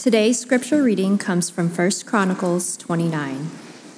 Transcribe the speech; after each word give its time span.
Today's 0.00 0.38
scripture 0.38 0.82
reading 0.82 1.18
comes 1.18 1.50
from 1.50 1.68
1 1.68 1.90
Chronicles 2.06 2.74
29. 2.78 3.50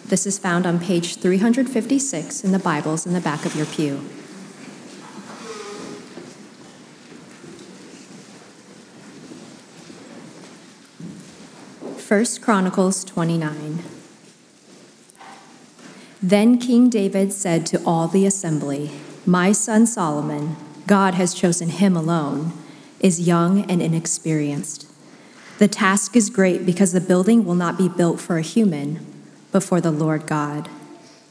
This 0.05 0.27
is 0.27 0.37
found 0.37 0.67
on 0.67 0.81
page 0.81 1.19
356 1.19 2.43
in 2.43 2.51
the 2.51 2.59
Bibles 2.59 3.07
in 3.07 3.13
the 3.13 3.21
back 3.21 3.47
of 3.47 3.55
your 3.55 3.67
pew. 3.67 3.99
First 11.99 12.43
Chronicles 12.43 13.05
29. 13.05 13.85
Then 16.21 16.59
King 16.59 16.91
David 16.91 17.33
said 17.33 17.65
to 17.67 17.81
all 17.87 18.09
the 18.09 18.27
assembly, 18.27 18.91
My 19.25 19.53
son 19.53 19.87
Solomon, 19.87 20.57
God 20.89 21.15
has 21.15 21.33
chosen 21.33 21.69
him 21.69 21.97
alone, 21.97 22.53
is 22.99 23.29
young 23.29 23.71
and 23.71 23.81
inexperienced. 23.81 24.89
The 25.59 25.69
task 25.69 26.17
is 26.17 26.31
great 26.31 26.67
because 26.67 26.93
the 26.93 27.01
building 27.01 27.45
will 27.45 27.55
not 27.55 27.79
be 27.79 27.89
built 27.89 28.21
for 28.21 28.39
a 28.39 28.43
human, 28.43 29.05
but 29.51 29.63
for 29.63 29.81
the 29.81 29.91
Lord 29.91 30.27
God. 30.27 30.69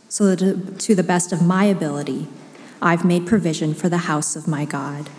So, 0.10 0.36
to 0.36 0.96
the 0.96 1.04
best 1.04 1.32
of 1.32 1.42
my 1.42 1.66
ability, 1.66 2.28
I've 2.82 3.06
made 3.06 3.28
provision 3.28 3.74
for 3.74 3.90
the 3.90 4.00
house 4.10 4.36
of 4.36 4.48
my 4.48 4.66
God 4.66 5.10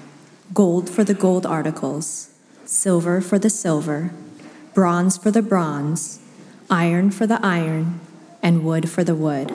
gold 0.53 0.91
for 0.91 1.03
the 1.03 1.15
gold 1.15 1.47
articles, 1.47 2.31
silver 2.67 3.21
for 3.21 3.39
the 3.39 3.49
silver, 3.49 4.13
bronze 4.75 5.17
for 5.17 5.31
the 5.31 5.41
bronze, 5.41 6.21
iron 6.69 7.11
for 7.11 7.27
the 7.27 7.41
iron, 7.43 8.01
and 8.43 8.65
wood 8.65 8.91
for 8.91 9.03
the 9.03 9.15
wood, 9.15 9.53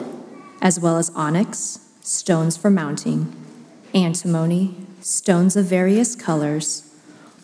as 0.60 0.80
well 0.80 0.96
as 0.96 1.10
onyx, 1.10 1.78
stones 2.00 2.56
for 2.56 2.70
mounting, 2.70 3.32
antimony, 3.94 4.74
stones 5.00 5.54
of 5.56 5.66
various 5.66 6.16
colors, 6.16 6.87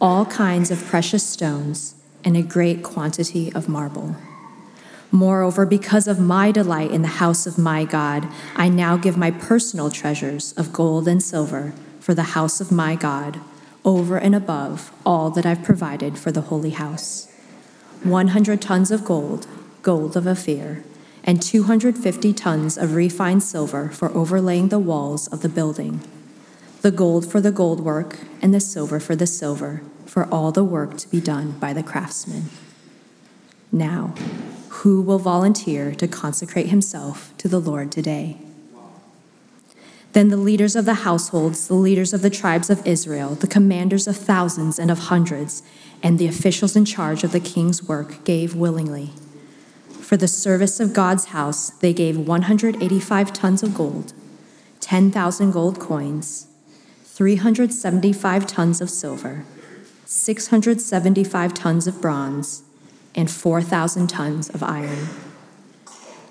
all 0.04 0.26
kinds 0.26 0.70
of 0.70 0.84
precious 0.84 1.26
stones, 1.26 1.94
and 2.22 2.36
a 2.36 2.42
great 2.42 2.83
quantity 2.83 3.50
of 3.55 3.70
marble. 3.70 4.14
Moreover, 5.10 5.64
because 5.64 6.06
of 6.06 6.20
my 6.20 6.52
delight 6.52 6.91
in 6.91 7.00
the 7.00 7.16
house 7.22 7.47
of 7.47 7.56
my 7.56 7.86
God, 7.86 8.28
I 8.55 8.69
now 8.69 8.98
give 8.98 9.16
my 9.16 9.30
personal 9.30 9.91
treasures 9.91 10.52
of 10.58 10.75
gold 10.75 11.08
and 11.08 11.22
silver 11.22 11.72
for 12.00 12.12
the 12.12 12.34
house 12.36 12.60
of 12.60 12.70
my 12.70 12.97
God, 12.97 13.41
over 13.82 14.19
and 14.19 14.34
above 14.34 14.92
all 15.06 15.30
that 15.30 15.47
I've 15.47 15.64
provided 15.64 16.19
for 16.19 16.30
the 16.30 16.42
holy 16.52 16.72
house. 16.72 17.32
100 18.02 18.60
tons 18.60 18.91
of 18.91 19.06
gold, 19.06 19.47
gold 19.80 20.19
of 20.19 20.27
Ophir, 20.27 20.84
and 21.22 21.41
250 21.41 22.34
tons 22.34 22.77
of 22.77 22.94
refined 22.94 23.42
silver 23.42 23.88
for 23.88 24.14
overlaying 24.14 24.69
the 24.69 24.78
walls 24.78 25.28
of 25.28 25.41
the 25.41 25.48
building, 25.48 26.02
the 26.82 26.91
gold 26.91 27.25
for 27.32 27.41
the 27.41 27.50
gold 27.50 27.80
work, 27.80 28.19
and 28.42 28.52
the 28.52 28.60
silver 28.60 29.00
for 29.00 29.16
the 29.16 29.27
silver, 29.27 29.80
for 30.06 30.27
all 30.33 30.52
the 30.52 30.64
work 30.64 30.97
to 30.98 31.08
be 31.08 31.20
done 31.20 31.52
by 31.52 31.72
the 31.72 31.83
craftsmen. 31.83 32.44
Now, 33.72 34.14
who 34.69 35.00
will 35.00 35.19
volunteer 35.19 35.94
to 35.94 36.06
consecrate 36.06 36.66
himself 36.66 37.33
to 37.38 37.48
the 37.48 37.60
Lord 37.60 37.91
today? 37.91 38.38
Then 40.12 40.28
the 40.28 40.36
leaders 40.36 40.77
of 40.77 40.84
the 40.84 40.94
households, 40.94 41.66
the 41.66 41.75
leaders 41.75 42.12
of 42.12 42.22
the 42.22 42.30
tribes 42.30 42.70
of 42.70 42.86
Israel, 42.86 43.34
the 43.34 43.48
commanders 43.48 44.06
of 44.06 44.16
thousands 44.16 44.78
and 44.78 44.91
of 44.91 45.10
hundreds, 45.10 45.64
and 46.05 46.19
the 46.19 46.28
officials 46.28 46.77
in 46.77 46.84
charge 46.84 47.25
of 47.25 47.32
the 47.32 47.41
king's 47.41 47.82
work 47.82 48.22
gave 48.25 48.55
willingly. 48.55 49.10
For 50.00 50.16
the 50.16 50.28
service 50.28 50.78
of 50.78 50.92
God's 50.92 51.27
house, 51.27 51.70
they 51.70 51.92
gave 51.92 52.16
185 52.16 53.32
tons 53.32 53.62
of 53.64 53.75
gold, 53.75 54.12
10,000 54.78 55.50
gold 55.50 55.80
coins, 55.80 56.47
375 57.02 58.47
tons 58.47 58.80
of 58.80 58.91
silver, 58.91 59.44
675 60.06 61.55
tons 61.55 61.86
of 61.86 62.00
bronze, 62.00 62.62
and 63.14 63.30
4,000 63.30 64.06
tons 64.08 64.48
of 64.50 64.62
iron. 64.62 65.08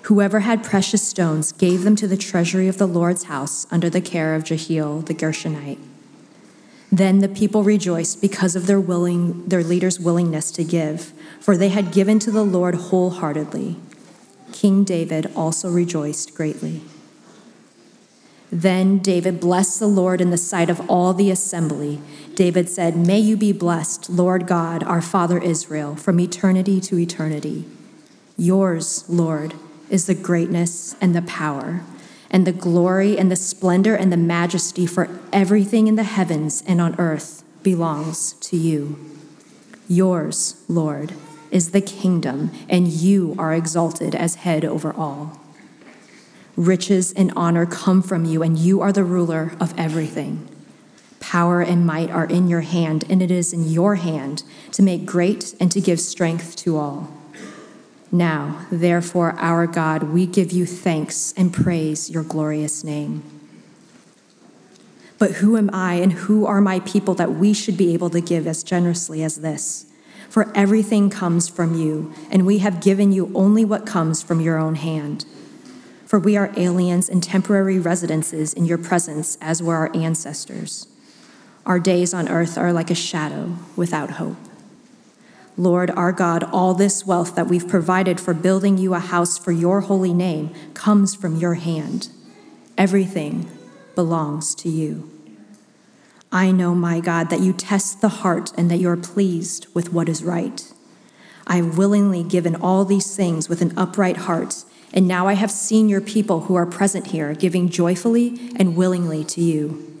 Whoever 0.02 0.40
had 0.40 0.62
precious 0.62 1.06
stones 1.06 1.52
gave 1.52 1.82
them 1.82 1.96
to 1.96 2.06
the 2.06 2.16
treasury 2.16 2.68
of 2.68 2.76
the 2.76 2.86
Lord's 2.86 3.24
house 3.24 3.66
under 3.70 3.88
the 3.88 4.02
care 4.02 4.34
of 4.34 4.44
Jehiel 4.44 5.00
the 5.00 5.14
Gershonite. 5.14 5.78
Then 6.92 7.20
the 7.20 7.28
people 7.28 7.64
rejoiced 7.64 8.20
because 8.20 8.54
of 8.54 8.66
their 8.66 8.78
willing 8.78 9.46
their 9.46 9.64
leader's 9.64 9.98
willingness 9.98 10.50
to 10.52 10.62
give, 10.62 11.12
for 11.40 11.56
they 11.56 11.70
had 11.70 11.90
given 11.90 12.18
to 12.20 12.30
the 12.30 12.44
Lord 12.44 12.74
wholeheartedly. 12.74 13.76
King 14.52 14.84
David 14.84 15.32
also 15.34 15.70
rejoiced 15.70 16.34
greatly. 16.34 16.82
Then 18.52 18.98
David 18.98 19.40
blessed 19.40 19.80
the 19.80 19.88
Lord 19.88 20.20
in 20.20 20.30
the 20.30 20.36
sight 20.36 20.70
of 20.70 20.88
all 20.88 21.12
the 21.12 21.30
assembly. 21.30 22.00
David 22.36 22.68
said, 22.68 22.96
May 22.96 23.18
you 23.18 23.36
be 23.36 23.52
blessed, 23.52 24.10
Lord 24.10 24.46
God, 24.46 24.82
our 24.82 25.02
Father 25.02 25.38
Israel, 25.38 25.94
from 25.96 26.18
eternity 26.18 26.80
to 26.82 26.98
eternity. 26.98 27.64
Yours, 28.36 29.04
Lord, 29.08 29.54
is 29.88 30.06
the 30.06 30.14
greatness 30.14 30.96
and 31.00 31.14
the 31.14 31.22
power, 31.22 31.82
and 32.30 32.46
the 32.46 32.52
glory 32.52 33.16
and 33.16 33.30
the 33.30 33.36
splendor 33.36 33.94
and 33.94 34.12
the 34.12 34.16
majesty, 34.16 34.86
for 34.86 35.08
everything 35.32 35.86
in 35.86 35.94
the 35.94 36.02
heavens 36.02 36.62
and 36.66 36.80
on 36.80 36.98
earth 36.98 37.44
belongs 37.62 38.32
to 38.34 38.56
you. 38.56 38.98
Yours, 39.86 40.62
Lord, 40.68 41.14
is 41.50 41.70
the 41.70 41.80
kingdom, 41.80 42.50
and 42.68 42.88
you 42.88 43.36
are 43.38 43.54
exalted 43.54 44.14
as 44.14 44.36
head 44.36 44.64
over 44.64 44.92
all. 44.92 45.40
Riches 46.56 47.12
and 47.12 47.32
honor 47.36 47.66
come 47.66 48.02
from 48.02 48.24
you, 48.24 48.42
and 48.42 48.58
you 48.58 48.80
are 48.80 48.92
the 48.92 49.04
ruler 49.04 49.52
of 49.60 49.76
everything. 49.78 50.48
Power 51.24 51.62
and 51.62 51.86
might 51.86 52.10
are 52.10 52.26
in 52.26 52.48
your 52.48 52.60
hand, 52.60 53.04
and 53.08 53.22
it 53.22 53.30
is 53.30 53.54
in 53.54 53.66
your 53.66 53.94
hand 53.94 54.44
to 54.72 54.82
make 54.82 55.06
great 55.06 55.54
and 55.58 55.72
to 55.72 55.80
give 55.80 55.98
strength 55.98 56.54
to 56.56 56.76
all. 56.76 57.10
Now, 58.12 58.66
therefore, 58.70 59.34
our 59.38 59.66
God, 59.66 60.02
we 60.02 60.26
give 60.26 60.52
you 60.52 60.66
thanks 60.66 61.32
and 61.34 61.52
praise 61.52 62.10
your 62.10 62.24
glorious 62.24 62.84
name. 62.84 63.22
But 65.18 65.32
who 65.32 65.56
am 65.56 65.70
I 65.72 65.94
and 65.94 66.12
who 66.12 66.44
are 66.44 66.60
my 66.60 66.80
people 66.80 67.14
that 67.14 67.32
we 67.32 67.54
should 67.54 67.78
be 67.78 67.94
able 67.94 68.10
to 68.10 68.20
give 68.20 68.46
as 68.46 68.62
generously 68.62 69.24
as 69.24 69.36
this? 69.36 69.86
For 70.28 70.52
everything 70.54 71.08
comes 71.08 71.48
from 71.48 71.74
you, 71.74 72.12
and 72.30 72.44
we 72.44 72.58
have 72.58 72.82
given 72.82 73.12
you 73.12 73.32
only 73.34 73.64
what 73.64 73.86
comes 73.86 74.22
from 74.22 74.42
your 74.42 74.58
own 74.58 74.74
hand. 74.74 75.24
For 76.04 76.18
we 76.18 76.36
are 76.36 76.52
aliens 76.54 77.08
and 77.08 77.22
temporary 77.22 77.78
residences 77.78 78.52
in 78.52 78.66
your 78.66 78.78
presence, 78.78 79.38
as 79.40 79.62
were 79.62 79.74
our 79.74 79.96
ancestors. 79.96 80.86
Our 81.66 81.80
days 81.80 82.12
on 82.12 82.28
earth 82.28 82.58
are 82.58 82.72
like 82.72 82.90
a 82.90 82.94
shadow 82.94 83.56
without 83.74 84.12
hope. 84.12 84.36
Lord 85.56 85.90
our 85.92 86.12
God, 86.12 86.42
all 86.52 86.74
this 86.74 87.06
wealth 87.06 87.36
that 87.36 87.46
we've 87.46 87.66
provided 87.66 88.20
for 88.20 88.34
building 88.34 88.76
you 88.76 88.92
a 88.92 88.98
house 88.98 89.38
for 89.38 89.52
your 89.52 89.82
holy 89.82 90.12
name 90.12 90.52
comes 90.74 91.14
from 91.14 91.36
your 91.36 91.54
hand. 91.54 92.08
Everything 92.76 93.48
belongs 93.94 94.54
to 94.56 94.68
you. 94.68 95.10
I 96.32 96.50
know, 96.50 96.74
my 96.74 96.98
God, 96.98 97.30
that 97.30 97.40
you 97.40 97.52
test 97.52 98.00
the 98.00 98.08
heart 98.08 98.52
and 98.58 98.68
that 98.70 98.78
you 98.78 98.88
are 98.88 98.96
pleased 98.96 99.68
with 99.72 99.92
what 99.92 100.08
is 100.08 100.24
right. 100.24 100.70
I 101.46 101.56
have 101.56 101.78
willingly 101.78 102.24
given 102.24 102.56
all 102.56 102.84
these 102.84 103.14
things 103.14 103.48
with 103.48 103.62
an 103.62 103.72
upright 103.78 104.16
heart, 104.16 104.64
and 104.92 105.06
now 105.06 105.28
I 105.28 105.34
have 105.34 105.52
seen 105.52 105.88
your 105.88 106.00
people 106.00 106.42
who 106.42 106.56
are 106.56 106.66
present 106.66 107.08
here 107.08 107.32
giving 107.34 107.68
joyfully 107.68 108.50
and 108.56 108.76
willingly 108.76 109.22
to 109.24 109.40
you. 109.40 109.93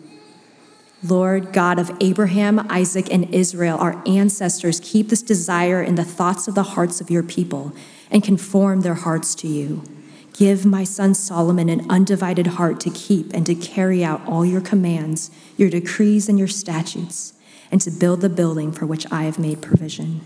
Lord 1.04 1.52
God 1.52 1.78
of 1.78 1.94
Abraham, 2.00 2.66
Isaac, 2.70 3.12
and 3.12 3.32
Israel, 3.34 3.76
our 3.78 4.02
ancestors, 4.08 4.80
keep 4.82 5.10
this 5.10 5.20
desire 5.20 5.82
in 5.82 5.96
the 5.96 6.04
thoughts 6.04 6.48
of 6.48 6.54
the 6.54 6.62
hearts 6.62 6.98
of 6.98 7.10
your 7.10 7.22
people 7.22 7.72
and 8.10 8.24
conform 8.24 8.80
their 8.80 8.94
hearts 8.94 9.34
to 9.36 9.46
you. 9.46 9.84
Give 10.32 10.64
my 10.64 10.82
son 10.82 11.12
Solomon 11.14 11.68
an 11.68 11.88
undivided 11.90 12.46
heart 12.46 12.80
to 12.80 12.90
keep 12.90 13.34
and 13.34 13.44
to 13.44 13.54
carry 13.54 14.02
out 14.02 14.26
all 14.26 14.46
your 14.46 14.62
commands, 14.62 15.30
your 15.58 15.68
decrees, 15.68 16.26
and 16.26 16.38
your 16.38 16.48
statutes, 16.48 17.34
and 17.70 17.82
to 17.82 17.90
build 17.90 18.22
the 18.22 18.30
building 18.30 18.72
for 18.72 18.86
which 18.86 19.10
I 19.12 19.24
have 19.24 19.38
made 19.38 19.60
provision. 19.60 20.22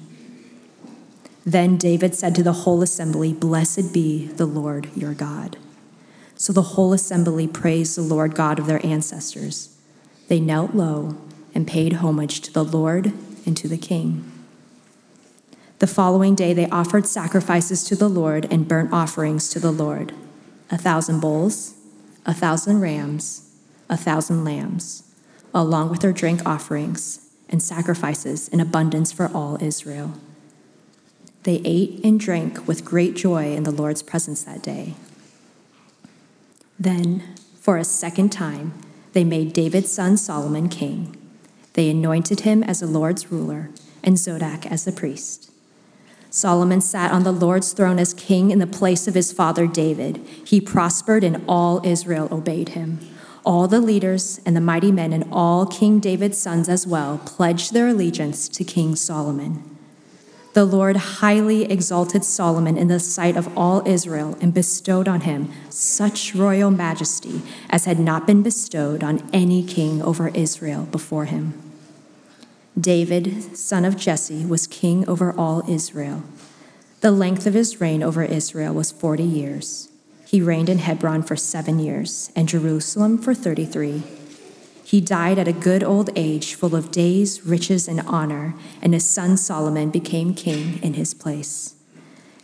Then 1.45 1.77
David 1.77 2.15
said 2.15 2.37
to 2.37 2.45
the 2.45 2.53
whole 2.53 2.83
assembly, 2.83 3.33
Blessed 3.33 3.93
be 3.93 4.27
the 4.29 4.47
Lord 4.47 4.89
your 4.95 5.13
God. 5.13 5.57
So 6.37 6.53
the 6.53 6.63
whole 6.63 6.93
assembly 6.93 7.49
praised 7.49 7.97
the 7.97 8.03
Lord 8.03 8.37
God 8.37 8.61
of 8.61 8.67
their 8.67 8.85
ancestors 8.87 9.75
they 10.29 10.41
knelt 10.41 10.75
low 10.75 11.17
and 11.55 11.67
paid 11.67 11.95
homage 11.95 12.41
to 12.43 12.53
the 12.53 12.65
Lord 12.65 13.13
and 13.45 13.57
to 13.57 13.67
the 13.67 13.79
king. 13.79 14.31
The 15.81 15.87
following 15.87 16.35
day, 16.35 16.53
they 16.55 16.69
offered 16.71 17.07
sacrifices 17.07 17.85
to 17.85 17.97
the 17.97 18.09
Lord 18.09 18.47
and 18.51 18.69
burnt 18.69 18.93
offerings 18.93 19.49
to 19.51 19.61
the 19.61 19.73
Lord 19.73 20.15
a 20.71 20.77
thousand 20.77 21.21
bulls, 21.21 21.75
a 22.27 22.35
thousand 22.35 22.81
rams, 22.81 23.51
a 23.89 23.97
thousand 23.97 24.45
lambs, 24.45 25.03
along 25.55 25.89
with 25.89 26.01
their 26.01 26.13
drink 26.13 26.45
offerings 26.45 27.31
and 27.49 27.63
sacrifices 27.63 28.49
in 28.49 28.61
abundance 28.61 29.11
for 29.11 29.31
all 29.33 29.57
Israel. 29.63 30.13
They 31.45 31.63
ate 31.65 32.05
and 32.05 32.21
drank 32.21 32.69
with 32.69 32.85
great 32.85 33.17
joy 33.17 33.55
in 33.55 33.63
the 33.63 33.71
Lord's 33.71 34.03
presence 34.03 34.43
that 34.45 34.63
day. 34.63 34.95
Then, 36.79 37.23
for 37.59 37.79
a 37.79 37.85
second 37.85 38.31
time, 38.31 38.75
they 39.13 39.25
made 39.25 39.53
David's 39.53 39.93
son 39.93 40.17
Solomon 40.17 40.69
king. 40.69 41.17
They 41.75 41.91
anointed 41.91 42.41
him 42.41 42.63
as 42.63 42.81
the 42.81 42.87
Lord's 42.87 43.31
ruler 43.31 43.71
and 44.03 44.19
Zadok 44.19 44.67
as 44.67 44.85
the 44.85 44.93
priest. 44.93 45.51
Solomon 46.31 46.81
sat 46.81 47.11
on 47.11 47.25
the 47.25 47.33
Lord's 47.33 47.73
throne 47.73 47.99
as 47.99 48.13
king 48.13 48.51
in 48.51 48.59
the 48.59 48.67
place 48.67 49.09
of 49.09 49.15
his 49.15 49.33
father 49.33 49.67
David. 49.67 50.19
He 50.45 50.61
prospered, 50.61 51.25
and 51.25 51.43
all 51.49 51.81
Israel 51.85 52.29
obeyed 52.31 52.71
him. 52.71 53.01
All 53.47 53.67
the 53.67 53.81
leaders 53.81 54.41
and 54.45 54.55
the 54.55 54.61
mighty 54.61 54.93
men 54.93 55.13
and 55.13 55.25
all 55.33 55.65
King 55.65 56.01
David's 56.01 56.37
sons 56.37 56.69
as 56.69 56.87
well 56.87 57.19
pledged 57.25 57.73
their 57.73 57.89
allegiance 57.89 58.47
to 58.51 58.63
King 58.63 58.95
Solomon. 58.95 59.78
The 60.55 60.65
Lord 60.65 60.97
highly 60.97 61.71
exalted 61.71 62.25
Solomon 62.25 62.77
in 62.77 62.89
the 62.89 62.99
sight 62.99 63.37
of 63.37 63.57
all 63.57 63.87
Israel 63.87 64.37
and 64.41 64.53
bestowed 64.55 65.07
on 65.07 65.23
him 65.23 65.53
such 65.71 66.35
royal 66.35 66.71
majesty 66.71 67.43
as 67.71 67.85
had 67.85 67.99
not 67.99 68.27
been 68.27 68.43
bestowed 68.43 69.05
on 69.05 69.29
any 69.33 69.63
king 69.63 70.03
over 70.03 70.29
Israel 70.29 70.85
before 70.85 71.27
him. 71.27 71.55
David, 72.79 73.57
son 73.57 73.85
of 73.85 73.97
Jesse, 73.97 74.47
was 74.47 74.67
king 74.67 75.09
over 75.09 75.33
all 75.33 75.69
Israel. 75.69 76.23
The 77.01 77.11
length 77.11 77.47
of 77.47 77.55
his 77.55 77.81
reign 77.81 78.03
over 78.03 78.25
Israel 78.25 78.75
was 78.75 78.91
40 78.91 79.23
years. 79.23 79.89
He 80.27 80.41
reigned 80.41 80.69
in 80.69 80.79
Hebron 80.79 81.23
for 81.23 81.37
seven 81.37 81.79
years, 81.79 82.31
and 82.37 82.49
Jerusalem 82.49 83.19
for 83.19 83.35
33. 83.35 84.03
He 84.89 85.03
died 85.03 85.39
at 85.39 85.47
a 85.47 85.53
good 85.53 85.85
old 85.85 86.09
age, 86.17 86.55
full 86.55 86.75
of 86.75 86.91
days, 86.91 87.45
riches, 87.45 87.89
and 87.89 88.01
honor, 88.07 88.55
and 88.81 88.95
his 88.95 89.07
son 89.07 89.37
Solomon 89.37 89.91
became 89.91 90.33
king 90.33 90.83
in 90.83 90.95
his 90.95 91.13
place. 91.13 91.75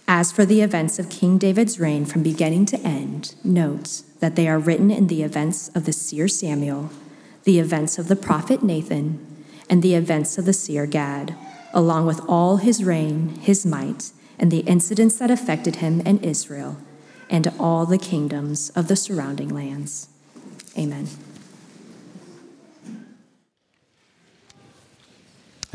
As 0.07 0.31
for 0.31 0.45
the 0.45 0.61
events 0.61 0.99
of 0.99 1.09
King 1.09 1.39
David's 1.39 1.81
reign 1.81 2.05
from 2.05 2.23
beginning 2.23 2.67
to 2.67 2.81
end, 2.81 3.35
note 3.43 4.03
that 4.21 4.37
they 4.37 4.47
are 4.47 4.59
written 4.59 4.91
in 4.91 5.07
the 5.07 5.23
events 5.23 5.71
of 5.71 5.87
the 5.87 5.93
seer 5.95 6.29
Samuel, 6.29 6.91
the 7.45 7.59
events 7.59 7.99
of 7.99 8.09
the 8.09 8.15
prophet 8.15 8.63
Nathan, 8.63 9.27
and 9.71 9.83
the 9.83 9.95
events 9.95 10.37
of 10.37 10.45
the 10.45 10.53
seer 10.53 10.85
Gad, 10.85 11.35
along 11.73 12.05
with 12.05 12.21
all 12.29 12.59
his 12.59 12.85
reign, 12.85 13.39
his 13.41 13.65
might, 13.65 14.13
and 14.39 14.51
the 14.51 14.67
incidents 14.69 15.19
that 15.19 15.31
affected 15.31 15.77
him 15.77 16.03
and 16.05 16.23
Israel, 16.23 16.77
and 17.31 17.51
all 17.59 17.87
the 17.87 17.97
kingdoms 17.97 18.69
of 18.77 18.89
the 18.89 18.97
surrounding 18.97 19.49
lands. 19.49 20.09
Amen. 20.77 21.09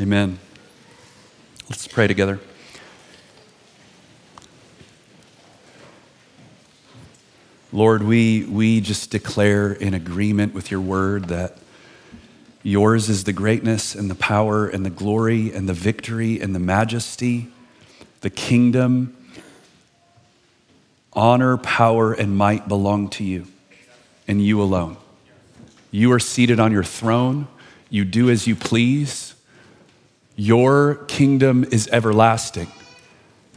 Amen. 0.00 0.38
Let's 1.68 1.86
pray 1.86 2.06
together. 2.06 2.40
Lord, 7.72 8.02
we, 8.02 8.44
we 8.44 8.80
just 8.80 9.10
declare 9.10 9.72
in 9.72 9.92
agreement 9.94 10.54
with 10.54 10.70
your 10.70 10.80
word 10.80 11.26
that 11.26 11.58
Yours 12.62 13.08
is 13.08 13.24
the 13.24 13.32
greatness 13.32 13.94
and 13.94 14.10
the 14.10 14.14
power 14.14 14.68
and 14.68 14.84
the 14.84 14.90
glory 14.90 15.52
and 15.52 15.66
the 15.68 15.72
victory 15.72 16.40
and 16.40 16.54
the 16.54 16.58
majesty, 16.58 17.48
the 18.20 18.28
kingdom. 18.28 19.16
Honor, 21.14 21.56
power, 21.56 22.12
and 22.12 22.36
might 22.36 22.68
belong 22.68 23.08
to 23.10 23.24
you 23.24 23.46
and 24.28 24.44
you 24.44 24.60
alone. 24.62 24.98
You 25.90 26.12
are 26.12 26.20
seated 26.20 26.60
on 26.60 26.70
your 26.70 26.84
throne. 26.84 27.48
You 27.88 28.04
do 28.04 28.30
as 28.30 28.46
you 28.46 28.54
please. 28.54 29.34
Your 30.42 30.94
kingdom 31.04 31.64
is 31.64 31.86
everlasting 31.92 32.68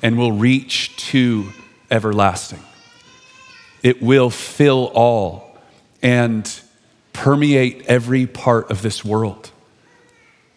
and 0.02 0.18
will 0.18 0.34
reach 0.34 0.98
to 1.12 1.48
everlasting. 1.90 2.60
It 3.82 4.02
will 4.02 4.30
fill 4.30 4.92
all 4.94 5.58
and 6.02 6.60
permeate 7.14 7.86
every 7.86 8.28
part 8.28 8.70
of 8.70 8.82
this 8.82 9.06
world. 9.06 9.50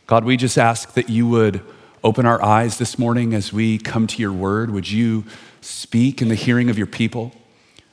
God, 0.09 0.25
we 0.25 0.37
just 0.37 0.59
ask 0.59 0.95
that 0.95 1.09
you 1.09 1.29
would 1.29 1.61
open 2.03 2.27
our 2.27 2.43
eyes 2.43 2.79
this 2.79 2.99
morning 2.99 3.33
as 3.33 3.53
we 3.53 3.79
come 3.79 4.09
to 4.09 4.21
your 4.21 4.33
word. 4.33 4.73
Would 4.73 4.91
you 4.91 5.27
speak 5.61 6.21
in 6.21 6.27
the 6.27 6.35
hearing 6.35 6.69
of 6.69 6.77
your 6.77 6.89
people? 6.89 7.37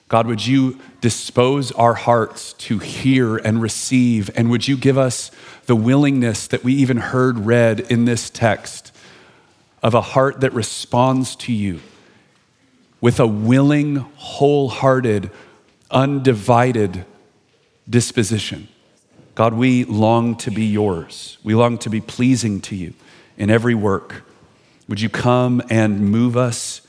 God, 0.07 0.25
would 0.25 0.45
you 0.45 0.79
dispose 1.01 1.71
our 1.73 1.93
hearts 1.93 2.53
to 2.53 2.79
hear 2.79 3.37
and 3.37 3.61
receive? 3.61 4.31
And 4.35 4.49
would 4.49 4.67
you 4.67 4.75
give 4.75 4.97
us 4.97 5.29
the 5.65 5.75
willingness 5.75 6.47
that 6.47 6.63
we 6.63 6.73
even 6.73 6.97
heard 6.97 7.39
read 7.39 7.79
in 7.79 8.05
this 8.05 8.29
text 8.29 8.91
of 9.81 9.93
a 9.93 10.01
heart 10.01 10.41
that 10.41 10.53
responds 10.53 11.35
to 11.35 11.53
you 11.53 11.79
with 13.01 13.19
a 13.19 13.27
willing, 13.27 13.97
wholehearted, 14.15 15.29
undivided 15.91 17.05
disposition. 17.89 18.67
God, 19.35 19.53
we 19.53 19.83
long 19.83 20.35
to 20.37 20.51
be 20.51 20.65
yours. 20.65 21.37
We 21.43 21.55
long 21.55 21.77
to 21.79 21.89
be 21.89 22.01
pleasing 22.01 22.61
to 22.61 22.75
you 22.75 22.93
in 23.37 23.49
every 23.49 23.75
work. 23.75 24.23
Would 24.87 25.01
you 25.01 25.09
come 25.09 25.61
and 25.69 26.11
move 26.11 26.37
us 26.37 26.81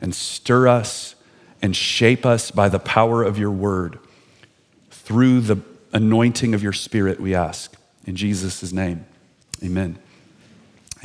and 0.00 0.14
stir 0.14 0.68
us 0.68 1.14
and 1.62 1.76
shape 1.76 2.26
us 2.26 2.50
by 2.50 2.68
the 2.68 2.80
power 2.80 3.22
of 3.22 3.38
your 3.38 3.52
word 3.52 3.98
through 4.90 5.40
the 5.40 5.58
anointing 5.92 6.54
of 6.54 6.62
your 6.62 6.72
spirit, 6.72 7.20
we 7.20 7.34
ask. 7.34 7.76
In 8.04 8.16
Jesus' 8.16 8.72
name, 8.72 9.06
amen. 9.62 9.96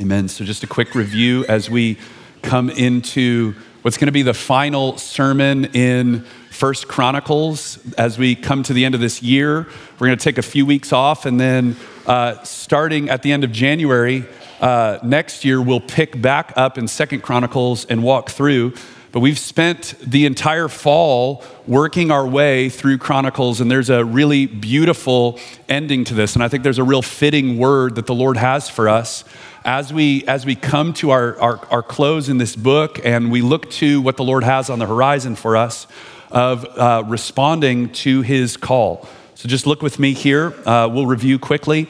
Amen. 0.00 0.28
So, 0.28 0.44
just 0.44 0.64
a 0.64 0.66
quick 0.66 0.96
review 0.96 1.44
as 1.48 1.70
we 1.70 1.96
come 2.42 2.70
into 2.70 3.54
what's 3.82 3.96
going 3.96 4.06
to 4.06 4.12
be 4.12 4.22
the 4.22 4.34
final 4.34 4.98
sermon 4.98 5.66
in 5.66 6.24
First 6.50 6.88
Chronicles 6.88 7.78
as 7.94 8.18
we 8.18 8.34
come 8.34 8.64
to 8.64 8.72
the 8.72 8.84
end 8.84 8.96
of 8.96 9.00
this 9.00 9.22
year. 9.22 9.68
We're 9.98 10.06
going 10.08 10.18
to 10.18 10.24
take 10.24 10.38
a 10.38 10.42
few 10.42 10.66
weeks 10.66 10.92
off, 10.92 11.24
and 11.24 11.38
then 11.38 11.76
uh, 12.04 12.42
starting 12.42 13.10
at 13.10 13.22
the 13.22 13.30
end 13.30 13.44
of 13.44 13.52
January 13.52 14.24
uh, 14.60 14.98
next 15.04 15.44
year, 15.44 15.62
we'll 15.62 15.78
pick 15.78 16.20
back 16.20 16.52
up 16.56 16.78
in 16.78 16.88
Second 16.88 17.22
Chronicles 17.22 17.84
and 17.84 18.02
walk 18.02 18.30
through. 18.30 18.74
But 19.10 19.20
we've 19.20 19.38
spent 19.38 19.94
the 20.00 20.26
entire 20.26 20.68
fall 20.68 21.42
working 21.66 22.10
our 22.10 22.26
way 22.26 22.68
through 22.68 22.98
Chronicles, 22.98 23.60
and 23.60 23.70
there's 23.70 23.90
a 23.90 24.04
really 24.04 24.46
beautiful 24.46 25.38
ending 25.68 26.04
to 26.04 26.14
this. 26.14 26.34
And 26.34 26.42
I 26.42 26.48
think 26.48 26.62
there's 26.62 26.78
a 26.78 26.84
real 26.84 27.02
fitting 27.02 27.58
word 27.58 27.94
that 27.94 28.06
the 28.06 28.14
Lord 28.14 28.36
has 28.36 28.68
for 28.68 28.88
us 28.88 29.24
as 29.64 29.92
we 29.92 30.24
as 30.26 30.46
we 30.46 30.54
come 30.54 30.92
to 30.94 31.10
our, 31.10 31.38
our, 31.40 31.66
our 31.70 31.82
close 31.82 32.28
in 32.28 32.38
this 32.38 32.54
book 32.54 33.00
and 33.04 33.30
we 33.30 33.42
look 33.42 33.70
to 33.70 34.00
what 34.00 34.16
the 34.16 34.24
Lord 34.24 34.44
has 34.44 34.70
on 34.70 34.78
the 34.78 34.86
horizon 34.86 35.36
for 35.36 35.56
us 35.56 35.86
of 36.30 36.64
uh, 36.64 37.02
responding 37.06 37.90
to 37.90 38.22
his 38.22 38.56
call. 38.56 39.08
So 39.34 39.48
just 39.48 39.66
look 39.66 39.82
with 39.82 39.98
me 39.98 40.14
here. 40.14 40.54
Uh, 40.66 40.88
we'll 40.88 41.06
review 41.06 41.38
quickly. 41.38 41.88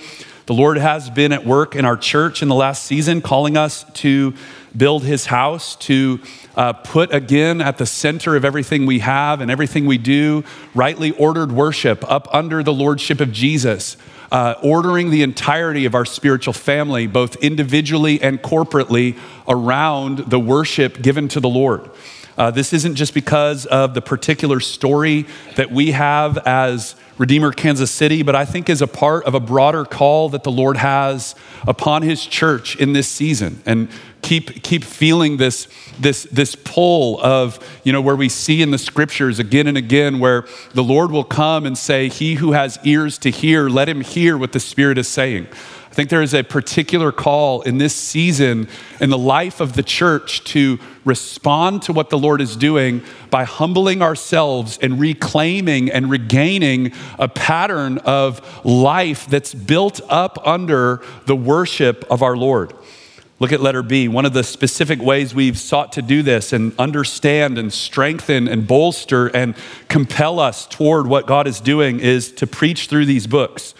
The 0.48 0.54
Lord 0.54 0.78
has 0.78 1.10
been 1.10 1.32
at 1.32 1.44
work 1.44 1.76
in 1.76 1.84
our 1.84 1.98
church 1.98 2.40
in 2.40 2.48
the 2.48 2.54
last 2.54 2.86
season, 2.86 3.20
calling 3.20 3.58
us 3.58 3.84
to 3.96 4.32
build 4.74 5.04
his 5.04 5.26
house, 5.26 5.76
to 5.76 6.20
uh, 6.56 6.72
put 6.72 7.12
again 7.12 7.60
at 7.60 7.76
the 7.76 7.84
center 7.84 8.34
of 8.34 8.46
everything 8.46 8.86
we 8.86 9.00
have 9.00 9.42
and 9.42 9.50
everything 9.50 9.84
we 9.84 9.98
do, 9.98 10.42
rightly 10.74 11.10
ordered 11.10 11.52
worship 11.52 12.02
up 12.10 12.34
under 12.34 12.62
the 12.62 12.72
lordship 12.72 13.20
of 13.20 13.30
Jesus. 13.30 13.98
Uh, 14.32 14.54
ordering 14.62 15.10
the 15.10 15.22
entirety 15.22 15.84
of 15.84 15.94
our 15.94 16.06
spiritual 16.06 16.54
family, 16.54 17.06
both 17.06 17.36
individually 17.36 18.20
and 18.22 18.40
corporately, 18.40 19.18
around 19.48 20.18
the 20.30 20.40
worship 20.40 21.02
given 21.02 21.28
to 21.28 21.40
the 21.40 21.48
Lord. 21.48 21.90
Uh, 22.38 22.52
this 22.52 22.72
isn't 22.72 22.94
just 22.94 23.14
because 23.14 23.66
of 23.66 23.94
the 23.94 24.00
particular 24.00 24.60
story 24.60 25.26
that 25.56 25.72
we 25.72 25.90
have 25.90 26.38
as 26.38 26.94
Redeemer 27.18 27.50
Kansas 27.50 27.90
City, 27.90 28.22
but 28.22 28.36
I 28.36 28.44
think 28.44 28.70
is 28.70 28.80
a 28.80 28.86
part 28.86 29.24
of 29.24 29.34
a 29.34 29.40
broader 29.40 29.84
call 29.84 30.28
that 30.28 30.44
the 30.44 30.52
Lord 30.52 30.76
has 30.76 31.34
upon 31.66 32.02
his 32.02 32.24
church 32.24 32.76
in 32.76 32.92
this 32.92 33.08
season. 33.08 33.60
And 33.66 33.88
keep, 34.22 34.62
keep 34.62 34.84
feeling 34.84 35.36
this, 35.36 35.66
this, 35.98 36.28
this 36.30 36.54
pull 36.54 37.20
of, 37.20 37.58
you 37.82 37.92
know, 37.92 38.00
where 38.00 38.14
we 38.14 38.28
see 38.28 38.62
in 38.62 38.70
the 38.70 38.78
scriptures 38.78 39.40
again 39.40 39.66
and 39.66 39.76
again 39.76 40.20
where 40.20 40.46
the 40.74 40.84
Lord 40.84 41.10
will 41.10 41.24
come 41.24 41.66
and 41.66 41.76
say, 41.76 42.08
He 42.08 42.34
who 42.34 42.52
has 42.52 42.78
ears 42.84 43.18
to 43.18 43.30
hear, 43.30 43.68
let 43.68 43.88
him 43.88 44.00
hear 44.00 44.38
what 44.38 44.52
the 44.52 44.60
Spirit 44.60 44.96
is 44.96 45.08
saying 45.08 45.48
think 45.98 46.10
there 46.10 46.22
is 46.22 46.32
a 46.32 46.44
particular 46.44 47.10
call 47.10 47.62
in 47.62 47.78
this 47.78 47.92
season 47.92 48.68
in 49.00 49.10
the 49.10 49.18
life 49.18 49.58
of 49.58 49.72
the 49.72 49.82
church 49.82 50.44
to 50.44 50.78
respond 51.04 51.82
to 51.82 51.92
what 51.92 52.08
the 52.08 52.16
Lord 52.16 52.40
is 52.40 52.54
doing 52.54 53.02
by 53.30 53.42
humbling 53.42 54.00
ourselves 54.00 54.78
and 54.80 55.00
reclaiming 55.00 55.90
and 55.90 56.08
regaining 56.08 56.92
a 57.18 57.26
pattern 57.26 57.98
of 58.04 58.64
life 58.64 59.26
that's 59.26 59.52
built 59.52 60.00
up 60.08 60.38
under 60.46 61.02
the 61.26 61.34
worship 61.34 62.04
of 62.08 62.22
our 62.22 62.36
Lord. 62.36 62.72
Look 63.40 63.50
at 63.50 63.60
letter 63.60 63.82
B. 63.82 64.06
One 64.06 64.24
of 64.24 64.32
the 64.32 64.44
specific 64.44 65.02
ways 65.02 65.34
we've 65.34 65.58
sought 65.58 65.94
to 65.94 66.02
do 66.02 66.22
this 66.22 66.52
and 66.52 66.78
understand 66.78 67.58
and 67.58 67.72
strengthen 67.72 68.46
and 68.46 68.68
bolster 68.68 69.26
and 69.34 69.56
compel 69.88 70.38
us 70.38 70.64
toward 70.68 71.08
what 71.08 71.26
God 71.26 71.48
is 71.48 71.60
doing 71.60 71.98
is 71.98 72.30
to 72.34 72.46
preach 72.46 72.86
through 72.86 73.06
these 73.06 73.26
books. 73.26 73.74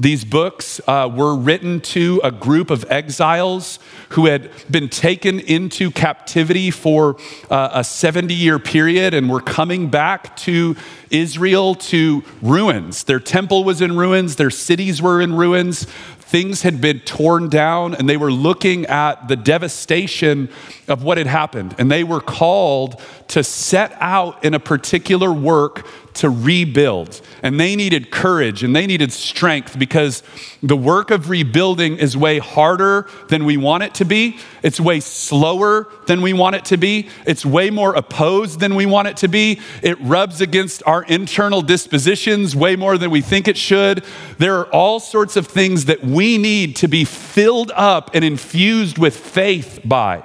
These 0.00 0.24
books 0.24 0.80
uh, 0.86 1.10
were 1.14 1.36
written 1.36 1.82
to 1.82 2.22
a 2.24 2.30
group 2.30 2.70
of 2.70 2.90
exiles 2.90 3.78
who 4.10 4.26
had 4.26 4.50
been 4.70 4.88
taken 4.88 5.38
into 5.40 5.90
captivity 5.90 6.70
for 6.70 7.18
uh, 7.50 7.68
a 7.74 7.84
70 7.84 8.32
year 8.32 8.58
period 8.58 9.12
and 9.12 9.28
were 9.28 9.42
coming 9.42 9.90
back 9.90 10.34
to 10.38 10.74
Israel 11.10 11.74
to 11.74 12.24
ruins. 12.40 13.04
Their 13.04 13.20
temple 13.20 13.62
was 13.62 13.82
in 13.82 13.94
ruins, 13.94 14.36
their 14.36 14.48
cities 14.48 15.02
were 15.02 15.20
in 15.20 15.34
ruins. 15.34 15.86
things 16.30 16.62
had 16.62 16.80
been 16.80 17.00
torn 17.00 17.48
down 17.48 17.92
and 17.92 18.08
they 18.08 18.16
were 18.16 18.30
looking 18.30 18.86
at 18.86 19.26
the 19.26 19.34
devastation 19.34 20.48
of 20.86 21.02
what 21.02 21.18
had 21.18 21.26
happened. 21.26 21.74
And 21.76 21.90
they 21.90 22.04
were 22.04 22.20
called 22.20 23.00
to 23.30 23.44
set 23.44 23.96
out 24.00 24.44
in 24.44 24.54
a 24.54 24.60
particular 24.60 25.32
work 25.32 25.86
to 26.14 26.28
rebuild. 26.28 27.20
And 27.42 27.58
they 27.60 27.76
needed 27.76 28.10
courage 28.10 28.64
and 28.64 28.74
they 28.74 28.86
needed 28.86 29.12
strength 29.12 29.78
because 29.78 30.24
the 30.62 30.76
work 30.76 31.12
of 31.12 31.30
rebuilding 31.30 31.98
is 31.98 32.16
way 32.16 32.38
harder 32.38 33.08
than 33.28 33.44
we 33.44 33.56
want 33.56 33.84
it 33.84 33.94
to 33.94 34.04
be. 34.04 34.38
It's 34.64 34.80
way 34.80 34.98
slower 34.98 35.86
than 36.06 36.22
we 36.22 36.32
want 36.32 36.56
it 36.56 36.64
to 36.66 36.76
be. 36.76 37.08
It's 37.24 37.46
way 37.46 37.70
more 37.70 37.94
opposed 37.94 38.58
than 38.58 38.74
we 38.74 38.84
want 38.84 39.06
it 39.06 39.16
to 39.18 39.28
be. 39.28 39.60
It 39.82 40.00
rubs 40.00 40.40
against 40.40 40.82
our 40.84 41.04
internal 41.04 41.62
dispositions 41.62 42.56
way 42.56 42.74
more 42.74 42.98
than 42.98 43.12
we 43.12 43.20
think 43.20 43.46
it 43.46 43.56
should. 43.56 44.04
There 44.38 44.58
are 44.58 44.66
all 44.66 44.98
sorts 44.98 45.36
of 45.36 45.46
things 45.46 45.84
that 45.84 46.02
we 46.02 46.36
need 46.36 46.74
to 46.76 46.88
be 46.88 47.04
filled 47.04 47.70
up 47.76 48.10
and 48.12 48.24
infused 48.24 48.98
with 48.98 49.16
faith 49.16 49.80
by. 49.84 50.24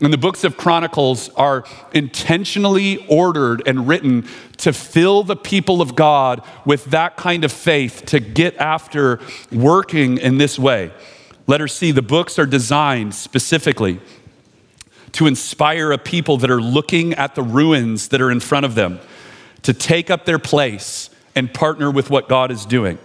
And 0.00 0.12
the 0.12 0.18
books 0.18 0.42
of 0.44 0.56
Chronicles 0.56 1.28
are 1.30 1.64
intentionally 1.92 3.06
ordered 3.06 3.62
and 3.66 3.86
written 3.86 4.26
to 4.58 4.72
fill 4.72 5.22
the 5.22 5.36
people 5.36 5.80
of 5.80 5.94
God 5.94 6.42
with 6.64 6.86
that 6.86 7.16
kind 7.16 7.44
of 7.44 7.52
faith 7.52 8.04
to 8.06 8.20
get 8.20 8.56
after 8.56 9.20
working 9.52 10.18
in 10.18 10.38
this 10.38 10.58
way. 10.58 10.90
Letter 11.46 11.68
C, 11.68 11.92
the 11.92 12.02
books 12.02 12.38
are 12.38 12.46
designed 12.46 13.14
specifically 13.14 14.00
to 15.12 15.26
inspire 15.26 15.92
a 15.92 15.98
people 15.98 16.38
that 16.38 16.50
are 16.50 16.60
looking 16.60 17.14
at 17.14 17.34
the 17.34 17.42
ruins 17.42 18.08
that 18.08 18.20
are 18.20 18.30
in 18.30 18.40
front 18.40 18.66
of 18.66 18.74
them 18.74 18.98
to 19.62 19.72
take 19.72 20.10
up 20.10 20.24
their 20.24 20.38
place 20.38 21.08
and 21.36 21.52
partner 21.52 21.90
with 21.90 22.10
what 22.10 22.28
God 22.28 22.50
is 22.50 22.66
doing, 22.66 22.98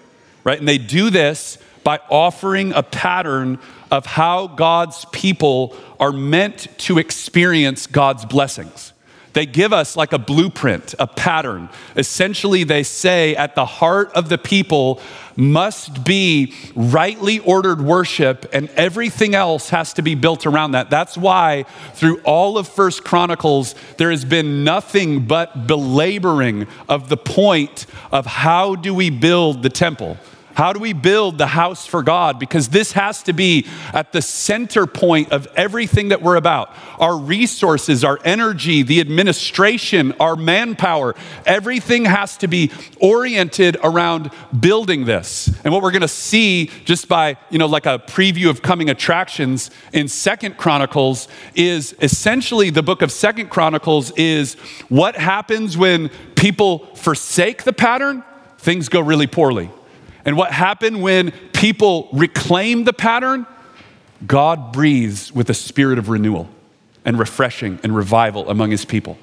right? 0.44 0.58
And 0.58 0.68
they 0.68 0.78
do 0.78 1.10
this 1.10 1.58
by 1.84 2.00
offering 2.10 2.74
a 2.74 2.84
pattern 2.84 3.60
of 3.92 4.06
how 4.06 4.48
God's 4.48 5.06
people 5.12 5.76
are 6.00 6.12
meant 6.12 6.68
to 6.80 6.98
experience 7.00 7.88
God's 7.88 8.26
blessings. 8.26 8.94
They 9.34 9.46
give 9.46 9.74
us 9.74 9.96
like 9.96 10.12
a 10.12 10.18
blueprint, 10.18 10.96
a 10.98 11.06
pattern. 11.06 11.70
Essentially, 11.96 12.64
they 12.64 12.84
say 12.84 13.36
at 13.36 13.56
the 13.56 13.66
heart 13.66 14.12
of 14.14 14.28
the 14.28 14.38
people 14.38 15.00
must 15.36 16.04
be 16.04 16.54
rightly 16.76 17.40
ordered 17.40 17.80
worship, 17.80 18.50
and 18.52 18.70
everything 18.72 19.36
else 19.36 19.70
has 19.70 19.94
to 19.94 20.02
be 20.02 20.16
built 20.16 20.46
around 20.46 20.72
that. 20.72 20.90
That's 20.90 21.18
why 21.18 21.64
through 21.94 22.20
all 22.22 22.58
of 22.58 22.68
First 22.68 23.04
Chronicles, 23.04 23.76
there 23.98 24.12
has 24.12 24.26
been 24.26 24.64
nothing 24.64 25.26
but 25.26 25.68
belaboring 25.68 26.68
of 26.90 27.08
the 27.08 27.18
point 27.18 27.86
of 28.12 28.26
how 28.26 28.76
do 28.76 28.94
we 28.94 29.10
build 29.10 29.64
the 29.64 29.70
temple. 29.70 30.18
How 30.56 30.74
do 30.74 30.80
we 30.80 30.94
build 30.94 31.38
the 31.38 31.48
house 31.48 31.86
for 31.86 32.04
God? 32.04 32.40
Because 32.40 32.70
this 32.70 32.92
has 32.94 33.24
to 33.24 33.34
be 33.34 33.66
at 33.94 34.12
the 34.12 34.22
center 34.22 34.86
point 34.88 35.32
of 35.32 35.48
everything 35.56 36.10
that 36.10 36.22
we're 36.22 36.36
about. 36.36 36.76
Our 37.00 37.18
resources, 37.18 38.04
our 38.04 38.20
energy, 38.26 38.84
the 38.84 39.00
administration, 39.00 40.14
our 40.20 40.36
manpower, 40.36 41.16
everything 41.46 42.06
has 42.06 42.38
to 42.38 42.48
be 42.48 42.72
oriented 43.00 43.78
around 43.84 44.32
building 44.60 45.06
this. 45.06 45.50
And 45.64 45.74
what 45.74 45.82
we're 45.82 45.92
going 45.92 46.02
to 46.02 46.08
see 46.08 46.72
just 46.86 47.08
by, 47.08 47.38
you 47.50 47.58
know, 47.58 47.68
like 47.68 47.86
a 47.86 48.00
preview 48.00 48.50
of 48.50 48.62
coming 48.62 48.90
attractions 48.90 49.72
in 49.94 50.08
Second 50.08 50.58
Chronicles 50.58 51.28
is 51.56 51.96
essentially 52.02 52.70
the 52.70 52.84
book 52.84 53.02
of 53.02 53.12
Second 53.12 53.50
Chronicles 53.50 54.12
is 54.12 54.56
what 54.90 55.16
happens 55.16 55.78
when 55.78 56.10
people 56.36 56.86
forsake 56.96 57.64
the 57.64 57.74
pattern, 57.74 58.24
things 58.58 58.90
go 58.90 59.00
really 59.00 59.28
poorly. 59.28 59.70
And 60.26 60.38
what 60.38 60.52
happened 60.52 61.02
when 61.02 61.32
people 61.54 62.10
reclaim 62.12 62.84
the 62.84 62.94
pattern? 62.94 63.46
God 64.26 64.72
breathes 64.74 65.32
with 65.32 65.50
a 65.50 65.54
spirit 65.54 65.98
of 65.98 66.10
renewal 66.10 66.50
and 67.06 67.18
refreshing 67.18 67.80
and 67.84 67.96
revival 67.96 68.50
among 68.50 68.72
his 68.72 68.86
people. 68.86 69.18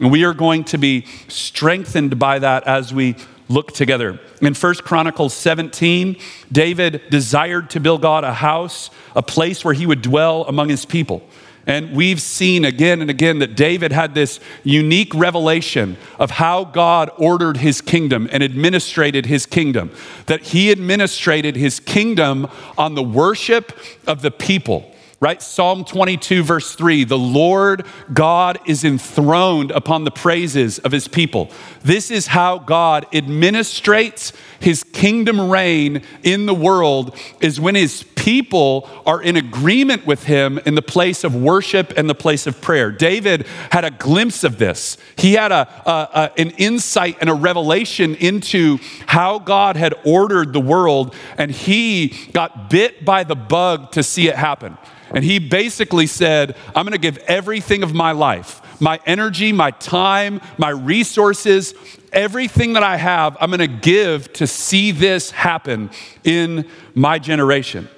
And 0.00 0.10
we 0.10 0.24
are 0.24 0.34
going 0.34 0.64
to 0.64 0.78
be 0.78 1.06
strengthened 1.28 2.18
by 2.18 2.38
that 2.40 2.64
as 2.66 2.92
we 2.92 3.16
look 3.48 3.72
together. 3.72 4.20
In 4.40 4.54
1 4.54 4.74
Chronicles 4.76 5.34
17, 5.34 6.16
David 6.50 7.02
desired 7.10 7.70
to 7.70 7.80
build 7.80 8.02
God 8.02 8.24
a 8.24 8.34
house, 8.34 8.90
a 9.14 9.22
place 9.22 9.64
where 9.64 9.74
he 9.74 9.86
would 9.86 10.02
dwell 10.02 10.44
among 10.44 10.68
his 10.68 10.84
people. 10.84 11.22
And 11.66 11.92
we've 11.92 12.20
seen 12.20 12.64
again 12.64 13.00
and 13.00 13.10
again 13.10 13.38
that 13.38 13.56
David 13.56 13.92
had 13.92 14.14
this 14.14 14.40
unique 14.62 15.14
revelation 15.14 15.96
of 16.18 16.32
how 16.32 16.64
God 16.64 17.10
ordered 17.16 17.58
his 17.58 17.80
kingdom 17.80 18.28
and 18.30 18.42
administrated 18.42 19.26
his 19.26 19.46
kingdom. 19.46 19.90
That 20.26 20.42
he 20.42 20.70
administrated 20.70 21.56
his 21.56 21.80
kingdom 21.80 22.48
on 22.76 22.94
the 22.94 23.02
worship 23.02 23.72
of 24.06 24.22
the 24.22 24.30
people 24.30 24.93
right? 25.24 25.40
Psalm 25.40 25.86
22, 25.86 26.42
verse 26.42 26.74
3 26.74 27.04
the 27.04 27.16
Lord 27.16 27.86
God 28.12 28.58
is 28.66 28.84
enthroned 28.84 29.70
upon 29.70 30.04
the 30.04 30.10
praises 30.10 30.78
of 30.80 30.92
his 30.92 31.08
people. 31.08 31.50
This 31.80 32.10
is 32.10 32.26
how 32.26 32.58
God 32.58 33.06
administrates 33.10 34.34
his 34.60 34.84
kingdom 34.84 35.50
reign 35.50 36.02
in 36.22 36.44
the 36.44 36.52
world, 36.52 37.18
is 37.40 37.58
when 37.58 37.74
his 37.74 38.02
people 38.02 38.86
are 39.06 39.22
in 39.22 39.36
agreement 39.36 40.04
with 40.04 40.24
him 40.24 40.58
in 40.66 40.74
the 40.74 40.82
place 40.82 41.24
of 41.24 41.34
worship 41.34 41.94
and 41.96 42.08
the 42.08 42.14
place 42.14 42.46
of 42.46 42.60
prayer. 42.60 42.90
David 42.90 43.46
had 43.70 43.84
a 43.84 43.90
glimpse 43.90 44.44
of 44.44 44.58
this. 44.58 44.98
He 45.16 45.34
had 45.34 45.52
a, 45.52 45.68
a, 45.86 45.90
a 45.90 46.32
an 46.36 46.50
insight 46.58 47.16
and 47.22 47.30
a 47.30 47.34
revelation 47.34 48.14
into 48.16 48.78
how 49.06 49.38
God 49.38 49.76
had 49.76 49.94
ordered 50.04 50.52
the 50.52 50.60
world, 50.60 51.14
and 51.38 51.50
he 51.50 52.08
got 52.32 52.68
bit 52.68 53.06
by 53.06 53.24
the 53.24 53.36
bug 53.36 53.92
to 53.92 54.02
see 54.02 54.28
it 54.28 54.36
happen. 54.36 54.76
And 55.12 55.24
he 55.24 55.38
basically 55.38 56.06
said, 56.06 56.56
I'm 56.74 56.84
going 56.84 56.92
to 56.92 56.98
give 56.98 57.18
everything 57.18 57.82
of 57.82 57.94
my 57.94 58.12
life, 58.12 58.60
my 58.80 59.00
energy, 59.06 59.52
my 59.52 59.70
time, 59.72 60.40
my 60.58 60.70
resources, 60.70 61.74
everything 62.12 62.74
that 62.74 62.82
I 62.82 62.96
have, 62.96 63.36
I'm 63.40 63.50
going 63.50 63.58
to 63.60 63.66
give 63.66 64.32
to 64.34 64.46
see 64.46 64.92
this 64.92 65.30
happen 65.30 65.90
in 66.22 66.68
my 66.94 67.18
generation. 67.18 67.88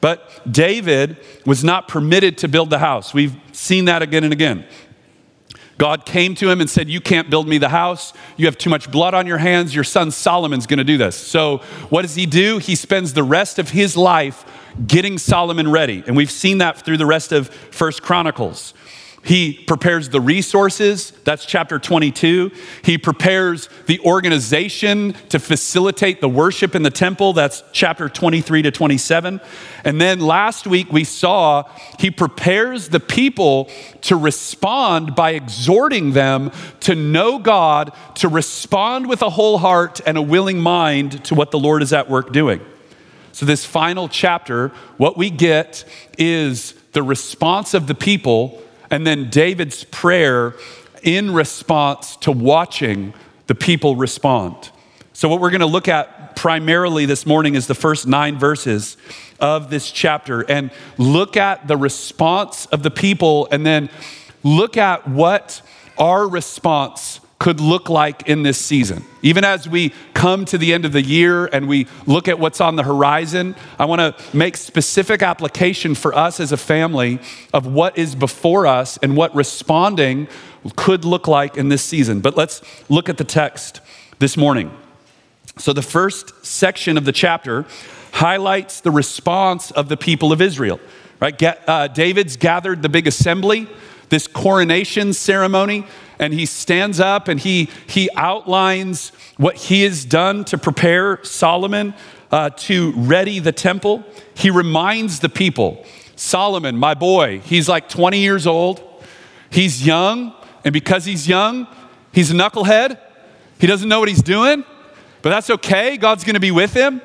But 0.00 0.50
David 0.50 1.18
was 1.44 1.62
not 1.62 1.88
permitted 1.88 2.38
to 2.38 2.48
build 2.48 2.70
the 2.70 2.78
house. 2.78 3.12
We've 3.12 3.36
seen 3.52 3.86
that 3.86 4.02
again 4.02 4.24
and 4.24 4.32
again. 4.32 4.66
God 5.76 6.04
came 6.04 6.34
to 6.36 6.50
him 6.50 6.60
and 6.60 6.68
said, 6.68 6.90
You 6.90 7.00
can't 7.00 7.30
build 7.30 7.48
me 7.48 7.56
the 7.56 7.70
house. 7.70 8.12
You 8.36 8.46
have 8.46 8.58
too 8.58 8.68
much 8.68 8.90
blood 8.90 9.14
on 9.14 9.26
your 9.26 9.38
hands. 9.38 9.74
Your 9.74 9.84
son 9.84 10.10
Solomon's 10.10 10.66
going 10.66 10.78
to 10.78 10.84
do 10.84 10.98
this. 10.98 11.16
So, 11.16 11.58
what 11.88 12.02
does 12.02 12.14
he 12.14 12.26
do? 12.26 12.58
He 12.58 12.74
spends 12.74 13.14
the 13.14 13.22
rest 13.22 13.58
of 13.58 13.70
his 13.70 13.96
life 13.96 14.44
getting 14.86 15.18
Solomon 15.18 15.70
ready. 15.70 16.02
And 16.06 16.16
we've 16.16 16.30
seen 16.30 16.58
that 16.58 16.84
through 16.84 16.96
the 16.98 17.06
rest 17.06 17.32
of 17.32 17.48
First 17.48 18.02
Chronicles. 18.02 18.74
He 19.22 19.52
prepares 19.52 20.08
the 20.08 20.20
resources, 20.20 21.10
that's 21.24 21.44
chapter 21.44 21.78
22. 21.78 22.50
He 22.82 22.96
prepares 22.96 23.68
the 23.84 24.00
organization 24.00 25.12
to 25.28 25.38
facilitate 25.38 26.22
the 26.22 26.28
worship 26.28 26.74
in 26.74 26.82
the 26.82 26.90
temple, 26.90 27.34
that's 27.34 27.62
chapter 27.70 28.08
23 28.08 28.62
to 28.62 28.70
27. 28.70 29.40
And 29.84 30.00
then 30.00 30.20
last 30.20 30.66
week 30.66 30.90
we 30.90 31.04
saw 31.04 31.64
he 31.98 32.10
prepares 32.10 32.88
the 32.88 33.00
people 33.00 33.68
to 34.02 34.16
respond 34.16 35.14
by 35.14 35.32
exhorting 35.32 36.12
them 36.12 36.50
to 36.80 36.94
know 36.94 37.38
God, 37.38 37.92
to 38.16 38.28
respond 38.28 39.06
with 39.06 39.20
a 39.20 39.30
whole 39.30 39.58
heart 39.58 40.00
and 40.06 40.16
a 40.16 40.22
willing 40.22 40.60
mind 40.60 41.22
to 41.26 41.34
what 41.34 41.50
the 41.50 41.58
Lord 41.58 41.82
is 41.82 41.92
at 41.92 42.08
work 42.08 42.32
doing. 42.32 42.62
So, 43.32 43.46
this 43.46 43.64
final 43.64 44.08
chapter, 44.08 44.68
what 44.96 45.16
we 45.16 45.30
get 45.30 45.84
is 46.18 46.74
the 46.92 47.02
response 47.02 47.74
of 47.74 47.86
the 47.86 47.94
people 47.94 48.62
and 48.90 49.06
then 49.06 49.30
David's 49.30 49.84
prayer 49.84 50.54
in 51.02 51.32
response 51.32 52.16
to 52.16 52.32
watching 52.32 53.14
the 53.46 53.54
people 53.54 53.96
respond. 53.96 54.70
So, 55.12 55.28
what 55.28 55.40
we're 55.40 55.50
going 55.50 55.60
to 55.60 55.66
look 55.66 55.88
at 55.88 56.36
primarily 56.36 57.06
this 57.06 57.26
morning 57.26 57.54
is 57.54 57.66
the 57.66 57.74
first 57.74 58.06
nine 58.06 58.38
verses 58.38 58.96
of 59.38 59.70
this 59.70 59.90
chapter 59.90 60.40
and 60.50 60.70
look 60.98 61.36
at 61.36 61.68
the 61.68 61.76
response 61.76 62.66
of 62.66 62.82
the 62.82 62.90
people 62.90 63.48
and 63.50 63.64
then 63.64 63.90
look 64.42 64.76
at 64.76 65.06
what 65.06 65.62
our 65.98 66.26
response 66.28 67.20
could 67.40 67.58
look 67.58 67.88
like 67.88 68.28
in 68.28 68.42
this 68.42 68.58
season. 68.58 69.02
Even 69.22 69.44
as 69.44 69.66
we 69.66 69.94
come 70.12 70.44
to 70.44 70.58
the 70.58 70.74
end 70.74 70.84
of 70.84 70.92
the 70.92 71.00
year 71.00 71.46
and 71.46 71.66
we 71.66 71.86
look 72.06 72.28
at 72.28 72.38
what's 72.38 72.60
on 72.60 72.76
the 72.76 72.82
horizon, 72.82 73.56
I 73.78 73.86
want 73.86 74.00
to 74.00 74.36
make 74.36 74.58
specific 74.58 75.22
application 75.22 75.94
for 75.94 76.14
us 76.14 76.38
as 76.38 76.52
a 76.52 76.58
family 76.58 77.18
of 77.54 77.66
what 77.66 77.96
is 77.96 78.14
before 78.14 78.66
us 78.66 78.98
and 78.98 79.16
what 79.16 79.34
responding 79.34 80.28
could 80.76 81.06
look 81.06 81.26
like 81.26 81.56
in 81.56 81.70
this 81.70 81.82
season. 81.82 82.20
But 82.20 82.36
let's 82.36 82.60
look 82.90 83.08
at 83.08 83.16
the 83.16 83.24
text 83.24 83.80
this 84.18 84.36
morning. 84.36 84.70
So, 85.56 85.72
the 85.72 85.82
first 85.82 86.44
section 86.44 86.98
of 86.98 87.06
the 87.06 87.12
chapter 87.12 87.64
highlights 88.12 88.82
the 88.82 88.90
response 88.90 89.70
of 89.70 89.88
the 89.88 89.96
people 89.96 90.30
of 90.30 90.42
Israel. 90.42 90.78
Right? 91.20 91.42
Uh, 91.42 91.88
David's 91.88 92.36
gathered 92.36 92.82
the 92.82 92.88
big 92.90 93.06
assembly, 93.06 93.66
this 94.10 94.26
coronation 94.26 95.14
ceremony 95.14 95.86
and 96.20 96.34
he 96.34 96.46
stands 96.46 97.00
up 97.00 97.26
and 97.26 97.40
he, 97.40 97.68
he 97.86 98.08
outlines 98.14 99.10
what 99.38 99.56
he 99.56 99.82
has 99.82 100.04
done 100.04 100.44
to 100.44 100.58
prepare 100.58 101.24
Solomon 101.24 101.94
uh, 102.30 102.50
to 102.50 102.92
ready 102.92 103.40
the 103.40 103.50
temple, 103.50 104.04
he 104.34 104.50
reminds 104.50 105.18
the 105.18 105.28
people 105.28 105.84
Solomon, 106.14 106.76
my 106.76 106.92
boy, 106.92 107.40
he's 107.40 107.66
like 107.66 107.88
20 107.88 108.18
years 108.18 108.46
old. 108.46 108.82
He's 109.48 109.84
young, 109.84 110.34
and 110.66 110.72
because 110.72 111.06
he's 111.06 111.26
young, 111.26 111.66
he's 112.12 112.30
a 112.30 112.34
knucklehead. 112.34 113.00
He 113.58 113.66
doesn't 113.66 113.88
know 113.88 113.98
what 113.98 114.10
he's 114.10 114.22
doing, 114.22 114.62
but 115.22 115.30
that's 115.30 115.48
okay. 115.48 115.96
God's 115.96 116.22
gonna 116.22 116.38
be 116.38 116.50
with 116.50 116.74
him. 116.74 117.00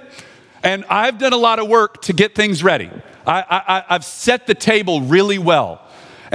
And 0.63 0.84
I've 0.89 1.17
done 1.17 1.31
a 1.31 1.38
lot 1.38 1.60
of 1.60 1.69
work 1.69 2.01
to 2.03 2.13
get 2.13 2.36
things 2.36 2.62
ready. 2.62 2.91
I, 3.25 3.41
I, 3.50 3.84
I've 3.95 4.03
set 4.03 4.48
the 4.48 4.53
table 4.53 5.01
really 5.01 5.38
well. 5.38 5.84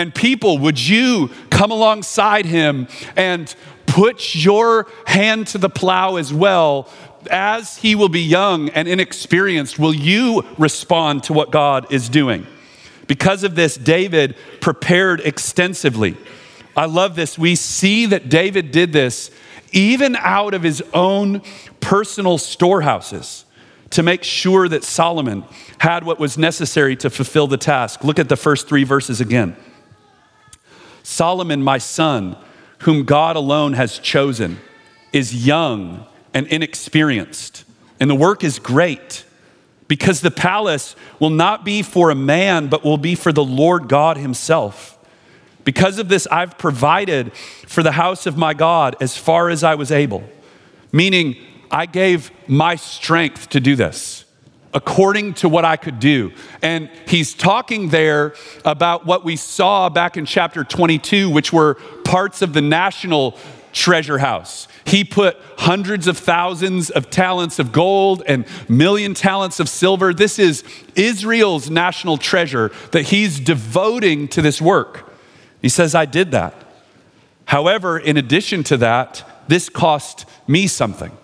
And 0.00 0.14
people, 0.14 0.56
would 0.56 0.80
you 0.80 1.28
come 1.50 1.70
alongside 1.70 2.46
him 2.46 2.88
and 3.16 3.54
put 3.84 4.34
your 4.34 4.86
hand 5.06 5.46
to 5.48 5.58
the 5.58 5.68
plow 5.68 6.16
as 6.16 6.32
well 6.32 6.88
as 7.30 7.76
he 7.76 7.94
will 7.94 8.08
be 8.08 8.22
young 8.22 8.70
and 8.70 8.88
inexperienced, 8.88 9.78
will 9.78 9.92
you 9.94 10.42
respond 10.56 11.24
to 11.24 11.34
what 11.34 11.50
God 11.50 11.92
is 11.92 12.08
doing? 12.08 12.46
Because 13.08 13.44
of 13.44 13.56
this, 13.56 13.76
David 13.76 14.36
prepared 14.62 15.20
extensively. 15.20 16.16
I 16.74 16.86
love 16.86 17.14
this. 17.14 17.38
We 17.38 17.54
see 17.54 18.06
that 18.06 18.30
David 18.30 18.70
did 18.70 18.94
this 18.94 19.30
even 19.70 20.16
out 20.16 20.54
of 20.54 20.62
his 20.62 20.82
own 20.94 21.42
personal 21.80 22.38
storehouses 22.38 23.44
to 23.90 24.02
make 24.02 24.24
sure 24.24 24.66
that 24.66 24.82
Solomon 24.82 25.44
had 25.76 26.04
what 26.04 26.18
was 26.18 26.38
necessary 26.38 26.96
to 26.96 27.10
fulfill 27.10 27.46
the 27.46 27.58
task. 27.58 28.02
Look 28.02 28.18
at 28.18 28.30
the 28.30 28.36
first 28.36 28.66
three 28.66 28.84
verses 28.84 29.20
again. 29.20 29.56
Solomon, 31.10 31.60
my 31.60 31.78
son, 31.78 32.36
whom 32.82 33.04
God 33.04 33.34
alone 33.34 33.72
has 33.72 33.98
chosen, 33.98 34.60
is 35.12 35.44
young 35.44 36.06
and 36.32 36.46
inexperienced, 36.46 37.64
and 37.98 38.08
the 38.08 38.14
work 38.14 38.44
is 38.44 38.60
great 38.60 39.24
because 39.88 40.20
the 40.20 40.30
palace 40.30 40.94
will 41.18 41.30
not 41.30 41.64
be 41.64 41.82
for 41.82 42.10
a 42.10 42.14
man, 42.14 42.68
but 42.68 42.84
will 42.84 42.96
be 42.96 43.16
for 43.16 43.32
the 43.32 43.42
Lord 43.42 43.88
God 43.88 44.18
Himself. 44.18 44.96
Because 45.64 45.98
of 45.98 46.08
this, 46.08 46.28
I've 46.30 46.56
provided 46.56 47.34
for 47.66 47.82
the 47.82 47.92
house 47.92 48.24
of 48.24 48.36
my 48.36 48.54
God 48.54 48.94
as 49.00 49.16
far 49.16 49.50
as 49.50 49.64
I 49.64 49.74
was 49.74 49.90
able, 49.90 50.22
meaning 50.92 51.36
I 51.72 51.86
gave 51.86 52.30
my 52.48 52.76
strength 52.76 53.48
to 53.48 53.58
do 53.58 53.74
this 53.74 54.24
according 54.72 55.34
to 55.34 55.48
what 55.48 55.64
I 55.64 55.76
could 55.76 55.98
do. 55.98 56.32
And 56.62 56.88
he's 57.06 57.34
talking 57.34 57.88
there 57.88 58.34
about 58.64 59.06
what 59.06 59.24
we 59.24 59.36
saw 59.36 59.88
back 59.88 60.16
in 60.16 60.26
chapter 60.26 60.64
22, 60.64 61.30
which 61.30 61.52
were 61.52 61.74
parts 62.04 62.42
of 62.42 62.52
the 62.52 62.60
national 62.60 63.36
treasure 63.72 64.18
house. 64.18 64.68
He 64.84 65.04
put 65.04 65.36
hundreds 65.58 66.06
of 66.06 66.18
thousands 66.18 66.90
of 66.90 67.10
talents 67.10 67.58
of 67.58 67.72
gold 67.72 68.22
and 68.26 68.44
million 68.68 69.14
talents 69.14 69.60
of 69.60 69.68
silver. 69.68 70.12
This 70.12 70.38
is 70.38 70.64
Israel's 70.96 71.70
national 71.70 72.18
treasure 72.18 72.72
that 72.92 73.02
he's 73.02 73.38
devoting 73.38 74.28
to 74.28 74.42
this 74.42 74.60
work. 74.60 75.12
He 75.62 75.68
says, 75.68 75.94
I 75.94 76.04
did 76.04 76.30
that. 76.32 76.54
However, 77.44 77.98
in 77.98 78.16
addition 78.16 78.62
to 78.64 78.76
that, 78.78 79.24
this 79.48 79.68
cost 79.68 80.24
me 80.46 80.66
something. 80.66 81.16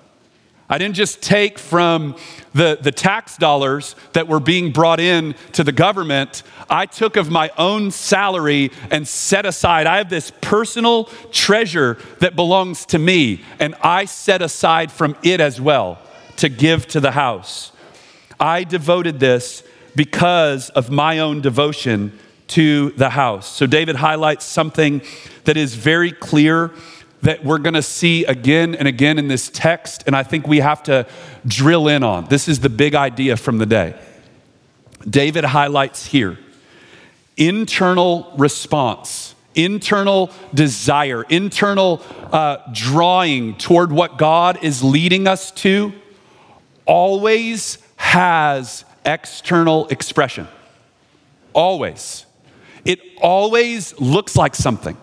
I 0.68 0.78
didn't 0.78 0.96
just 0.96 1.22
take 1.22 1.58
from 1.58 2.16
the, 2.52 2.78
the 2.80 2.90
tax 2.90 3.36
dollars 3.36 3.94
that 4.14 4.26
were 4.26 4.40
being 4.40 4.72
brought 4.72 4.98
in 4.98 5.36
to 5.52 5.62
the 5.62 5.72
government. 5.72 6.42
I 6.68 6.86
took 6.86 7.16
of 7.16 7.30
my 7.30 7.50
own 7.56 7.92
salary 7.92 8.72
and 8.90 9.06
set 9.06 9.46
aside. 9.46 9.86
I 9.86 9.98
have 9.98 10.10
this 10.10 10.32
personal 10.40 11.04
treasure 11.30 11.98
that 12.18 12.34
belongs 12.34 12.84
to 12.86 12.98
me, 12.98 13.44
and 13.60 13.76
I 13.80 14.06
set 14.06 14.42
aside 14.42 14.90
from 14.90 15.16
it 15.22 15.40
as 15.40 15.60
well 15.60 15.98
to 16.38 16.48
give 16.48 16.88
to 16.88 17.00
the 17.00 17.12
house. 17.12 17.70
I 18.40 18.64
devoted 18.64 19.20
this 19.20 19.62
because 19.94 20.70
of 20.70 20.90
my 20.90 21.20
own 21.20 21.40
devotion 21.40 22.18
to 22.48 22.90
the 22.90 23.10
house. 23.10 23.48
So 23.48 23.66
David 23.66 23.96
highlights 23.96 24.44
something 24.44 25.02
that 25.44 25.56
is 25.56 25.74
very 25.74 26.12
clear 26.12 26.72
that 27.22 27.44
we're 27.44 27.58
going 27.58 27.74
to 27.74 27.82
see 27.82 28.24
again 28.24 28.74
and 28.74 28.86
again 28.86 29.18
in 29.18 29.28
this 29.28 29.48
text, 29.48 30.04
and 30.06 30.14
I 30.14 30.22
think 30.22 30.46
we 30.46 30.60
have 30.60 30.82
to 30.84 31.06
drill 31.46 31.88
in 31.88 32.02
on. 32.02 32.26
This 32.26 32.48
is 32.48 32.60
the 32.60 32.68
big 32.68 32.94
idea 32.94 33.36
from 33.36 33.58
the 33.58 33.66
day. 33.66 33.98
David 35.08 35.44
highlights 35.44 36.06
here 36.06 36.38
internal 37.36 38.32
response, 38.38 39.34
internal 39.54 40.30
desire, 40.54 41.22
internal 41.24 42.02
uh, 42.32 42.58
drawing 42.72 43.56
toward 43.56 43.92
what 43.92 44.16
God 44.16 44.62
is 44.62 44.82
leading 44.82 45.26
us 45.28 45.50
to 45.52 45.92
always 46.86 47.78
has 47.96 48.84
external 49.04 49.86
expression. 49.88 50.48
Always. 51.52 52.24
It 52.84 53.00
always 53.20 53.98
looks 54.00 54.36
like 54.36 54.54
something. 54.54 54.96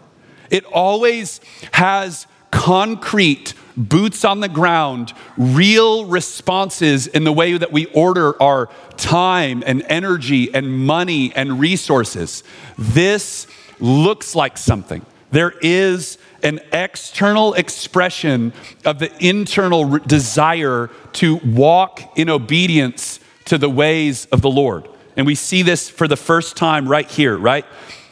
It 0.54 0.66
always 0.66 1.42
has 1.72 2.28
concrete, 2.52 3.56
boots 3.76 4.24
on 4.24 4.40
the 4.40 4.48
ground, 4.48 5.12
real 5.36 6.06
responses 6.06 7.08
in 7.08 7.24
the 7.24 7.34
way 7.34 7.58
that 7.58 7.72
we 7.72 7.88
order 7.88 8.42
our 8.42 8.70
time 8.96 9.64
and 9.66 9.84
energy 9.90 10.54
and 10.54 10.86
money 10.86 11.34
and 11.36 11.60
resources. 11.60 12.44
This 12.78 13.48
looks 13.80 14.36
like 14.36 14.60
something. 14.60 15.04
There 15.32 15.56
is 15.62 16.20
an 16.44 16.60
external 16.72 17.56
expression 17.56 18.54
of 18.86 19.00
the 19.00 19.12
internal 19.26 19.98
desire 19.98 20.92
to 21.14 21.38
walk 21.38 22.16
in 22.16 22.30
obedience 22.30 23.20
to 23.46 23.58
the 23.58 23.70
ways 23.70 24.28
of 24.28 24.42
the 24.42 24.52
Lord. 24.52 24.88
And 25.18 25.26
we 25.26 25.34
see 25.34 25.64
this 25.64 25.90
for 25.90 26.08
the 26.08 26.16
first 26.16 26.56
time 26.56 26.88
right 26.88 27.10
here, 27.10 27.36
right? 27.36 27.66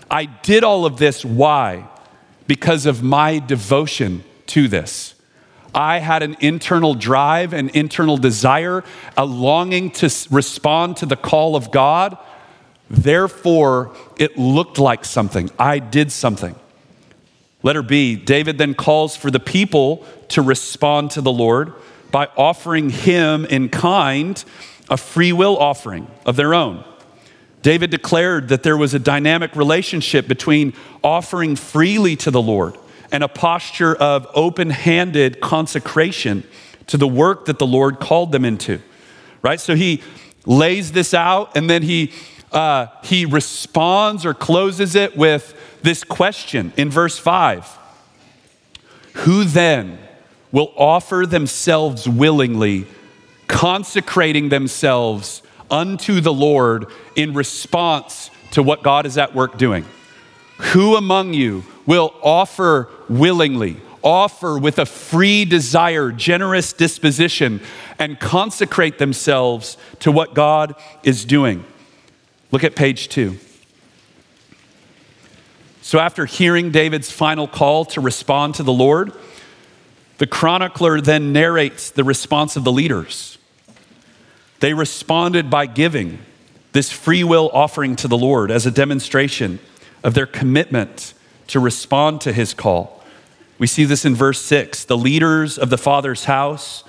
I 0.10 0.26
did 0.26 0.64
all 0.64 0.88
of 0.88 0.98
this. 0.98 1.24
Why? 1.24 1.88
Because 2.52 2.86
of 2.86 3.02
my 3.02 3.40
devotion 3.40 4.22
to 4.46 4.68
this. 4.68 5.16
I 5.74 6.00
had 6.00 6.22
an 6.22 6.36
internal 6.42 6.96
drive, 6.96 7.54
an 7.54 7.70
internal 7.70 8.18
desire, 8.18 8.84
a 9.16 9.24
longing 9.24 9.90
to 9.92 10.14
respond 10.30 10.98
to 10.98 11.06
the 11.06 11.16
call 11.16 11.56
of 11.56 11.72
God. 11.72 12.18
Therefore, 12.90 13.96
it 14.18 14.38
looked 14.38 14.80
like 14.80 15.06
something. 15.06 15.50
I 15.58 15.80
did 15.80 16.12
something. 16.12 16.54
Letter 17.64 17.84
B, 17.84 18.18
David 18.18 18.58
then 18.58 18.74
calls 18.74 19.16
for 19.16 19.32
the 19.32 19.40
people 19.40 20.06
to 20.28 20.42
respond 20.42 21.12
to 21.12 21.22
the 21.22 21.32
Lord 21.32 21.72
by 22.12 22.28
offering 22.36 22.90
him 22.90 23.46
in 23.46 23.70
kind 23.70 24.44
a 24.90 24.98
free 24.98 25.32
will 25.32 25.58
offering 25.58 26.06
of 26.26 26.36
their 26.36 26.54
own. 26.54 26.84
David 27.62 27.92
declared 27.92 28.48
that 28.50 28.64
there 28.64 28.78
was 28.78 28.94
a 28.94 29.00
dynamic 29.00 29.56
relationship 29.56 30.28
between 30.28 30.74
offering 31.04 31.56
freely 31.56 32.16
to 32.18 32.32
the 32.32 32.42
Lord 32.42 32.78
and 33.12 33.24
a 33.24 33.28
posture 33.28 33.96
of 33.96 34.28
open 34.34 34.70
handed 34.70 35.42
consecration 35.42 36.44
to 36.88 36.98
the 36.98 37.08
work 37.08 37.46
that 37.46 37.60
the 37.60 37.68
Lord 37.68 38.00
called 38.00 38.32
them 38.32 38.46
into. 38.46 38.82
Right? 39.42 39.60
So 39.60 39.76
he 39.76 40.02
lays 40.46 40.92
this 40.92 41.14
out 41.14 41.56
and 41.56 41.70
then 41.70 41.84
he, 41.84 42.12
uh, 42.52 42.88
he 43.04 43.26
responds 43.26 44.26
or 44.26 44.34
closes 44.34 44.96
it 44.96 45.16
with 45.16 45.56
this 45.84 46.04
question 46.04 46.74
in 46.78 46.90
verse 46.90 47.18
5 47.18 47.78
Who 49.18 49.44
then 49.44 50.00
will 50.52 50.74
offer 50.76 51.26
themselves 51.28 52.10
willingly, 52.10 52.88
consecrating 53.48 54.50
themselves? 54.50 55.44
Unto 55.72 56.22
the 56.22 56.34
Lord 56.34 56.86
in 57.16 57.34
response 57.34 58.30
to 58.52 58.62
what 58.62 58.84
God 58.84 59.06
is 59.06 59.18
at 59.18 59.34
work 59.34 59.58
doing. 59.58 59.86
Who 60.58 60.96
among 60.96 61.34
you 61.34 61.64
will 61.86 62.14
offer 62.22 62.90
willingly, 63.10 63.78
offer 64.04 64.60
with 64.60 64.78
a 64.78 64.86
free 64.86 65.46
desire, 65.46 66.12
generous 66.12 66.74
disposition, 66.74 67.62
and 67.98 68.20
consecrate 68.20 69.00
themselves 69.00 69.78
to 70.00 70.12
what 70.12 70.34
God 70.34 70.76
is 71.04 71.26
doing? 71.26 71.64
Look 72.52 72.64
at 72.64 72.76
page 72.76 73.10
two. 73.10 73.40
So, 75.82 75.98
after 75.98 76.26
hearing 76.26 76.70
David's 76.70 77.10
final 77.10 77.48
call 77.48 77.86
to 77.86 78.02
respond 78.02 78.56
to 78.56 78.64
the 78.64 78.72
Lord, 78.72 79.14
the 80.20 80.28
chronicler 80.28 81.02
then 81.02 81.34
narrates 81.34 81.90
the 81.90 82.04
response 82.04 82.56
of 82.56 82.64
the 82.64 82.72
leaders. 82.72 83.40
They 84.62 84.74
responded 84.74 85.50
by 85.50 85.66
giving 85.66 86.20
this 86.72 86.92
free 86.92 87.24
will 87.24 87.50
offering 87.52 87.96
to 87.98 88.08
the 88.08 88.18
Lord 88.18 88.52
as 88.52 88.66
a 88.66 88.72
demonstration 88.72 89.60
of 90.04 90.14
their 90.14 90.28
commitment 90.28 91.14
to 91.48 91.60
respond 91.60 92.22
to 92.22 92.32
his 92.32 92.54
call. 92.54 93.04
We 93.58 93.68
see 93.68 93.86
this 93.86 94.06
in 94.06 94.16
verse 94.16 94.40
6. 94.42 94.86
The 94.86 94.98
leaders 94.98 95.58
of 95.58 95.70
the 95.72 95.80
Father's 95.80 96.26
house, 96.26 96.84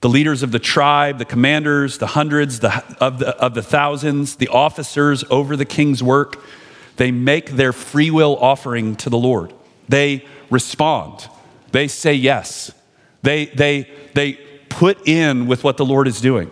the 0.00 0.10
leaders 0.10 0.42
of 0.42 0.52
the 0.52 0.58
tribe, 0.58 1.18
the 1.18 1.24
commanders, 1.24 1.98
the 1.98 2.08
hundreds 2.08 2.60
the, 2.60 2.84
of, 3.00 3.18
the, 3.18 3.34
of 3.36 3.54
the 3.54 3.62
thousands, 3.62 4.36
the 4.36 4.48
officers 4.48 5.24
over 5.30 5.56
the 5.56 5.64
king's 5.64 6.02
work, 6.02 6.42
they 6.96 7.10
make 7.10 7.52
their 7.52 7.72
free 7.72 8.10
will 8.10 8.36
offering 8.36 8.94
to 8.96 9.10
the 9.10 9.18
Lord. 9.18 9.54
They 9.88 10.26
respond. 10.50 11.28
They 11.72 11.88
say 11.88 12.12
yes. 12.12 12.72
They, 13.22 13.46
they, 13.46 13.90
they 14.12 14.34
put 14.68 15.08
in 15.08 15.46
with 15.46 15.64
what 15.64 15.78
the 15.78 15.84
Lord 15.84 16.08
is 16.08 16.20
doing. 16.20 16.50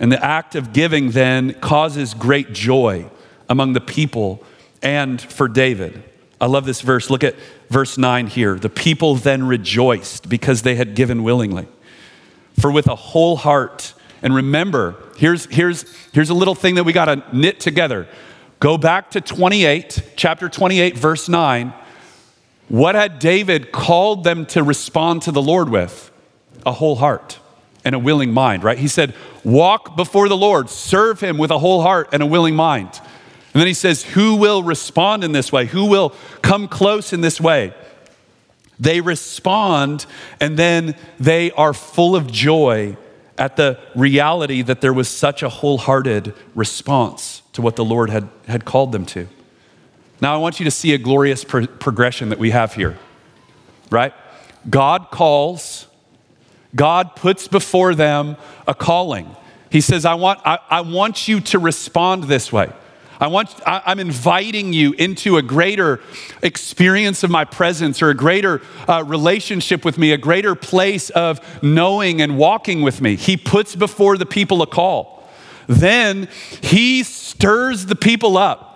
And 0.00 0.12
the 0.12 0.24
act 0.24 0.54
of 0.54 0.72
giving 0.72 1.10
then 1.10 1.54
causes 1.54 2.14
great 2.14 2.52
joy 2.52 3.10
among 3.48 3.72
the 3.72 3.80
people 3.80 4.42
and 4.82 5.20
for 5.20 5.48
David. 5.48 6.02
I 6.40 6.46
love 6.46 6.64
this 6.64 6.80
verse. 6.82 7.10
Look 7.10 7.24
at 7.24 7.34
verse 7.68 7.98
9 7.98 8.28
here. 8.28 8.54
The 8.54 8.68
people 8.68 9.16
then 9.16 9.46
rejoiced 9.46 10.28
because 10.28 10.62
they 10.62 10.76
had 10.76 10.94
given 10.94 11.24
willingly. 11.24 11.66
For 12.60 12.70
with 12.70 12.86
a 12.86 12.94
whole 12.94 13.36
heart, 13.36 13.94
and 14.22 14.34
remember, 14.34 14.96
here's, 15.16 15.46
here's, 15.46 15.84
here's 16.12 16.30
a 16.30 16.34
little 16.34 16.54
thing 16.54 16.76
that 16.76 16.84
we 16.84 16.92
got 16.92 17.06
to 17.06 17.24
knit 17.32 17.58
together. 17.58 18.06
Go 18.60 18.78
back 18.78 19.10
to 19.12 19.20
28, 19.20 20.12
chapter 20.16 20.48
28, 20.48 20.96
verse 20.96 21.28
9. 21.28 21.72
What 22.68 22.94
had 22.94 23.18
David 23.18 23.72
called 23.72 24.24
them 24.24 24.46
to 24.46 24.62
respond 24.62 25.22
to 25.22 25.32
the 25.32 25.42
Lord 25.42 25.68
with? 25.68 26.12
A 26.66 26.72
whole 26.72 26.96
heart 26.96 27.38
and 27.88 27.94
a 27.94 27.98
willing 27.98 28.34
mind, 28.34 28.62
right? 28.62 28.76
He 28.76 28.86
said, 28.86 29.14
Walk 29.44 29.96
before 29.96 30.28
the 30.28 30.36
Lord, 30.36 30.68
serve 30.68 31.20
him 31.20 31.38
with 31.38 31.50
a 31.50 31.58
whole 31.58 31.80
heart 31.80 32.10
and 32.12 32.22
a 32.22 32.26
willing 32.26 32.54
mind. 32.54 32.90
And 33.54 33.60
then 33.62 33.66
he 33.66 33.72
says, 33.72 34.04
Who 34.04 34.34
will 34.34 34.62
respond 34.62 35.24
in 35.24 35.32
this 35.32 35.50
way? 35.50 35.64
Who 35.64 35.86
will 35.86 36.12
come 36.42 36.68
close 36.68 37.14
in 37.14 37.22
this 37.22 37.40
way? 37.40 37.72
They 38.78 39.00
respond, 39.00 40.04
and 40.38 40.58
then 40.58 40.96
they 41.18 41.50
are 41.52 41.72
full 41.72 42.14
of 42.14 42.30
joy 42.30 42.98
at 43.38 43.56
the 43.56 43.80
reality 43.94 44.60
that 44.60 44.82
there 44.82 44.92
was 44.92 45.08
such 45.08 45.42
a 45.42 45.48
wholehearted 45.48 46.34
response 46.54 47.40
to 47.54 47.62
what 47.62 47.76
the 47.76 47.86
Lord 47.86 48.10
had, 48.10 48.28
had 48.46 48.66
called 48.66 48.92
them 48.92 49.06
to. 49.06 49.28
Now, 50.20 50.34
I 50.34 50.36
want 50.36 50.60
you 50.60 50.64
to 50.64 50.70
see 50.70 50.92
a 50.92 50.98
glorious 50.98 51.42
pro- 51.42 51.66
progression 51.66 52.28
that 52.28 52.38
we 52.38 52.50
have 52.50 52.74
here, 52.74 52.98
right? 53.90 54.12
God 54.68 55.10
calls, 55.10 55.86
God 56.74 57.16
puts 57.16 57.48
before 57.48 57.94
them 57.94 58.36
a 58.66 58.74
calling. 58.74 59.34
He 59.70 59.80
says, 59.80 60.04
I 60.04 60.14
want, 60.14 60.40
I, 60.44 60.58
I 60.68 60.80
want 60.82 61.28
you 61.28 61.40
to 61.40 61.58
respond 61.58 62.24
this 62.24 62.52
way. 62.52 62.72
I 63.20 63.26
want, 63.26 63.54
I, 63.66 63.82
I'm 63.84 63.98
inviting 63.98 64.72
you 64.72 64.92
into 64.92 65.38
a 65.38 65.42
greater 65.42 66.00
experience 66.42 67.24
of 67.24 67.30
my 67.30 67.44
presence 67.44 68.00
or 68.00 68.10
a 68.10 68.14
greater 68.14 68.62
uh, 68.86 69.02
relationship 69.04 69.84
with 69.84 69.98
me, 69.98 70.12
a 70.12 70.18
greater 70.18 70.54
place 70.54 71.10
of 71.10 71.40
knowing 71.62 72.20
and 72.22 72.38
walking 72.38 72.82
with 72.82 73.00
me. 73.00 73.16
He 73.16 73.36
puts 73.36 73.74
before 73.74 74.16
the 74.16 74.26
people 74.26 74.62
a 74.62 74.66
call. 74.66 75.28
Then 75.66 76.28
he 76.62 77.02
stirs 77.02 77.86
the 77.86 77.96
people 77.96 78.38
up. 78.38 78.66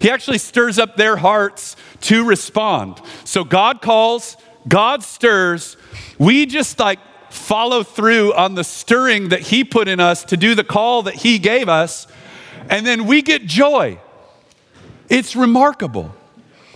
He 0.00 0.10
actually 0.10 0.38
stirs 0.38 0.78
up 0.78 0.96
their 0.96 1.16
hearts 1.16 1.76
to 2.02 2.24
respond. 2.24 3.00
So 3.24 3.44
God 3.44 3.80
calls, 3.80 4.36
God 4.66 5.02
stirs. 5.02 5.76
We 6.18 6.46
just 6.46 6.78
like 6.78 6.98
follow 7.30 7.82
through 7.82 8.34
on 8.34 8.54
the 8.54 8.64
stirring 8.64 9.30
that 9.30 9.40
He 9.40 9.64
put 9.64 9.88
in 9.88 10.00
us 10.00 10.24
to 10.24 10.36
do 10.36 10.54
the 10.54 10.64
call 10.64 11.02
that 11.04 11.14
He 11.14 11.38
gave 11.38 11.68
us, 11.68 12.06
and 12.68 12.86
then 12.86 13.06
we 13.06 13.22
get 13.22 13.46
joy. 13.46 13.98
It's 15.08 15.34
remarkable. 15.34 16.14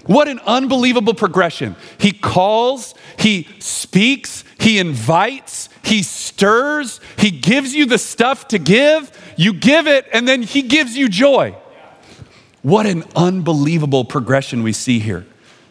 What 0.06 0.26
an 0.26 0.40
unbelievable 0.40 1.14
progression. 1.14 1.76
He 1.98 2.12
calls, 2.12 2.94
He 3.18 3.48
speaks, 3.58 4.44
He 4.58 4.78
invites, 4.78 5.68
He 5.84 6.02
stirs, 6.02 7.00
He 7.16 7.30
gives 7.30 7.74
you 7.74 7.86
the 7.86 7.98
stuff 7.98 8.48
to 8.48 8.58
give, 8.58 9.10
you 9.36 9.52
give 9.52 9.86
it, 9.86 10.06
and 10.12 10.26
then 10.26 10.42
He 10.42 10.62
gives 10.62 10.96
you 10.96 11.08
joy. 11.08 11.56
What 12.62 12.86
an 12.86 13.04
unbelievable 13.14 14.04
progression 14.04 14.62
we 14.62 14.72
see 14.72 14.98
here. 14.98 15.26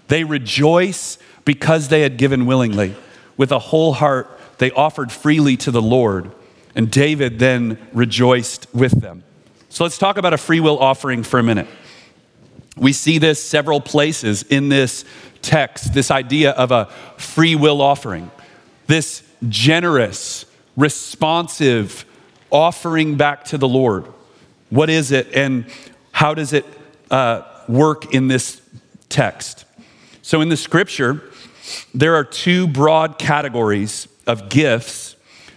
They 0.08 0.24
rejoice 0.24 1.18
because 1.46 1.88
they 1.88 2.02
had 2.02 2.18
given 2.18 2.46
willingly. 2.46 2.96
With 3.38 3.52
a 3.52 3.60
whole 3.60 3.94
heart, 3.94 4.40
they 4.62 4.70
offered 4.70 5.12
freely 5.12 5.58
to 5.58 5.72
the 5.72 5.82
Lord, 5.82 6.32
and 6.76 6.92
David 6.92 7.40
then 7.40 7.80
rejoiced 7.94 8.68
with 8.76 9.02
them. 9.02 9.24
So 9.70 9.84
let's 9.84 9.98
talk 9.98 10.18
about 10.18 10.34
a 10.34 10.38
free 10.38 10.60
will 10.60 10.78
offering 10.78 11.24
for 11.24 11.40
a 11.40 11.44
minute. 11.44 11.68
We 12.78 12.94
see 12.94 13.18
this 13.18 13.44
several 13.44 13.82
places 13.82 14.44
in 14.44 14.70
this 14.70 15.04
text 15.42 15.96
this 15.96 16.12
idea 16.12 16.52
of 16.52 16.70
a 16.70 16.86
free 17.18 17.56
will 17.56 17.82
offering, 17.82 18.30
this 18.86 19.24
generous, 19.50 20.46
responsive 20.78 22.06
offering 22.52 23.16
back 23.16 23.46
to 23.46 23.58
the 23.58 23.68
Lord. 23.68 24.06
What 24.70 24.92
is 24.92 25.12
it, 25.12 25.34
and 25.34 25.66
how 26.12 26.36
does 26.36 26.54
it 26.54 26.68
uh, 27.10 27.42
work 27.68 28.14
in 28.14 28.28
this 28.28 28.62
text. 29.10 29.66
So, 30.22 30.40
in 30.40 30.50
the 30.50 30.58
scripture, 30.58 31.24
there 31.96 32.14
are 32.14 32.24
two 32.24 32.68
broad 32.68 33.18
categories 33.18 34.08
of 34.32 34.50
gifts 34.50 35.16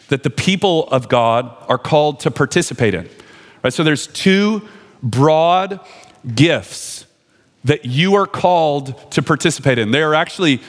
that 0.08 0.22
the 0.22 0.30
people 0.30 0.88
of 0.88 1.08
God 1.08 1.54
are 1.68 1.78
called 1.78 2.20
to 2.20 2.30
participate 2.30 2.94
in. 2.94 3.08
Right? 3.62 3.72
So, 3.72 3.84
there's 3.84 4.06
two 4.06 4.68
broad 5.02 5.80
gifts 6.34 7.06
that 7.64 7.86
you 7.86 8.14
are 8.14 8.26
called 8.26 9.10
to 9.12 9.22
participate 9.22 9.78
in. 9.78 9.90
They 9.90 10.02
are 10.02 10.14
actually 10.14 10.60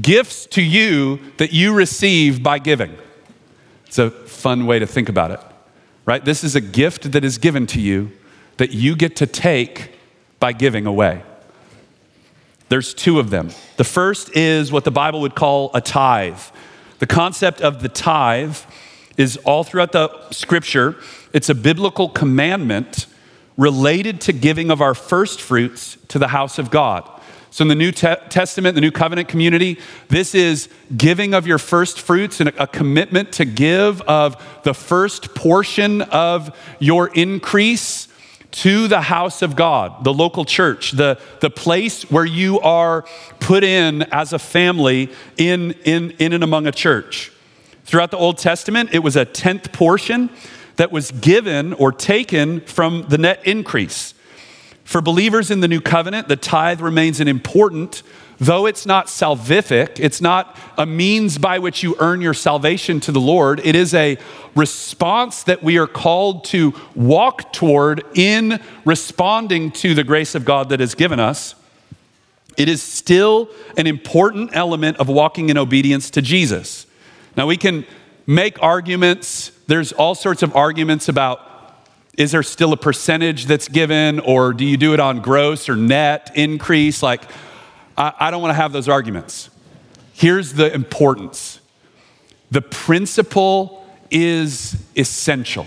gifts 0.00 0.46
to 0.46 0.62
you 0.62 1.20
that 1.36 1.52
you 1.52 1.72
receive 1.72 2.42
by 2.42 2.58
giving. 2.58 2.96
It's 3.86 3.98
a 3.98 4.10
fun 4.10 4.66
way 4.66 4.78
to 4.78 4.86
think 4.86 5.08
about 5.08 5.30
it, 5.30 5.40
right? 6.06 6.24
This 6.24 6.42
is 6.42 6.56
a 6.56 6.60
gift 6.60 7.12
that 7.12 7.24
is 7.24 7.38
given 7.38 7.66
to 7.68 7.80
you 7.80 8.10
that 8.56 8.72
you 8.72 8.96
get 8.96 9.16
to 9.16 9.26
take 9.26 9.92
by 10.40 10.52
giving 10.52 10.86
away. 10.86 11.22
There's 12.68 12.94
two 12.94 13.18
of 13.18 13.30
them. 13.30 13.50
The 13.76 13.84
first 13.84 14.36
is 14.36 14.70
what 14.70 14.84
the 14.84 14.92
Bible 14.92 15.20
would 15.22 15.34
call 15.34 15.70
a 15.74 15.80
tithe. 15.80 16.40
The 17.00 17.06
concept 17.06 17.62
of 17.62 17.82
the 17.82 17.88
tithe 17.88 18.58
is 19.16 19.38
all 19.38 19.64
throughout 19.64 19.92
the 19.92 20.30
scripture. 20.30 20.96
It's 21.32 21.48
a 21.48 21.54
biblical 21.54 22.10
commandment 22.10 23.06
related 23.56 24.20
to 24.22 24.32
giving 24.32 24.70
of 24.70 24.82
our 24.82 24.94
first 24.94 25.40
fruits 25.40 25.96
to 26.08 26.18
the 26.18 26.28
house 26.28 26.58
of 26.58 26.70
God. 26.70 27.08
So, 27.50 27.62
in 27.62 27.68
the 27.68 27.74
New 27.74 27.90
Te- 27.90 28.16
Testament, 28.28 28.74
the 28.74 28.82
New 28.82 28.92
Covenant 28.92 29.28
community, 29.28 29.78
this 30.08 30.34
is 30.34 30.68
giving 30.94 31.34
of 31.34 31.46
your 31.46 31.58
first 31.58 32.00
fruits 32.00 32.38
and 32.38 32.50
a 32.50 32.66
commitment 32.66 33.32
to 33.32 33.44
give 33.46 34.02
of 34.02 34.36
the 34.62 34.74
first 34.74 35.34
portion 35.34 36.02
of 36.02 36.56
your 36.78 37.08
increase 37.08 38.08
to 38.52 38.88
the 38.88 39.00
house 39.00 39.42
of 39.42 39.56
God, 39.56 40.04
the 40.04 40.12
local 40.12 40.44
church, 40.44 40.92
the, 40.92 41.20
the 41.40 41.50
place 41.50 42.10
where 42.10 42.24
you 42.24 42.60
are 42.60 43.04
put 43.38 43.62
in 43.62 44.02
as 44.12 44.32
a 44.32 44.38
family 44.38 45.10
in, 45.36 45.72
in, 45.84 46.10
in 46.18 46.32
and 46.32 46.42
among 46.42 46.66
a 46.66 46.72
church. 46.72 47.32
Throughout 47.84 48.10
the 48.10 48.16
Old 48.16 48.38
Testament, 48.38 48.90
it 48.92 49.00
was 49.00 49.16
a 49.16 49.24
tenth 49.24 49.72
portion 49.72 50.30
that 50.76 50.90
was 50.92 51.10
given 51.10 51.72
or 51.74 51.92
taken 51.92 52.60
from 52.62 53.06
the 53.08 53.18
net 53.18 53.46
increase. 53.46 54.14
For 54.84 55.00
believers 55.00 55.50
in 55.50 55.60
the 55.60 55.68
new 55.68 55.80
covenant, 55.80 56.28
the 56.28 56.36
tithe 56.36 56.80
remains 56.80 57.20
an 57.20 57.28
important 57.28 58.02
Though 58.40 58.64
it's 58.64 58.86
not 58.86 59.08
salvific, 59.08 60.00
it's 60.00 60.22
not 60.22 60.56
a 60.78 60.86
means 60.86 61.36
by 61.36 61.58
which 61.58 61.82
you 61.82 61.94
earn 62.00 62.22
your 62.22 62.32
salvation 62.32 62.98
to 63.00 63.12
the 63.12 63.20
Lord, 63.20 63.60
it 63.62 63.76
is 63.76 63.92
a 63.92 64.16
response 64.56 65.42
that 65.42 65.62
we 65.62 65.76
are 65.76 65.86
called 65.86 66.44
to 66.46 66.74
walk 66.94 67.52
toward 67.52 68.02
in 68.14 68.58
responding 68.86 69.70
to 69.72 69.94
the 69.94 70.04
grace 70.04 70.34
of 70.34 70.46
God 70.46 70.70
that 70.70 70.80
is 70.80 70.94
given 70.94 71.20
us. 71.20 71.54
It 72.56 72.70
is 72.70 72.82
still 72.82 73.50
an 73.76 73.86
important 73.86 74.50
element 74.54 74.96
of 74.96 75.08
walking 75.08 75.50
in 75.50 75.58
obedience 75.58 76.08
to 76.10 76.22
Jesus. 76.22 76.86
Now, 77.36 77.46
we 77.46 77.58
can 77.58 77.84
make 78.26 78.62
arguments, 78.62 79.52
there's 79.66 79.92
all 79.92 80.14
sorts 80.14 80.42
of 80.42 80.56
arguments 80.56 81.10
about 81.10 81.46
is 82.16 82.32
there 82.32 82.42
still 82.42 82.72
a 82.72 82.76
percentage 82.76 83.46
that's 83.46 83.68
given, 83.68 84.18
or 84.20 84.52
do 84.52 84.64
you 84.64 84.76
do 84.76 84.92
it 84.92 85.00
on 85.00 85.20
gross 85.20 85.68
or 85.68 85.76
net 85.76 86.32
increase? 86.34 87.02
Like, 87.02 87.22
I, 88.00 88.14
I 88.18 88.30
don't 88.30 88.40
want 88.40 88.50
to 88.50 88.56
have 88.56 88.72
those 88.72 88.88
arguments. 88.88 89.50
Here's 90.14 90.54
the 90.54 90.72
importance 90.72 91.60
the 92.50 92.62
principle 92.62 93.86
is 94.10 94.76
essential. 94.96 95.66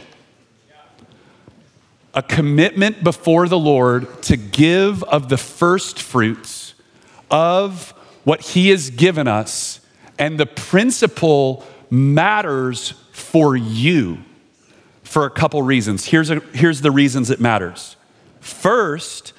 A 2.16 2.22
commitment 2.22 3.04
before 3.04 3.48
the 3.48 3.58
Lord 3.58 4.22
to 4.24 4.38
give 4.38 5.02
of 5.04 5.30
the 5.30 5.38
first 5.38 6.02
fruits 6.02 6.74
of 7.32 7.92
what 8.24 8.42
He 8.42 8.70
has 8.70 8.90
given 8.90 9.28
us, 9.28 9.80
and 10.20 10.40
the 10.40 10.46
principle 10.46 11.66
matters 11.90 12.94
for 13.12 13.56
you 13.56 14.18
for 15.04 15.26
a 15.26 15.30
couple 15.30 15.62
reasons. 15.62 16.06
Here's, 16.06 16.30
a, 16.30 16.40
here's 16.54 16.82
the 16.82 16.92
reasons 16.92 17.30
it 17.30 17.40
matters. 17.40 17.96
First, 18.42 19.34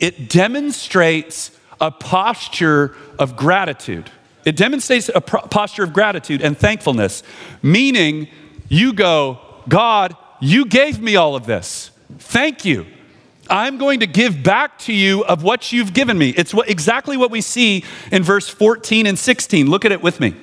it 0.00 0.28
demonstrates 0.28 1.50
a 1.80 1.90
posture 1.90 2.94
of 3.18 3.36
gratitude. 3.36 4.10
It 4.44 4.56
demonstrates 4.56 5.10
a 5.14 5.20
posture 5.20 5.84
of 5.84 5.92
gratitude 5.92 6.42
and 6.42 6.56
thankfulness, 6.56 7.22
meaning 7.62 8.28
you 8.68 8.92
go, 8.92 9.40
God, 9.68 10.16
you 10.40 10.64
gave 10.64 11.00
me 11.00 11.16
all 11.16 11.34
of 11.36 11.46
this. 11.46 11.90
Thank 12.18 12.64
you. 12.64 12.86
I'm 13.50 13.78
going 13.78 14.00
to 14.00 14.06
give 14.06 14.42
back 14.42 14.78
to 14.80 14.92
you 14.92 15.24
of 15.24 15.42
what 15.42 15.72
you've 15.72 15.94
given 15.94 16.18
me. 16.18 16.30
It's 16.30 16.52
what, 16.52 16.68
exactly 16.68 17.16
what 17.16 17.30
we 17.30 17.40
see 17.40 17.84
in 18.12 18.22
verse 18.22 18.48
14 18.48 19.06
and 19.06 19.18
16. 19.18 19.68
Look 19.70 19.84
at 19.84 19.92
it 19.92 20.02
with 20.02 20.20
me. 20.20 20.34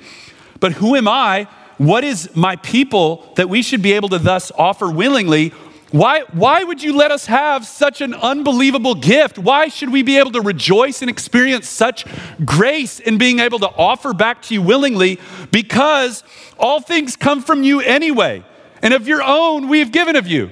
But 0.58 0.72
who 0.72 0.96
am 0.96 1.06
I 1.06 1.46
what 1.78 2.04
is 2.04 2.34
my 2.34 2.56
people 2.56 3.30
that 3.36 3.48
we 3.48 3.62
should 3.62 3.82
be 3.82 3.92
able 3.92 4.08
to 4.10 4.18
thus 4.18 4.50
offer 4.56 4.90
willingly? 4.90 5.52
Why, 5.92 6.22
why 6.32 6.64
would 6.64 6.82
you 6.82 6.96
let 6.96 7.12
us 7.12 7.26
have 7.26 7.64
such 7.64 8.00
an 8.00 8.12
unbelievable 8.12 8.96
gift? 8.96 9.38
Why 9.38 9.68
should 9.68 9.90
we 9.90 10.02
be 10.02 10.18
able 10.18 10.32
to 10.32 10.40
rejoice 10.40 11.00
and 11.00 11.08
experience 11.08 11.68
such 11.68 12.04
grace 12.44 12.98
in 12.98 13.18
being 13.18 13.38
able 13.38 13.60
to 13.60 13.68
offer 13.68 14.12
back 14.12 14.42
to 14.42 14.54
you 14.54 14.62
willingly? 14.62 15.20
Because 15.52 16.24
all 16.58 16.80
things 16.80 17.14
come 17.14 17.40
from 17.40 17.62
you 17.62 17.80
anyway. 17.80 18.44
And 18.82 18.94
of 18.94 19.06
your 19.06 19.22
own, 19.22 19.68
we 19.68 19.78
have 19.78 19.92
given 19.92 20.16
of 20.16 20.26
you. 20.26 20.50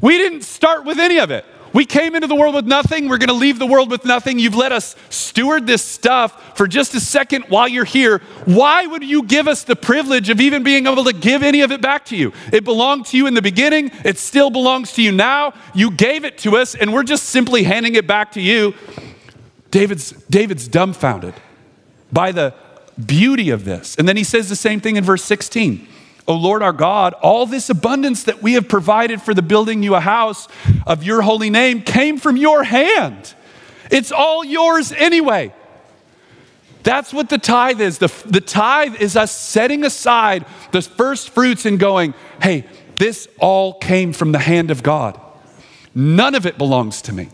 We 0.00 0.16
didn't 0.16 0.42
start 0.42 0.84
with 0.84 0.98
any 0.98 1.18
of 1.18 1.32
it. 1.32 1.44
We 1.78 1.86
came 1.86 2.16
into 2.16 2.26
the 2.26 2.34
world 2.34 2.56
with 2.56 2.66
nothing. 2.66 3.08
We're 3.08 3.18
going 3.18 3.28
to 3.28 3.34
leave 3.34 3.60
the 3.60 3.66
world 3.66 3.88
with 3.88 4.04
nothing. 4.04 4.40
You've 4.40 4.56
let 4.56 4.72
us 4.72 4.96
steward 5.10 5.68
this 5.68 5.80
stuff 5.80 6.56
for 6.56 6.66
just 6.66 6.92
a 6.96 6.98
second 6.98 7.44
while 7.44 7.68
you're 7.68 7.84
here. 7.84 8.18
Why 8.46 8.84
would 8.84 9.04
you 9.04 9.22
give 9.22 9.46
us 9.46 9.62
the 9.62 9.76
privilege 9.76 10.28
of 10.28 10.40
even 10.40 10.64
being 10.64 10.88
able 10.88 11.04
to 11.04 11.12
give 11.12 11.44
any 11.44 11.60
of 11.60 11.70
it 11.70 11.80
back 11.80 12.06
to 12.06 12.16
you? 12.16 12.32
It 12.52 12.64
belonged 12.64 13.06
to 13.06 13.16
you 13.16 13.28
in 13.28 13.34
the 13.34 13.42
beginning. 13.42 13.92
It 14.04 14.18
still 14.18 14.50
belongs 14.50 14.92
to 14.94 15.02
you 15.02 15.12
now. 15.12 15.54
You 15.72 15.92
gave 15.92 16.24
it 16.24 16.38
to 16.38 16.56
us, 16.56 16.74
and 16.74 16.92
we're 16.92 17.04
just 17.04 17.26
simply 17.26 17.62
handing 17.62 17.94
it 17.94 18.08
back 18.08 18.32
to 18.32 18.40
you. 18.40 18.74
David's, 19.70 20.10
David's 20.28 20.66
dumbfounded 20.66 21.34
by 22.10 22.32
the 22.32 22.54
beauty 23.06 23.50
of 23.50 23.64
this. 23.64 23.94
And 23.94 24.08
then 24.08 24.16
he 24.16 24.24
says 24.24 24.48
the 24.48 24.56
same 24.56 24.80
thing 24.80 24.96
in 24.96 25.04
verse 25.04 25.22
16. 25.22 25.86
O 26.28 26.34
Lord 26.34 26.62
our 26.62 26.74
God, 26.74 27.14
all 27.14 27.46
this 27.46 27.70
abundance 27.70 28.24
that 28.24 28.42
we 28.42 28.52
have 28.52 28.68
provided 28.68 29.22
for 29.22 29.32
the 29.32 29.42
building 29.42 29.82
you 29.82 29.94
a 29.94 30.00
house 30.00 30.46
of 30.86 31.02
your 31.02 31.22
holy 31.22 31.48
name 31.48 31.80
came 31.80 32.18
from 32.18 32.36
your 32.36 32.62
hand. 32.62 33.34
It's 33.90 34.12
all 34.12 34.44
yours 34.44 34.92
anyway. 34.92 35.54
That's 36.82 37.12
what 37.12 37.30
the 37.30 37.38
tithe 37.38 37.80
is. 37.80 37.98
The, 37.98 38.12
the 38.26 38.42
tithe 38.42 38.96
is 39.00 39.16
us 39.16 39.32
setting 39.32 39.84
aside 39.84 40.44
the 40.70 40.82
first 40.82 41.30
fruits 41.30 41.64
and 41.64 41.78
going, 41.78 42.14
hey, 42.42 42.66
this 42.98 43.26
all 43.38 43.74
came 43.74 44.12
from 44.12 44.32
the 44.32 44.38
hand 44.38 44.70
of 44.70 44.82
God. 44.82 45.18
None 45.94 46.34
of 46.34 46.44
it 46.44 46.58
belongs 46.58 47.02
to 47.02 47.12
me. 47.12 47.28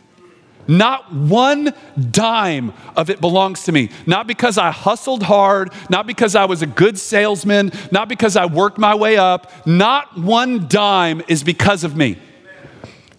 Not 0.67 1.13
one 1.13 1.75
dime 2.11 2.73
of 2.97 3.11
it 3.11 3.21
belongs 3.21 3.65
to 3.65 3.73
me. 3.73 3.91
Not 4.07 4.27
because 4.27 4.59
I 4.59 4.71
hustled 4.71 5.23
hard, 5.23 5.73
not 5.91 6.07
because 6.07 6.35
I 6.35 6.45
was 6.47 6.63
a 6.63 6.67
good 6.67 6.99
salesman, 6.99 7.73
not 7.91 8.09
because 8.09 8.37
I 8.37 8.47
worked 8.47 8.79
my 8.79 8.95
way 8.95 9.17
up. 9.17 9.67
Not 9.67 10.19
one 10.19 10.69
dime 10.69 11.23
is 11.29 11.43
because 11.43 11.85
of 11.85 11.97
me. 11.97 12.19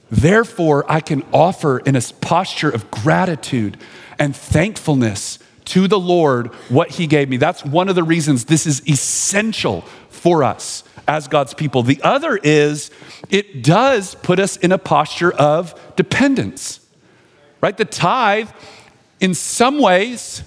Therefore, 0.09 0.85
I 0.87 1.01
can 1.01 1.23
offer 1.33 1.79
in 1.79 1.95
a 1.95 2.01
posture 2.21 2.69
of 2.69 2.89
gratitude 2.91 3.77
and 4.17 4.35
thankfulness 4.35 5.39
to 5.65 5.87
the 5.87 5.99
Lord 5.99 6.47
what 6.69 6.91
He 6.91 7.07
gave 7.07 7.27
me. 7.27 7.37
That's 7.37 7.65
one 7.65 7.89
of 7.89 7.95
the 7.95 8.03
reasons 8.03 8.45
this 8.45 8.65
is 8.65 8.87
essential 8.87 9.81
for 10.09 10.43
us 10.43 10.83
as 11.07 11.27
God's 11.27 11.53
people. 11.53 11.83
The 11.83 12.01
other 12.01 12.37
is 12.37 12.91
it 13.29 13.63
does 13.63 14.15
put 14.15 14.39
us 14.39 14.57
in 14.57 14.71
a 14.71 14.77
posture 14.77 15.33
of 15.33 15.95
dependence 15.95 16.84
right? 17.61 17.75
The 17.75 17.85
tithe, 17.85 18.49
in 19.19 19.33
some 19.33 19.79
ways, 19.79 20.43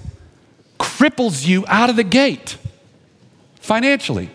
cripples 0.78 1.46
you 1.46 1.64
out 1.66 1.90
of 1.90 1.96
the 1.96 2.04
gate 2.04 2.56
financially, 3.56 4.30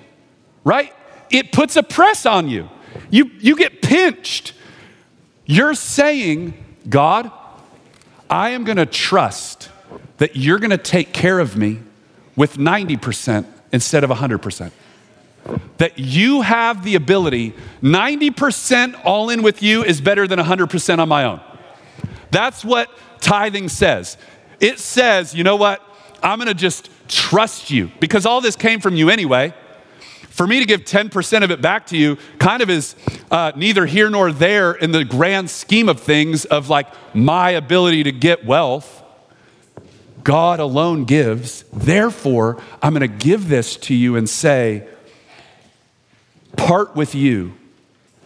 right? 0.64 0.94
It 1.32 1.52
puts 1.52 1.76
a 1.76 1.84
press 1.84 2.26
on 2.26 2.50
you. 2.50 2.70
You, 3.10 3.32
you 3.40 3.56
get 3.56 3.82
pinched. 3.82 4.54
You're 5.46 5.74
saying, 5.74 6.54
God, 6.90 7.32
I 8.30 8.50
am 8.50 8.64
going 8.64 8.78
to 8.78 8.86
trust 8.86 9.70
that 10.18 10.36
you're 10.36 10.60
going 10.60 10.72
to 10.72 10.78
take 10.78 11.14
care 11.14 11.40
of 11.40 11.56
me 11.58 11.80
with 12.36 12.58
90% 12.58 13.46
instead 13.72 14.04
of 14.04 14.10
100%. 14.10 14.72
That 15.78 16.00
you 16.00 16.42
have 16.42 16.84
the 16.84 16.96
ability, 16.96 17.54
90% 17.82 19.02
all 19.04 19.30
in 19.30 19.44
with 19.44 19.62
you 19.62 19.84
is 19.84 20.00
better 20.00 20.28
than 20.28 20.40
100% 20.40 21.00
on 21.00 21.10
my 21.10 21.26
own. 21.26 21.42
That's 22.34 22.66
what 22.66 22.90
tithing 23.22 23.70
says. 23.70 24.18
It 24.60 24.80
says, 24.80 25.36
you 25.36 25.44
know 25.44 25.56
what? 25.56 25.82
I'm 26.24 26.40
going 26.40 26.48
to 26.48 26.56
just 26.56 26.90
trust 27.08 27.70
you 27.70 27.92
because 28.00 28.26
all 28.26 28.42
this 28.42 28.56
came 28.56 28.80
from 28.80 28.96
you 28.96 29.10
anyway. 29.10 29.54
For 30.30 30.48
me 30.48 30.60
to 30.60 30.66
give 30.66 30.82
10% 30.82 31.44
of 31.44 31.52
it 31.52 31.62
back 31.62 31.86
to 31.88 31.98
you 31.98 32.18
kind 32.40 32.64
of 32.64 32.72
is 32.72 32.96
uh, 33.30 33.52
neither 33.56 33.86
here 33.86 34.10
nor 34.10 34.32
there 34.32 34.72
in 34.72 34.92
the 34.92 35.06
grand 35.06 35.52
scheme 35.52 35.88
of 35.88 36.00
things 36.00 36.44
of 36.46 36.70
like 36.70 36.88
my 37.14 37.52
ability 37.52 38.04
to 38.04 38.12
get 38.12 38.44
wealth. 38.44 39.04
God 40.24 40.60
alone 40.60 41.06
gives. 41.06 41.66
Therefore, 41.72 42.60
I'm 42.82 42.96
going 42.96 43.02
to 43.02 43.08
give 43.26 43.48
this 43.48 43.78
to 43.78 43.94
you 43.94 44.16
and 44.16 44.28
say, 44.28 44.88
part 46.56 46.96
with 46.96 47.14
you 47.14 47.54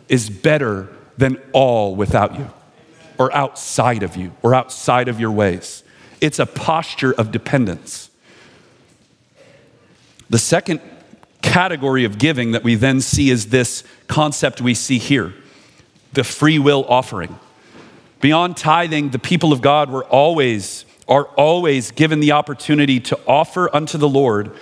is 0.08 0.30
better 0.30 0.88
than 1.17 1.41
all 1.52 1.93
without 1.93 2.39
you 2.39 2.50
or 3.17 3.34
outside 3.36 4.03
of 4.03 4.15
you 4.15 4.32
or 4.41 4.53
outside 4.53 5.08
of 5.08 5.19
your 5.19 5.32
ways. 5.32 5.84
It's 6.21 6.39
a 6.39 6.45
posture 6.45 7.13
of 7.13 7.32
dependence. 7.32 8.10
The 10.30 10.39
second 10.39 10.82
category 11.41 12.03
of 12.03 12.17
giving 12.17 12.51
that 12.51 12.63
we 12.63 12.75
then 12.75 13.01
see 13.01 13.30
is 13.30 13.47
this 13.47 13.84
concept 14.08 14.62
we 14.62 14.73
see 14.73 14.97
here 14.97 15.34
the 16.13 16.23
free 16.23 16.58
will 16.58 16.86
offering. 16.86 17.38
Beyond 18.21 18.58
tithing, 18.58 19.10
the 19.10 19.19
people 19.19 19.53
of 19.53 19.62
God 19.62 19.91
were 19.91 20.06
always, 20.06 20.86
are 21.08 21.25
always 21.36 21.91
given 21.91 22.19
the 22.19 22.32
opportunity 22.32 22.99
to 23.01 23.19
offer 23.27 23.73
unto 23.75 23.97
the 23.97 24.10
Lord 24.10 24.56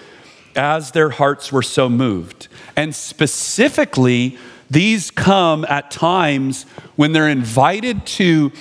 as 0.56 0.92
their 0.92 1.10
hearts 1.10 1.52
were 1.52 1.62
so 1.62 1.88
moved. 1.88 2.48
And 2.76 2.94
specifically, 2.94 4.38
these 4.70 5.12
come 5.12 5.66
at 5.66 5.92
times 5.92 6.64
when 6.96 7.12
they're 7.12 7.30
invited 7.30 8.06
to 8.06 8.52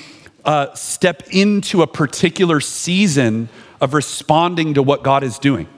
uh, 0.45 0.75
step 0.75 1.23
into 1.31 1.83
a 1.83 1.87
particular 1.87 2.61
season 2.61 3.49
of 3.81 3.95
responding 3.95 4.75
to 4.75 4.83
what 4.83 5.03
God 5.03 5.23
is 5.23 5.39
doing. 5.39 5.69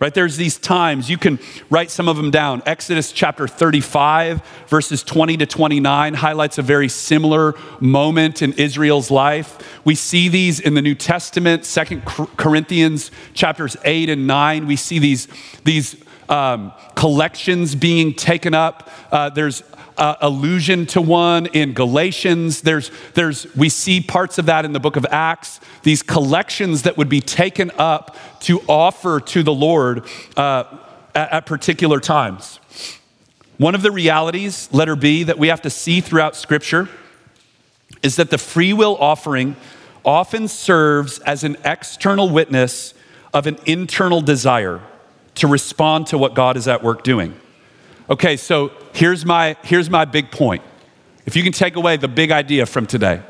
Right? 0.00 0.14
There's 0.14 0.36
these 0.36 0.58
times, 0.58 1.10
you 1.10 1.18
can 1.18 1.40
write 1.70 1.90
some 1.90 2.08
of 2.08 2.16
them 2.16 2.30
down. 2.30 2.62
Exodus 2.66 3.10
chapter 3.10 3.48
35, 3.48 4.40
verses 4.68 5.02
20 5.02 5.38
to 5.38 5.46
29, 5.46 6.14
highlights 6.14 6.56
a 6.58 6.62
very 6.62 6.88
similar 6.88 7.54
moment 7.80 8.40
in 8.40 8.52
Israel's 8.52 9.10
life. 9.10 9.58
We 9.84 9.96
see 9.96 10.28
these 10.28 10.60
in 10.60 10.74
the 10.74 10.82
New 10.82 10.94
Testament, 10.94 11.64
Second 11.64 12.04
Corinthians 12.04 13.10
chapters 13.34 13.76
8 13.84 14.08
and 14.08 14.28
9. 14.28 14.66
We 14.68 14.76
see 14.76 15.00
these, 15.00 15.26
these 15.64 15.96
um, 16.28 16.72
collections 16.94 17.74
being 17.74 18.14
taken 18.14 18.54
up. 18.54 18.88
Uh, 19.10 19.30
there's 19.30 19.62
uh, 19.96 20.16
allusion 20.20 20.86
to 20.86 21.00
one 21.00 21.46
in 21.46 21.72
Galatians. 21.72 22.62
There's, 22.62 22.90
there's, 23.14 23.52
we 23.56 23.68
see 23.68 24.00
parts 24.00 24.38
of 24.38 24.46
that 24.46 24.64
in 24.64 24.72
the 24.72 24.80
book 24.80 24.96
of 24.96 25.04
Acts, 25.10 25.60
these 25.82 26.02
collections 26.02 26.82
that 26.82 26.96
would 26.96 27.08
be 27.08 27.20
taken 27.20 27.70
up 27.78 28.16
to 28.40 28.60
offer 28.68 29.20
to 29.20 29.42
the 29.42 29.52
Lord 29.52 30.06
uh, 30.36 30.64
at, 31.14 31.32
at 31.32 31.46
particular 31.46 31.98
times. 31.98 32.60
One 33.56 33.74
of 33.74 33.82
the 33.82 33.90
realities, 33.90 34.68
letter 34.72 34.94
B, 34.94 35.24
that 35.24 35.36
we 35.36 35.48
have 35.48 35.62
to 35.62 35.70
see 35.70 36.00
throughout 36.00 36.36
Scripture 36.36 36.88
is 38.04 38.16
that 38.16 38.30
the 38.30 38.38
free 38.38 38.72
will 38.72 38.96
offering 39.00 39.56
often 40.04 40.46
serves 40.46 41.18
as 41.20 41.42
an 41.42 41.56
external 41.64 42.30
witness 42.30 42.94
of 43.34 43.48
an 43.48 43.58
internal 43.66 44.20
desire 44.20 44.80
to 45.38 45.46
respond 45.46 46.06
to 46.08 46.18
what 46.18 46.34
God 46.34 46.56
is 46.56 46.68
at 46.68 46.82
work 46.82 47.02
doing. 47.02 47.38
Okay, 48.10 48.36
so 48.36 48.72
here's 48.94 49.24
my, 49.24 49.56
here's 49.62 49.90
my 49.90 50.04
big 50.04 50.30
point. 50.30 50.62
If 51.26 51.36
you 51.36 51.42
can 51.42 51.52
take 51.52 51.76
away 51.76 51.96
the 51.96 52.08
big 52.08 52.30
idea 52.30 52.64
from 52.64 52.86
today, 52.86 53.22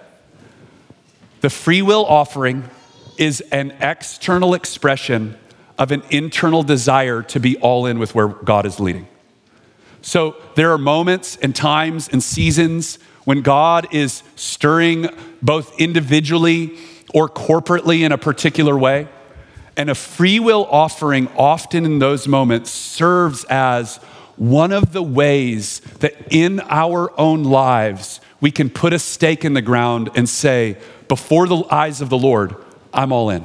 the 1.40 1.51
free 1.51 1.83
will 1.83 2.05
offering 2.07 2.68
is 3.16 3.40
an 3.53 3.73
external 3.81 4.55
expression 4.55 5.37
of 5.79 5.90
an 5.92 6.03
internal 6.11 6.62
desire 6.62 7.23
to 7.23 7.40
be 7.40 7.57
all 7.59 7.87
in 7.87 7.99
with 7.99 8.14
where 8.14 8.29
God 8.29 8.66
is 8.66 8.79
leading. 8.81 9.09
So 10.01 10.37
there 10.55 10.73
are 10.73 10.79
moments 10.79 11.37
and 11.37 11.55
times 11.55 12.09
and 12.09 12.23
seasons 12.23 12.99
when 13.25 13.42
God 13.42 13.92
is 13.92 14.23
stirring 14.37 15.09
both 15.42 15.79
individually 15.79 16.79
or 17.12 17.29
corporately 17.29 18.01
in 18.01 18.12
a 18.12 18.18
particular 18.18 18.79
way. 18.79 19.09
And 19.79 19.88
a 19.88 19.95
free 19.95 20.41
will 20.41 20.67
offering, 20.71 21.29
often 21.37 21.85
in 21.85 22.01
those 22.01 22.27
moments, 22.27 22.71
serves 22.71 23.45
as 23.45 23.99
one 24.37 24.73
of 24.73 24.93
the 24.93 25.03
ways 25.03 25.79
that 26.01 26.14
in 26.31 26.59
our 26.69 27.12
own 27.19 27.45
lives 27.45 28.21
we 28.41 28.51
can 28.51 28.71
put 28.71 28.93
a 28.93 28.99
stake 28.99 29.45
in 29.45 29.55
the 29.55 29.62
ground 29.62 30.11
and 30.17 30.29
say, 30.29 30.77
before 31.07 31.47
the 31.47 31.62
eyes 31.71 32.01
of 32.01 32.11
the 32.11 32.19
Lord, 32.19 32.57
I'm 32.93 33.12
all 33.12 33.31
in. 33.31 33.45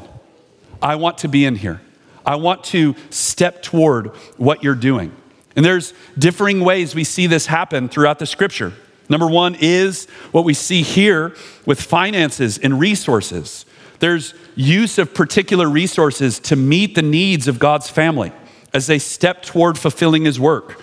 I 0.81 0.95
want 0.95 1.19
to 1.19 1.27
be 1.27 1.45
in 1.45 1.55
here. 1.55 1.81
I 2.25 2.35
want 2.37 2.63
to 2.65 2.95
step 3.11 3.61
toward 3.61 4.07
what 4.37 4.63
you're 4.63 4.73
doing. 4.73 5.15
And 5.55 5.63
there's 5.63 5.93
differing 6.17 6.61
ways 6.61 6.95
we 6.95 7.03
see 7.03 7.27
this 7.27 7.45
happen 7.45 7.89
throughout 7.89 8.17
the 8.17 8.25
scripture. 8.25 8.73
Number 9.07 9.27
one 9.27 9.55
is 9.59 10.05
what 10.31 10.45
we 10.45 10.55
see 10.55 10.81
here 10.81 11.35
with 11.67 11.79
finances 11.79 12.57
and 12.57 12.79
resources. 12.79 13.65
There's 13.99 14.33
use 14.55 14.97
of 14.97 15.13
particular 15.13 15.69
resources 15.69 16.39
to 16.39 16.55
meet 16.55 16.95
the 16.95 17.01
needs 17.01 17.47
of 17.47 17.59
God's 17.59 17.89
family. 17.89 18.31
as 18.73 18.87
they 18.87 18.97
step 18.97 19.43
toward 19.43 19.77
fulfilling 19.77 20.25
his 20.25 20.39
work. 20.39 20.81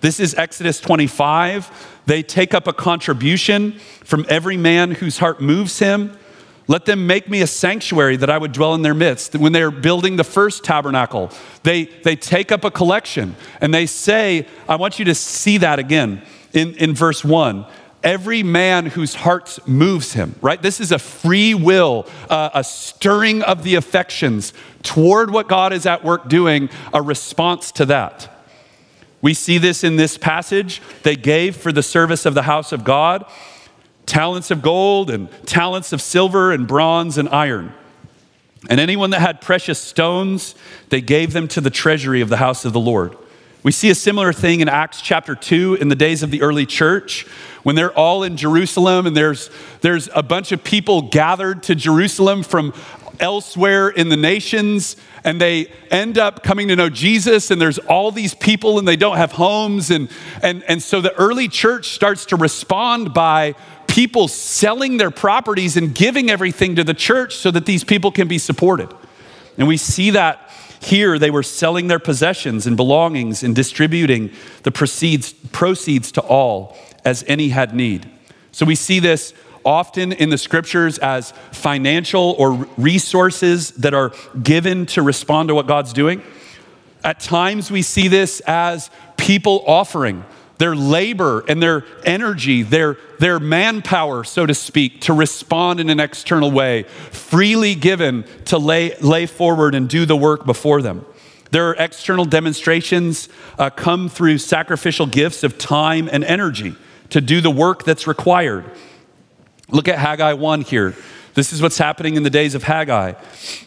This 0.00 0.18
is 0.18 0.34
Exodus 0.34 0.80
25. 0.80 2.02
They 2.06 2.22
take 2.22 2.52
up 2.52 2.66
a 2.66 2.72
contribution 2.72 3.78
from 4.02 4.26
every 4.28 4.56
man 4.56 4.90
whose 4.90 5.18
heart 5.18 5.40
moves 5.40 5.78
him. 5.78 6.16
Let 6.66 6.84
them 6.84 7.06
make 7.06 7.28
me 7.28 7.40
a 7.40 7.46
sanctuary 7.46 8.16
that 8.16 8.28
I 8.28 8.38
would 8.38 8.52
dwell 8.52 8.74
in 8.74 8.82
their 8.82 8.94
midst. 8.94 9.36
When 9.36 9.52
they're 9.52 9.70
building 9.70 10.16
the 10.16 10.24
first 10.24 10.64
tabernacle, 10.64 11.30
they, 11.62 11.84
they 11.84 12.16
take 12.16 12.50
up 12.52 12.64
a 12.64 12.70
collection 12.70 13.36
and 13.60 13.72
they 13.72 13.86
say, 13.86 14.46
I 14.68 14.76
want 14.76 14.98
you 14.98 15.04
to 15.06 15.14
see 15.14 15.58
that 15.58 15.78
again 15.78 16.22
in, 16.52 16.74
in 16.74 16.94
verse 16.94 17.24
1 17.24 17.66
every 18.02 18.42
man 18.42 18.86
whose 18.86 19.14
heart 19.14 19.58
moves 19.66 20.12
him, 20.12 20.34
right? 20.40 20.60
This 20.60 20.80
is 20.80 20.92
a 20.92 20.98
free 20.98 21.54
will, 21.54 22.06
uh, 22.30 22.50
a 22.54 22.64
stirring 22.64 23.42
of 23.42 23.62
the 23.64 23.74
affections 23.74 24.52
toward 24.82 25.30
what 25.30 25.48
God 25.48 25.72
is 25.72 25.86
at 25.86 26.04
work 26.04 26.28
doing, 26.28 26.68
a 26.92 27.02
response 27.02 27.72
to 27.72 27.86
that. 27.86 28.34
We 29.20 29.34
see 29.34 29.58
this 29.58 29.82
in 29.82 29.96
this 29.96 30.16
passage. 30.16 30.80
They 31.02 31.16
gave 31.16 31.56
for 31.56 31.72
the 31.72 31.82
service 31.82 32.24
of 32.24 32.34
the 32.34 32.42
house 32.42 32.72
of 32.72 32.84
God 32.84 33.24
talents 34.06 34.50
of 34.50 34.62
gold 34.62 35.10
and 35.10 35.28
talents 35.44 35.92
of 35.92 36.00
silver 36.00 36.50
and 36.50 36.66
bronze 36.66 37.18
and 37.18 37.28
iron. 37.28 37.72
And 38.70 38.80
anyone 38.80 39.10
that 39.10 39.20
had 39.20 39.40
precious 39.40 39.78
stones, 39.78 40.54
they 40.88 41.00
gave 41.00 41.32
them 41.32 41.46
to 41.48 41.60
the 41.60 41.70
treasury 41.70 42.20
of 42.20 42.28
the 42.28 42.38
house 42.38 42.64
of 42.64 42.72
the 42.72 42.80
Lord. 42.80 43.16
We 43.62 43.72
see 43.72 43.90
a 43.90 43.94
similar 43.94 44.32
thing 44.32 44.60
in 44.60 44.68
Acts 44.68 45.02
chapter 45.02 45.34
2 45.34 45.78
in 45.80 45.88
the 45.88 45.96
days 45.96 46.22
of 46.22 46.30
the 46.30 46.42
early 46.42 46.64
church 46.64 47.26
when 47.68 47.76
they're 47.76 47.92
all 47.92 48.22
in 48.22 48.38
Jerusalem 48.38 49.06
and 49.06 49.14
there's, 49.14 49.50
there's 49.82 50.08
a 50.14 50.22
bunch 50.22 50.52
of 50.52 50.64
people 50.64 51.02
gathered 51.02 51.62
to 51.64 51.74
Jerusalem 51.74 52.42
from 52.42 52.72
elsewhere 53.20 53.90
in 53.90 54.08
the 54.08 54.16
nations 54.16 54.96
and 55.22 55.38
they 55.38 55.70
end 55.90 56.16
up 56.16 56.42
coming 56.42 56.68
to 56.68 56.76
know 56.76 56.88
Jesus 56.88 57.50
and 57.50 57.60
there's 57.60 57.78
all 57.80 58.10
these 58.10 58.32
people 58.32 58.78
and 58.78 58.88
they 58.88 58.96
don't 58.96 59.18
have 59.18 59.32
homes 59.32 59.90
and, 59.90 60.08
and, 60.42 60.62
and 60.62 60.82
so 60.82 61.02
the 61.02 61.14
early 61.16 61.46
church 61.46 61.90
starts 61.90 62.24
to 62.24 62.36
respond 62.36 63.12
by 63.12 63.54
people 63.86 64.28
selling 64.28 64.96
their 64.96 65.10
properties 65.10 65.76
and 65.76 65.94
giving 65.94 66.30
everything 66.30 66.74
to 66.76 66.84
the 66.84 66.94
church 66.94 67.34
so 67.34 67.50
that 67.50 67.66
these 67.66 67.84
people 67.84 68.10
can 68.10 68.28
be 68.28 68.38
supported. 68.38 68.88
And 69.58 69.68
we 69.68 69.76
see 69.76 70.08
that 70.12 70.47
here 70.80 71.18
they 71.18 71.30
were 71.30 71.42
selling 71.42 71.88
their 71.88 71.98
possessions 71.98 72.66
and 72.66 72.76
belongings 72.76 73.42
and 73.42 73.54
distributing 73.54 74.30
the 74.62 74.70
proceeds, 74.70 75.32
proceeds 75.32 76.12
to 76.12 76.20
all 76.22 76.76
as 77.04 77.24
any 77.26 77.48
had 77.48 77.74
need. 77.74 78.10
So 78.52 78.66
we 78.66 78.74
see 78.74 79.00
this 79.00 79.34
often 79.64 80.12
in 80.12 80.30
the 80.30 80.38
scriptures 80.38 80.98
as 80.98 81.32
financial 81.52 82.34
or 82.38 82.66
resources 82.76 83.72
that 83.72 83.94
are 83.94 84.12
given 84.42 84.86
to 84.86 85.02
respond 85.02 85.48
to 85.48 85.54
what 85.54 85.66
God's 85.66 85.92
doing. 85.92 86.22
At 87.04 87.20
times, 87.20 87.70
we 87.70 87.82
see 87.82 88.08
this 88.08 88.40
as 88.46 88.90
people 89.16 89.62
offering 89.66 90.24
their 90.58 90.74
labor 90.74 91.44
and 91.48 91.62
their 91.62 91.84
energy, 92.04 92.62
their, 92.62 92.96
their 93.20 93.38
manpower, 93.38 94.24
so 94.24 94.44
to 94.44 94.54
speak, 94.54 95.00
to 95.02 95.12
respond 95.12 95.80
in 95.80 95.88
an 95.88 96.00
external 96.00 96.50
way, 96.50 96.82
freely 96.82 97.74
given 97.74 98.24
to 98.46 98.58
lay, 98.58 98.96
lay 98.98 99.26
forward 99.26 99.74
and 99.74 99.88
do 99.88 100.04
the 100.04 100.16
work 100.16 100.44
before 100.44 100.82
them. 100.82 101.06
Their 101.50 101.72
external 101.72 102.24
demonstrations 102.24 103.28
uh, 103.58 103.70
come 103.70 104.08
through 104.08 104.38
sacrificial 104.38 105.06
gifts 105.06 105.44
of 105.44 105.56
time 105.56 106.08
and 106.12 106.22
energy 106.24 106.74
to 107.10 107.20
do 107.20 107.40
the 107.40 107.50
work 107.50 107.84
that's 107.84 108.06
required. 108.06 108.64
Look 109.70 109.88
at 109.88 109.98
Haggai 109.98 110.34
1 110.34 110.62
here. 110.62 110.94
This 111.38 111.52
is 111.52 111.62
what's 111.62 111.78
happening 111.78 112.16
in 112.16 112.24
the 112.24 112.30
days 112.30 112.56
of 112.56 112.64
Haggai. 112.64 113.12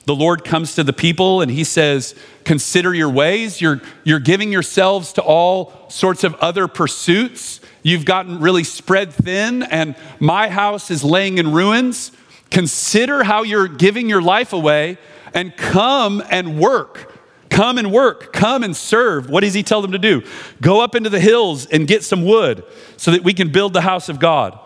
The 0.03 0.13
Lord 0.13 0.43
comes 0.43 0.75
to 0.75 0.83
the 0.83 0.91
people 0.91 1.39
and 1.39 1.49
he 1.49 1.63
says, 1.63 2.15
Consider 2.43 2.93
your 2.93 3.09
ways. 3.09 3.61
You're, 3.61 3.79
you're 4.03 4.19
giving 4.19 4.51
yourselves 4.51 5.13
to 5.13 5.21
all 5.21 5.87
sorts 5.87 6.25
of 6.25 6.35
other 6.35 6.67
pursuits. 6.67 7.61
You've 7.81 8.03
gotten 8.03 8.41
really 8.41 8.65
spread 8.65 9.13
thin, 9.13 9.63
and 9.63 9.95
my 10.19 10.49
house 10.49 10.91
is 10.91 11.01
laying 11.05 11.37
in 11.37 11.53
ruins. 11.53 12.11
Consider 12.49 13.23
how 13.23 13.43
you're 13.43 13.69
giving 13.69 14.09
your 14.09 14.21
life 14.21 14.51
away 14.51 14.97
and 15.33 15.55
come 15.55 16.21
and 16.29 16.59
work. 16.59 17.17
Come 17.49 17.77
and 17.77 17.89
work, 17.89 18.33
come 18.33 18.63
and 18.63 18.75
serve. 18.75 19.29
What 19.29 19.45
does 19.45 19.53
he 19.53 19.63
tell 19.63 19.81
them 19.81 19.93
to 19.93 19.97
do? 19.97 20.23
Go 20.59 20.81
up 20.81 20.93
into 20.93 21.09
the 21.09 21.21
hills 21.21 21.67
and 21.67 21.87
get 21.87 22.03
some 22.03 22.25
wood 22.25 22.65
so 22.97 23.11
that 23.11 23.23
we 23.23 23.33
can 23.33 23.49
build 23.49 23.71
the 23.71 23.79
house 23.79 24.09
of 24.09 24.19
God, 24.19 24.59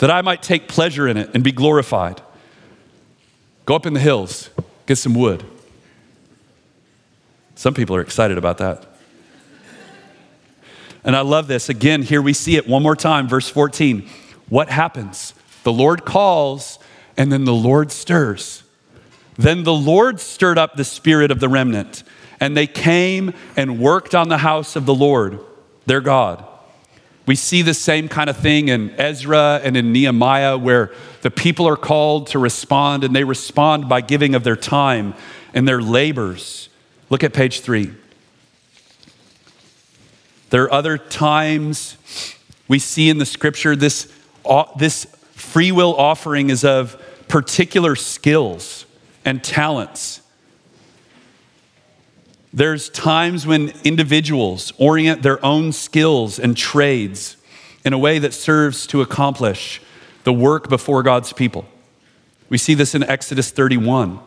that 0.00 0.10
I 0.10 0.20
might 0.20 0.42
take 0.42 0.68
pleasure 0.68 1.08
in 1.08 1.16
it 1.16 1.30
and 1.32 1.42
be 1.42 1.52
glorified. 1.52 2.20
Go 3.64 3.76
up 3.76 3.86
in 3.86 3.94
the 3.94 4.00
hills, 4.00 4.50
get 4.86 4.96
some 4.96 5.14
wood. 5.14 5.44
Some 7.54 7.74
people 7.74 7.94
are 7.94 8.00
excited 8.00 8.38
about 8.38 8.58
that. 8.58 8.86
And 11.04 11.16
I 11.16 11.20
love 11.20 11.46
this. 11.46 11.68
Again, 11.68 12.02
here 12.02 12.22
we 12.22 12.32
see 12.32 12.56
it 12.56 12.68
one 12.68 12.82
more 12.82 12.96
time, 12.96 13.28
verse 13.28 13.48
14. 13.48 14.08
What 14.48 14.68
happens? 14.68 15.34
The 15.64 15.72
Lord 15.72 16.04
calls, 16.04 16.78
and 17.16 17.32
then 17.32 17.44
the 17.44 17.54
Lord 17.54 17.92
stirs. 17.92 18.62
Then 19.36 19.64
the 19.64 19.74
Lord 19.74 20.20
stirred 20.20 20.58
up 20.58 20.74
the 20.74 20.84
spirit 20.84 21.30
of 21.30 21.40
the 21.40 21.48
remnant 21.48 22.04
and 22.42 22.56
they 22.56 22.66
came 22.66 23.32
and 23.56 23.78
worked 23.78 24.16
on 24.16 24.28
the 24.28 24.38
house 24.38 24.74
of 24.74 24.84
the 24.84 24.92
Lord, 24.92 25.38
their 25.86 26.00
God. 26.00 26.44
We 27.24 27.36
see 27.36 27.62
the 27.62 27.74
same 27.74 28.08
kind 28.08 28.28
of 28.28 28.36
thing 28.36 28.68
in 28.68 28.90
Ezra 28.98 29.60
and 29.62 29.76
in 29.76 29.92
Nehemiah, 29.92 30.58
where 30.58 30.92
the 31.22 31.30
people 31.30 31.68
are 31.68 31.76
called 31.76 32.26
to 32.28 32.38
respond, 32.38 33.04
and 33.04 33.14
they 33.14 33.24
respond 33.24 33.88
by 33.88 34.00
giving 34.00 34.34
of 34.34 34.42
their 34.42 34.56
time 34.56 35.14
and 35.54 35.66
their 35.68 35.80
labors. 35.80 36.68
Look 37.10 37.22
at 37.22 37.32
page 37.32 37.60
three. 37.60 37.92
There 40.50 40.64
are 40.64 40.72
other 40.72 40.98
times 40.98 41.96
we 42.68 42.78
see 42.78 43.08
in 43.08 43.18
the 43.18 43.26
scripture 43.26 43.76
this, 43.76 44.12
this 44.76 45.04
free 45.32 45.72
will 45.72 45.94
offering 45.94 46.50
is 46.50 46.64
of 46.64 47.00
particular 47.28 47.96
skills 47.96 48.84
and 49.24 49.42
talents 49.42 50.20
there's 52.52 52.90
times 52.90 53.46
when 53.46 53.72
individuals 53.82 54.72
orient 54.76 55.22
their 55.22 55.44
own 55.44 55.72
skills 55.72 56.38
and 56.38 56.56
trades 56.56 57.36
in 57.84 57.92
a 57.92 57.98
way 57.98 58.18
that 58.18 58.34
serves 58.34 58.86
to 58.88 59.00
accomplish 59.00 59.80
the 60.24 60.32
work 60.32 60.68
before 60.68 61.02
God's 61.02 61.32
people. 61.32 61.64
We 62.48 62.58
see 62.58 62.74
this 62.74 62.94
in 62.94 63.02
Exodus 63.02 63.50
31. 63.50 64.20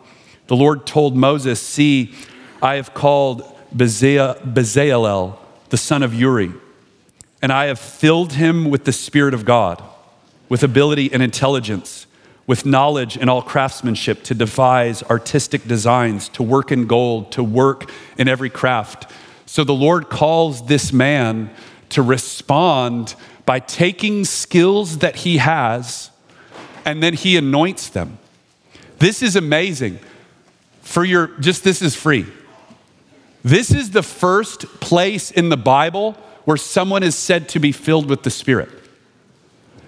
The 0.48 0.56
Lord 0.56 0.88
told 0.88 1.16
Moses, 1.16 1.62
See, 1.62 2.14
I 2.62 2.76
have 2.76 2.94
called 2.94 3.44
Bezalel, 3.76 5.38
the 5.70 5.78
son 5.78 6.02
of 6.02 6.14
Uri, 6.14 6.52
and 7.42 7.52
I 7.52 7.66
have 7.66 7.80
filled 7.80 8.34
him 8.34 8.70
with 8.70 8.86
the 8.86 8.92
Spirit 8.92 9.36
of 9.36 9.46
God, 9.46 9.84
with 10.50 10.64
ability 10.64 11.14
and 11.14 11.22
intelligence 11.22 12.05
with 12.48 12.66
knowledge 12.66 13.18
and 13.18 13.30
all 13.30 13.42
craftsmanship 13.42 14.24
to 14.24 14.36
devise 14.36 15.02
artistic 15.04 15.68
designs, 15.68 16.30
to 16.30 16.44
work 16.44 16.72
in 16.72 16.86
gold, 16.86 17.32
to 17.32 17.44
work 17.44 17.92
in 18.18 18.28
every 18.28 18.50
craft. 18.50 19.12
So 19.46 19.64
the 19.64 19.74
Lord 19.74 20.10
calls 20.10 20.68
this 20.68 20.94
man 20.94 21.50
to 21.90 22.02
respond 22.02 23.16
by 23.46 23.60
taking 23.60 24.26
skills 24.26 25.00
that 25.00 25.18
he 25.18 25.38
has 25.38 26.12
and 26.84 27.02
then 27.02 27.14
he 27.14 27.36
anoints 27.36 27.90
them. 27.90 28.20
This 29.00 29.22
is 29.22 29.36
amazing. 29.36 30.00
For 30.82 31.04
your, 31.04 31.28
just 31.40 31.64
this 31.64 31.82
is 31.82 31.96
free. 31.96 32.26
This 33.44 33.72
is 33.72 33.92
the 33.92 34.04
first 34.04 34.66
place 34.80 35.32
in 35.32 35.50
the 35.50 35.58
Bible 35.58 36.14
where 36.46 36.58
someone 36.58 37.04
is 37.04 37.16
said 37.16 37.50
to 37.50 37.60
be 37.60 37.72
filled 37.72 38.08
with 38.08 38.24
the 38.24 38.30
Spirit. 38.30 38.70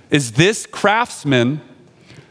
Is 0.10 0.34
this 0.34 0.66
craftsman 0.66 1.62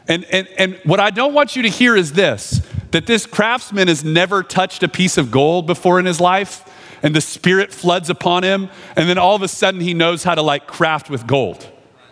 and, 0.09 0.25
and, 0.27 0.49
and 0.59 0.81
what 0.85 1.01
I 1.01 1.11
don't 1.11 1.35
want 1.35 1.57
you 1.57 1.62
to 1.62 1.69
hear 1.69 1.97
is 1.97 2.12
this 2.12 2.62
that 2.92 3.07
this 3.07 3.27
craftsman 3.27 3.88
has 3.88 4.05
never 4.05 4.42
touched 4.42 4.83
a 4.83 4.88
piece 4.88 5.19
of 5.19 5.31
gold 5.31 5.66
before 5.66 5.99
in 5.99 6.07
his 6.07 6.21
life, 6.21 6.64
and 7.03 7.14
the 7.14 7.21
Spirit 7.21 7.73
floods 7.73 8.09
upon 8.09 8.42
him, 8.42 8.71
and 8.94 9.09
then 9.09 9.19
all 9.19 9.35
of 9.35 9.42
a 9.42 9.48
sudden 9.48 9.81
he 9.81 9.92
knows 9.92 10.25
how 10.25 10.35
to 10.35 10.40
like 10.40 10.67
craft 10.67 11.11
with 11.11 11.27
gold. 11.27 11.71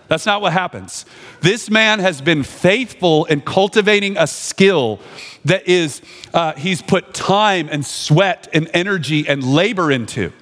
That's 0.09 0.27
not 0.27 0.43
what 0.43 0.53
happens. 0.53 1.07
This 1.41 1.71
man 1.71 2.01
has 2.01 2.21
been 2.21 2.43
faithful 2.43 3.25
in 3.27 3.41
cultivating 3.41 4.19
a 4.19 4.27
skill 4.27 5.01
that 5.47 5.67
is, 5.67 6.03
uh, 6.35 6.53
he's 6.55 6.83
put 6.83 7.15
time 7.15 7.69
and 7.71 7.87
sweat 7.87 8.49
and 8.53 8.69
energy 8.75 9.27
and 9.27 9.43
labor 9.43 9.91
into. 9.91 10.33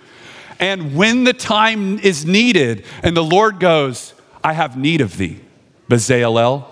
And 0.58 0.96
when 0.96 1.24
the 1.24 1.32
time 1.32 1.98
is 2.00 2.26
needed, 2.26 2.84
and 3.02 3.16
the 3.16 3.22
Lord 3.22 3.60
goes, 3.60 4.14
I 4.42 4.54
have 4.54 4.76
need 4.76 5.00
of 5.00 5.16
thee, 5.16 5.40
Bezalel, 5.88 6.66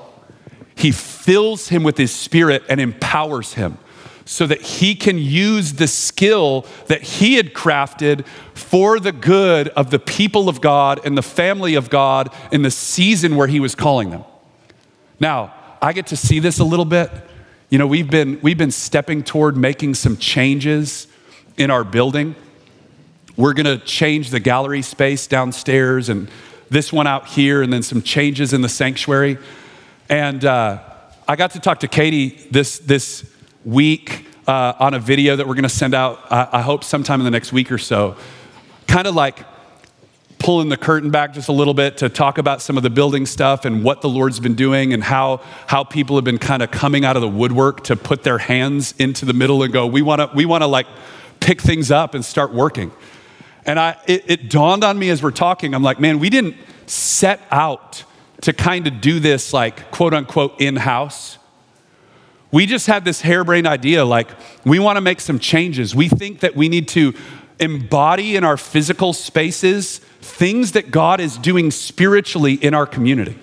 he 0.81 0.93
fills 0.93 1.69
him 1.69 1.83
with 1.83 1.97
his 1.97 2.11
spirit 2.11 2.63
and 2.69 2.81
empowers 2.81 3.55
him 3.55 3.79
so 4.25 4.47
that 4.47 4.63
he 4.63 4.95
can 4.95 5.19
use 5.19 5.75
the 5.75 5.89
skill 5.89 6.65
that 6.87 7.03
he 7.03 7.35
had 7.35 7.53
crafted 7.53 8.25
for 8.55 9.01
the 9.01 9.11
good 9.11 9.69
of 9.71 9.91
the 9.91 9.99
people 9.99 10.49
of 10.49 10.61
God 10.61 11.01
and 11.05 11.19
the 11.19 11.23
family 11.23 11.75
of 11.75 11.91
God 11.91 12.33
in 12.53 12.63
the 12.63 12.71
season 12.71 13.35
where 13.35 13.49
he 13.49 13.59
was 13.59 13.75
calling 13.75 14.11
them. 14.11 14.25
Now, 15.19 15.53
I 15.83 15.93
get 15.93 16.07
to 16.09 16.17
see 16.17 16.39
this 16.39 16.61
a 16.61 16.65
little 16.65 16.85
bit. 16.85 17.11
You 17.71 17.79
know, 17.79 17.87
we've 17.87 18.11
been, 18.11 18.39
we've 18.41 18.59
been 18.59 18.71
stepping 18.71 19.25
toward 19.25 19.57
making 19.57 19.95
some 19.95 20.17
changes 20.17 21.09
in 21.57 21.71
our 21.71 21.85
building. 21.85 22.37
we're 23.37 23.53
going 23.53 23.67
to 23.67 23.85
change 23.85 24.31
the 24.31 24.41
gallery 24.41 24.83
space 24.83 25.27
downstairs 25.27 26.09
and 26.09 26.31
this 26.71 26.93
one 26.93 27.09
out 27.09 27.27
here, 27.27 27.63
and 27.63 27.73
then 27.73 27.83
some 27.83 28.01
changes 28.01 28.53
in 28.53 28.63
the 28.63 28.69
sanctuary. 28.69 29.39
And 30.11 30.45
uh, 30.45 30.81
I 31.29 31.37
got 31.37 31.53
to 31.53 31.61
talk 31.61 31.79
to 31.81 31.89
Katie 31.89 32.31
this, 32.51 32.81
this 32.81 33.33
week 33.65 34.27
uh, 34.45 34.73
on 34.81 34.93
a 34.95 34.99
video 34.99 35.37
that 35.37 35.47
we're 35.47 35.55
going 35.55 35.63
to 35.63 35.69
send 35.69 35.95
out, 35.95 36.21
I, 36.33 36.49
I 36.55 36.63
hope, 36.63 36.83
sometime 36.83 37.21
in 37.21 37.25
the 37.25 37.31
next 37.31 37.53
week 37.53 37.71
or 37.71 37.79
so. 37.79 38.17
Kind 38.89 39.07
of 39.07 39.15
like 39.15 39.47
pulling 40.41 40.69
the 40.69 40.77
curtain 40.77 41.13
back 41.13 41.33
just 41.33 41.49
a 41.49 41.53
little 41.53 41.75
bit 41.75 41.99
to 41.99 42.09
talk 42.09 42.39
about 42.39 42.61
some 42.61 42.77
of 42.77 42.83
the 42.83 42.91
building 42.91 43.25
stuff 43.25 43.65
and 43.65 43.85
what 43.85 44.01
the 44.01 44.09
Lord's 44.09 44.41
been 44.41 44.57
doing 44.57 44.93
and 44.93 45.05
how, 45.05 45.43
how 45.69 45.85
people 45.85 46.17
have 46.17 46.25
been 46.25 46.39
kind 46.39 46.61
of 46.61 46.73
coming 46.73 47.05
out 47.05 47.15
of 47.15 47.23
the 47.23 47.29
woodwork 47.29 47.85
to 47.85 47.95
put 47.95 48.25
their 48.25 48.39
hands 48.39 48.95
into 48.99 49.25
the 49.25 49.33
middle 49.33 49.63
and 49.63 49.73
go, 49.73 49.87
we 49.87 50.03
want 50.03 50.21
to, 50.21 50.29
we 50.35 50.45
want 50.45 50.63
to 50.63 50.67
like 50.67 50.89
pick 51.39 51.61
things 51.61 51.93
up 51.93 52.15
and 52.15 52.25
start 52.25 52.53
working. 52.53 52.91
And 53.65 53.79
I, 53.79 53.97
it, 54.09 54.25
it 54.27 54.51
dawned 54.51 54.83
on 54.83 54.99
me 54.99 55.09
as 55.11 55.23
we're 55.23 55.31
talking, 55.31 55.73
I'm 55.73 55.85
like, 55.85 56.01
man, 56.01 56.19
we 56.19 56.31
didn't 56.31 56.57
set 56.87 57.41
out 57.53 58.03
to 58.43 58.53
kind 58.53 58.87
of 58.87 59.01
do 59.01 59.21
this 59.21 59.53
like 59.53 59.91
quote 59.91 60.15
unquote 60.15 60.61
in 60.61 60.77
house. 60.77 61.39
We 62.53 62.67
just 62.67 62.87
had 62.87 63.05
this 63.05 63.21
harebrained 63.21 63.67
idea 63.67 64.05
like, 64.05 64.29
we 64.65 64.79
want 64.79 64.97
to 64.97 65.01
make 65.01 65.21
some 65.21 65.39
changes. 65.39 65.95
We 65.95 66.09
think 66.09 66.41
that 66.41 66.57
we 66.57 66.69
need 66.69 66.89
to 66.89 67.15
embody 67.61 68.37
in 68.37 68.43
our 68.43 68.57
physical 68.57 69.13
spaces 69.13 70.01
things 70.21 70.73
that 70.73 70.91
God 70.91 71.21
is 71.21 71.37
doing 71.39 71.71
spiritually 71.71 72.55
in 72.55 72.75
our 72.75 72.87
community. 72.87 73.39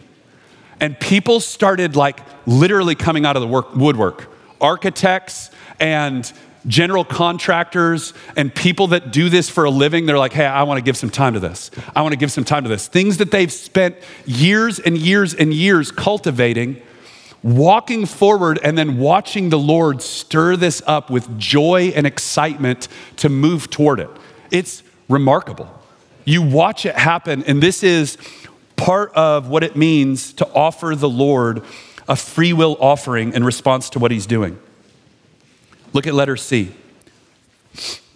And 0.80 1.00
people 1.00 1.40
started 1.40 1.96
like 1.96 2.20
literally 2.46 2.96
coming 2.96 3.26
out 3.26 3.36
of 3.36 3.42
the 3.42 3.48
work, 3.48 3.76
woodwork. 3.76 4.32
Architects 4.60 5.52
and 5.80 6.32
general 6.68 7.06
contractors 7.06 8.14
and 8.36 8.54
people 8.54 8.88
that 8.88 9.12
do 9.12 9.30
this 9.30 9.50
for 9.50 9.64
a 9.64 9.70
living, 9.70 10.06
they're 10.06 10.18
like, 10.18 10.34
hey, 10.34 10.46
I 10.46 10.64
want 10.64 10.78
to 10.78 10.84
give 10.84 10.98
some 10.98 11.10
time 11.10 11.34
to 11.34 11.40
this. 11.40 11.72
I 11.96 12.02
want 12.02 12.14
to 12.14 12.18
give 12.18 12.32
some 12.32 12.44
time 12.44 12.64
to 12.64 12.70
this. 12.70 12.88
Things 12.88 13.18
that 13.18 13.32
they've 13.32 13.52
spent 13.52 13.96
years 14.26 14.80
and 14.80 14.98
years 14.98 15.34
and 15.34 15.54
years 15.54 15.92
cultivating, 15.92 16.82
walking 17.42 18.06
forward 18.06 18.60
and 18.64 18.78
then 18.78 18.98
watching 18.98 19.50
the 19.50 19.60
Lord 19.60 20.02
stir 20.02 20.56
this 20.56 20.82
up 20.86 21.10
with 21.10 21.38
joy 21.40 21.94
and 21.96 22.06
excitement 22.06 22.88
to 23.18 23.30
move 23.30 23.70
toward 23.70 24.00
it. 24.00 24.10
It's 24.52 24.84
remarkable. 25.08 25.74
You 26.26 26.42
watch 26.42 26.86
it 26.86 26.96
happen, 26.96 27.44
and 27.44 27.64
this 27.64 27.84
is 27.84 28.18
part 28.76 29.14
of 29.14 29.48
what 29.48 29.64
it 29.64 29.76
means 29.78 30.34
to 30.34 30.48
offer 30.54 30.94
the 30.94 31.10
Lord 31.10 31.64
a 32.10 32.16
free 32.16 32.54
will 32.54 32.78
offering 32.80 33.34
in 33.34 33.44
response 33.44 33.90
to 33.92 34.00
what 34.00 34.12
he's 34.12 34.26
doing. 34.26 34.60
Look 35.94 36.08
at 36.08 36.14
letter 36.14 36.38
C. 36.38 36.74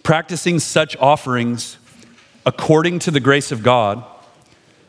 Practicing 0.02 0.58
such 0.58 0.96
offerings 0.96 1.78
according 2.44 2.98
to 3.00 3.10
the 3.10 3.20
grace 3.20 3.52
of 3.52 3.62
God 3.62 4.04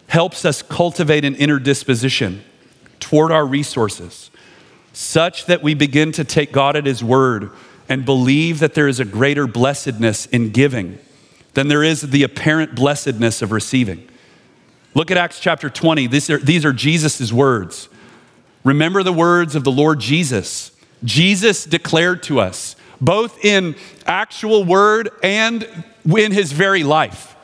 helps 0.08 0.46
us 0.46 0.62
cultivate 0.62 1.26
an 1.26 1.36
inner 1.36 1.60
disposition 1.60 2.44
toward 3.00 3.32
our 3.32 3.46
resources, 3.46 4.32
such 4.92 5.46
that 5.46 5.62
we 5.62 5.74
begin 5.74 6.12
to 6.14 6.24
take 6.24 6.52
God 6.52 6.76
at 6.76 6.86
His 6.86 7.04
word 7.04 7.52
and 7.90 8.06
believe 8.06 8.60
that 8.60 8.74
there 8.74 8.88
is 8.88 9.00
a 9.00 9.06
greater 9.06 9.48
blessedness 9.48 10.26
in 10.28 10.52
giving 10.52 10.98
than 11.54 11.68
there 11.68 11.84
is 11.84 12.02
the 12.02 12.24
apparent 12.24 12.76
blessedness 12.76 13.42
of 13.42 13.52
receiving. 13.52 14.08
Look 14.96 15.12
at 15.12 15.18
Acts 15.18 15.40
chapter 15.40 15.70
20. 15.70 16.08
These 16.08 16.30
are, 16.30 16.38
these 16.38 16.66
are 16.66 16.74
Jesus' 16.74 17.32
words. 17.32 17.90
Remember 18.64 19.04
the 19.04 19.14
words 19.14 19.56
of 19.56 19.64
the 19.64 19.72
Lord 19.72 20.00
Jesus. 20.00 20.72
Jesus 21.04 21.66
declared 21.66 22.24
to 22.24 22.39
us 22.39 22.76
both 23.04 23.43
in 23.43 23.76
actual 24.06 24.64
word 24.64 25.10
and 25.22 25.68
in 26.06 26.32
his 26.32 26.51
very 26.51 26.84
life. 26.84 27.36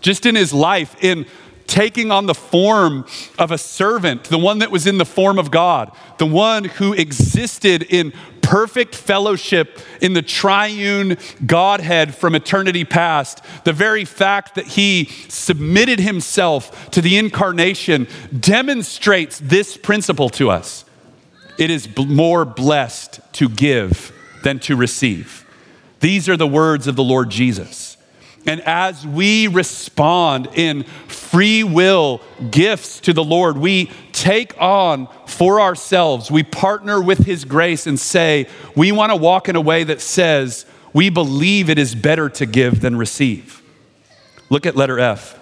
Just 0.00 0.26
in 0.26 0.34
his 0.34 0.52
life, 0.52 0.96
in 1.02 1.26
taking 1.66 2.10
on 2.10 2.26
the 2.26 2.34
form 2.34 3.06
of 3.38 3.50
a 3.50 3.58
servant, 3.58 4.24
the 4.24 4.38
one 4.38 4.58
that 4.58 4.70
was 4.70 4.86
in 4.86 4.98
the 4.98 5.04
form 5.04 5.38
of 5.38 5.50
God, 5.50 5.90
the 6.18 6.26
one 6.26 6.64
who 6.64 6.92
existed 6.92 7.82
in 7.82 8.12
perfect 8.42 8.94
fellowship 8.94 9.78
in 10.02 10.12
the 10.12 10.20
triune 10.20 11.16
Godhead 11.46 12.14
from 12.14 12.34
eternity 12.34 12.84
past, 12.84 13.42
the 13.64 13.72
very 13.72 14.04
fact 14.04 14.56
that 14.56 14.66
he 14.66 15.06
submitted 15.28 15.98
himself 15.98 16.90
to 16.90 17.00
the 17.00 17.16
incarnation 17.16 18.06
demonstrates 18.38 19.38
this 19.38 19.78
principle 19.78 20.28
to 20.30 20.50
us. 20.50 20.83
It 21.58 21.70
is 21.70 21.88
more 21.96 22.44
blessed 22.44 23.20
to 23.34 23.48
give 23.48 24.12
than 24.42 24.58
to 24.60 24.76
receive. 24.76 25.46
These 26.00 26.28
are 26.28 26.36
the 26.36 26.46
words 26.46 26.86
of 26.86 26.96
the 26.96 27.04
Lord 27.04 27.30
Jesus. 27.30 27.96
And 28.46 28.60
as 28.62 29.06
we 29.06 29.46
respond 29.46 30.48
in 30.54 30.82
free 31.08 31.64
will 31.64 32.20
gifts 32.50 33.00
to 33.00 33.12
the 33.12 33.24
Lord, 33.24 33.56
we 33.56 33.90
take 34.12 34.60
on 34.60 35.08
for 35.26 35.60
ourselves, 35.60 36.30
we 36.30 36.42
partner 36.42 37.00
with 37.00 37.20
His 37.20 37.44
grace 37.44 37.86
and 37.86 37.98
say, 37.98 38.46
we 38.76 38.92
want 38.92 39.10
to 39.10 39.16
walk 39.16 39.48
in 39.48 39.56
a 39.56 39.60
way 39.60 39.84
that 39.84 40.00
says, 40.00 40.66
we 40.92 41.08
believe 41.08 41.70
it 41.70 41.78
is 41.78 41.94
better 41.94 42.28
to 42.30 42.46
give 42.46 42.80
than 42.80 42.96
receive. 42.96 43.62
Look 44.50 44.66
at 44.66 44.76
letter 44.76 45.00
F. 45.00 45.40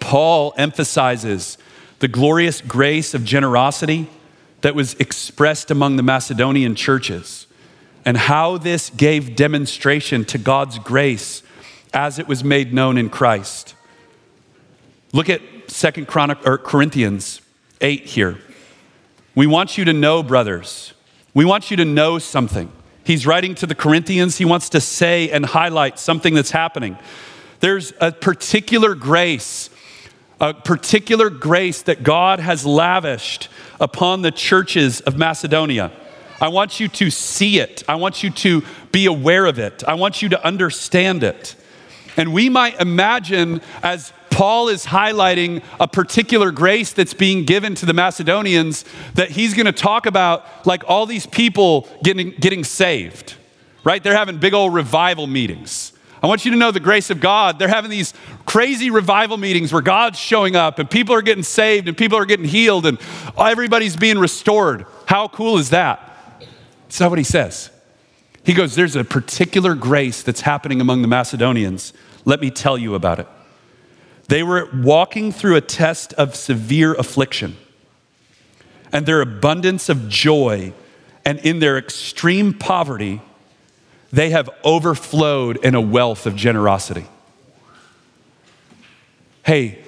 Paul 0.00 0.52
emphasizes 0.56 1.56
the 2.00 2.08
glorious 2.08 2.60
grace 2.60 3.14
of 3.14 3.24
generosity 3.24 4.10
that 4.62 4.74
was 4.74 4.94
expressed 4.94 5.70
among 5.70 5.96
the 5.96 6.02
Macedonian 6.02 6.74
churches 6.74 7.46
and 8.04 8.16
how 8.16 8.58
this 8.58 8.90
gave 8.90 9.36
demonstration 9.36 10.24
to 10.24 10.38
God's 10.38 10.78
grace 10.78 11.42
as 11.94 12.18
it 12.18 12.26
was 12.26 12.42
made 12.42 12.72
known 12.72 12.98
in 12.98 13.10
Christ. 13.10 13.74
Look 15.12 15.28
at 15.28 15.42
Second 15.68 16.08
Chronic 16.08 16.46
or 16.46 16.58
Corinthians 16.58 17.42
8 17.80 18.06
here. 18.06 18.38
We 19.34 19.46
want 19.46 19.78
you 19.78 19.84
to 19.84 19.92
know, 19.92 20.22
brothers. 20.22 20.94
We 21.34 21.44
want 21.44 21.70
you 21.70 21.76
to 21.78 21.84
know 21.84 22.18
something. 22.18 22.70
He's 23.04 23.26
writing 23.26 23.54
to 23.56 23.66
the 23.66 23.74
Corinthians. 23.74 24.38
He 24.38 24.44
wants 24.44 24.68
to 24.70 24.80
say 24.80 25.30
and 25.30 25.44
highlight 25.44 25.98
something 25.98 26.34
that's 26.34 26.50
happening. 26.50 26.96
There's 27.60 27.92
a 28.00 28.12
particular 28.12 28.94
grace, 28.94 29.70
a 30.42 30.52
particular 30.52 31.30
grace 31.30 31.82
that 31.82 32.02
God 32.02 32.40
has 32.40 32.66
lavished 32.66 33.48
upon 33.80 34.22
the 34.22 34.32
churches 34.32 35.00
of 35.00 35.16
Macedonia. 35.16 35.92
I 36.40 36.48
want 36.48 36.80
you 36.80 36.88
to 36.88 37.10
see 37.10 37.60
it. 37.60 37.84
I 37.88 37.94
want 37.94 38.24
you 38.24 38.30
to 38.30 38.64
be 38.90 39.06
aware 39.06 39.46
of 39.46 39.60
it. 39.60 39.84
I 39.84 39.94
want 39.94 40.20
you 40.20 40.28
to 40.30 40.44
understand 40.44 41.22
it. 41.22 41.54
And 42.16 42.32
we 42.34 42.48
might 42.48 42.80
imagine 42.80 43.60
as 43.84 44.12
Paul 44.30 44.68
is 44.68 44.84
highlighting 44.84 45.62
a 45.78 45.86
particular 45.86 46.50
grace 46.50 46.92
that's 46.92 47.14
being 47.14 47.44
given 47.44 47.76
to 47.76 47.86
the 47.86 47.94
Macedonians 47.94 48.84
that 49.14 49.30
he's 49.30 49.54
going 49.54 49.66
to 49.66 49.72
talk 49.72 50.06
about 50.06 50.66
like 50.66 50.82
all 50.88 51.06
these 51.06 51.26
people 51.26 51.88
getting, 52.02 52.30
getting 52.30 52.64
saved, 52.64 53.36
right? 53.84 54.02
They're 54.02 54.16
having 54.16 54.38
big 54.38 54.54
old 54.54 54.74
revival 54.74 55.28
meetings. 55.28 55.91
I 56.22 56.28
want 56.28 56.44
you 56.44 56.52
to 56.52 56.56
know 56.56 56.70
the 56.70 56.78
grace 56.78 57.10
of 57.10 57.18
God. 57.18 57.58
They're 57.58 57.66
having 57.66 57.90
these 57.90 58.14
crazy 58.46 58.90
revival 58.90 59.36
meetings 59.36 59.72
where 59.72 59.82
God's 59.82 60.18
showing 60.18 60.54
up 60.54 60.78
and 60.78 60.88
people 60.88 61.14
are 61.14 61.22
getting 61.22 61.42
saved 61.42 61.88
and 61.88 61.96
people 61.96 62.16
are 62.16 62.24
getting 62.24 62.46
healed 62.46 62.86
and 62.86 62.98
everybody's 63.36 63.96
being 63.96 64.18
restored. 64.18 64.86
How 65.06 65.26
cool 65.26 65.58
is 65.58 65.70
that? 65.70 66.08
That's 66.84 67.00
not 67.00 67.10
what 67.10 67.18
he 67.18 67.24
says. 67.24 67.70
He 68.44 68.54
goes, 68.54 68.74
There's 68.74 68.94
a 68.96 69.04
particular 69.04 69.74
grace 69.74 70.22
that's 70.22 70.42
happening 70.42 70.80
among 70.80 71.02
the 71.02 71.08
Macedonians. 71.08 71.92
Let 72.24 72.40
me 72.40 72.50
tell 72.50 72.78
you 72.78 72.94
about 72.94 73.18
it. 73.18 73.26
They 74.28 74.42
were 74.42 74.68
walking 74.72 75.32
through 75.32 75.56
a 75.56 75.60
test 75.60 76.12
of 76.14 76.36
severe 76.36 76.94
affliction, 76.94 77.56
and 78.92 79.06
their 79.06 79.20
abundance 79.20 79.88
of 79.88 80.08
joy, 80.08 80.72
and 81.24 81.38
in 81.40 81.58
their 81.58 81.76
extreme 81.76 82.54
poverty, 82.54 83.20
they 84.12 84.30
have 84.30 84.50
overflowed 84.62 85.56
in 85.64 85.74
a 85.74 85.80
wealth 85.80 86.26
of 86.26 86.36
generosity. 86.36 87.06
Hey, 89.44 89.78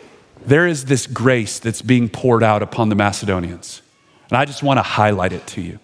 there 0.44 0.66
is 0.66 0.86
this 0.86 1.06
grace 1.06 1.58
that's 1.58 1.82
being 1.82 2.08
poured 2.08 2.42
out 2.42 2.62
upon 2.62 2.88
the 2.88 2.94
Macedonians, 2.94 3.82
and 4.30 4.38
I 4.38 4.44
just 4.44 4.62
want 4.62 4.78
to 4.78 4.82
highlight 4.82 5.32
it 5.32 5.46
to 5.48 5.60
you. 5.60 5.78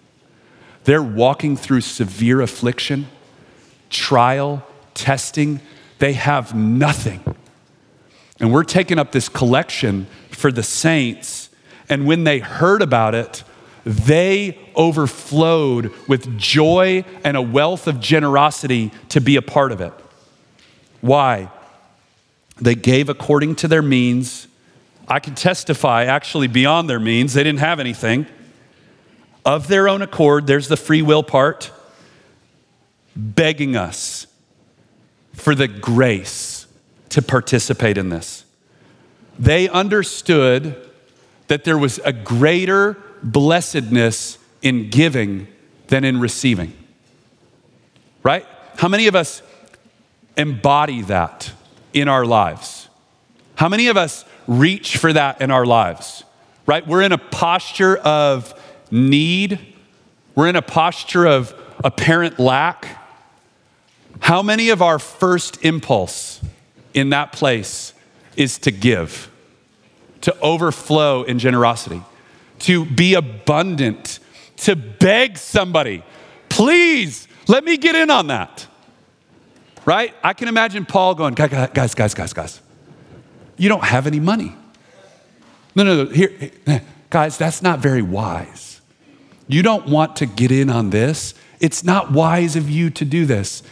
They're 0.83 1.03
walking 1.03 1.55
through 1.55 1.81
severe 1.81 2.41
affliction, 2.41 3.07
trial, 3.89 4.65
testing. 4.93 5.61
They 5.99 6.13
have 6.13 6.55
nothing. 6.55 7.23
And 8.39 8.51
we're 8.51 8.63
taking 8.63 8.97
up 8.97 9.11
this 9.11 9.29
collection 9.29 10.07
for 10.31 10.51
the 10.51 10.63
saints. 10.63 11.49
And 11.87 12.07
when 12.07 12.23
they 12.23 12.39
heard 12.39 12.81
about 12.81 13.13
it, 13.13 13.43
they 13.85 14.57
overflowed 14.75 15.91
with 16.07 16.37
joy 16.37 17.03
and 17.23 17.35
a 17.35 17.41
wealth 17.41 17.87
of 17.87 17.99
generosity 17.99 18.91
to 19.09 19.19
be 19.19 19.35
a 19.35 19.41
part 19.41 19.71
of 19.71 19.81
it. 19.81 19.93
Why? 21.01 21.49
They 22.57 22.75
gave 22.75 23.09
according 23.09 23.55
to 23.55 23.67
their 23.67 23.81
means. 23.81 24.47
I 25.07 25.19
can 25.19 25.35
testify, 25.35 26.05
actually, 26.05 26.47
beyond 26.47 26.89
their 26.89 26.99
means. 26.99 27.33
They 27.33 27.43
didn't 27.43 27.59
have 27.59 27.79
anything 27.79 28.27
of 29.45 29.67
their 29.67 29.89
own 29.89 30.01
accord, 30.01 30.47
there's 30.47 30.67
the 30.67 30.77
free 30.77 31.01
will 31.01 31.23
part, 31.23 31.71
begging 33.15 33.75
us 33.75 34.27
for 35.33 35.55
the 35.55 35.67
grace 35.67 36.67
to 37.09 37.21
participate 37.21 37.97
in 37.97 38.09
this. 38.09 38.45
They 39.39 39.67
understood 39.67 40.89
that 41.47 41.63
there 41.63 41.77
was 41.77 41.99
a 42.05 42.13
greater 42.13 42.97
blessedness 43.23 44.37
in 44.61 44.89
giving 44.89 45.47
than 45.87 46.03
in 46.03 46.19
receiving. 46.19 46.73
Right? 48.23 48.45
How 48.77 48.87
many 48.87 49.07
of 49.07 49.15
us 49.15 49.41
embody 50.37 51.01
that 51.03 51.51
in 51.93 52.07
our 52.07 52.25
lives? 52.25 52.87
How 53.55 53.69
many 53.69 53.87
of 53.87 53.97
us 53.97 54.25
reach 54.47 54.97
for 54.97 55.11
that 55.13 55.41
in 55.41 55.51
our 55.51 55.65
lives? 55.65 56.23
Right? 56.65 56.85
We're 56.87 57.01
in 57.01 57.11
a 57.11 57.17
posture 57.17 57.97
of 57.97 58.53
need, 58.89 59.59
we're 60.35 60.47
in 60.47 60.55
a 60.55 60.61
posture 60.61 61.27
of 61.27 61.53
apparent 61.83 62.39
lack. 62.39 62.99
How 64.19 64.41
many 64.41 64.69
of 64.69 64.81
our 64.81 64.99
first 64.99 65.63
impulse 65.65 66.41
in 66.93 67.09
that 67.09 67.31
place 67.31 67.93
is 68.35 68.57
to 68.59 68.71
give, 68.71 69.31
to 70.21 70.37
overflow 70.39 71.23
in 71.23 71.39
generosity, 71.39 72.01
to 72.61 72.85
be 72.85 73.13
abundant, 73.15 74.19
to 74.57 74.75
beg 74.75 75.37
somebody, 75.37 76.03
please 76.49 77.27
let 77.47 77.63
me 77.63 77.77
get 77.77 77.95
in 77.95 78.09
on 78.09 78.27
that? 78.27 78.67
Right? 79.85 80.13
I 80.23 80.33
can 80.33 80.47
imagine 80.47 80.85
Paul 80.85 81.15
going, 81.15 81.33
guys, 81.33 81.93
guys, 81.93 82.13
guys, 82.13 82.33
guys, 82.33 82.61
you 83.57 83.69
don't 83.69 83.83
have 83.83 84.07
any 84.07 84.19
money. 84.19 84.55
No, 85.75 85.83
no, 85.83 86.03
no, 86.03 86.11
here, 86.11 86.31
eh, 86.67 86.79
guys, 87.09 87.37
that's 87.37 87.61
not 87.61 87.79
very 87.79 88.01
wise. 88.01 88.81
You 89.47 89.63
don't 89.63 89.87
want 89.87 90.15
to 90.17 90.25
get 90.25 90.51
in 90.51 90.69
on 90.69 90.89
this. 90.89 91.33
It's 91.59 91.83
not 91.83 92.11
wise 92.11 92.55
of 92.55 92.69
you 92.69 92.89
to 92.91 93.05
do 93.05 93.25
this. 93.25 93.63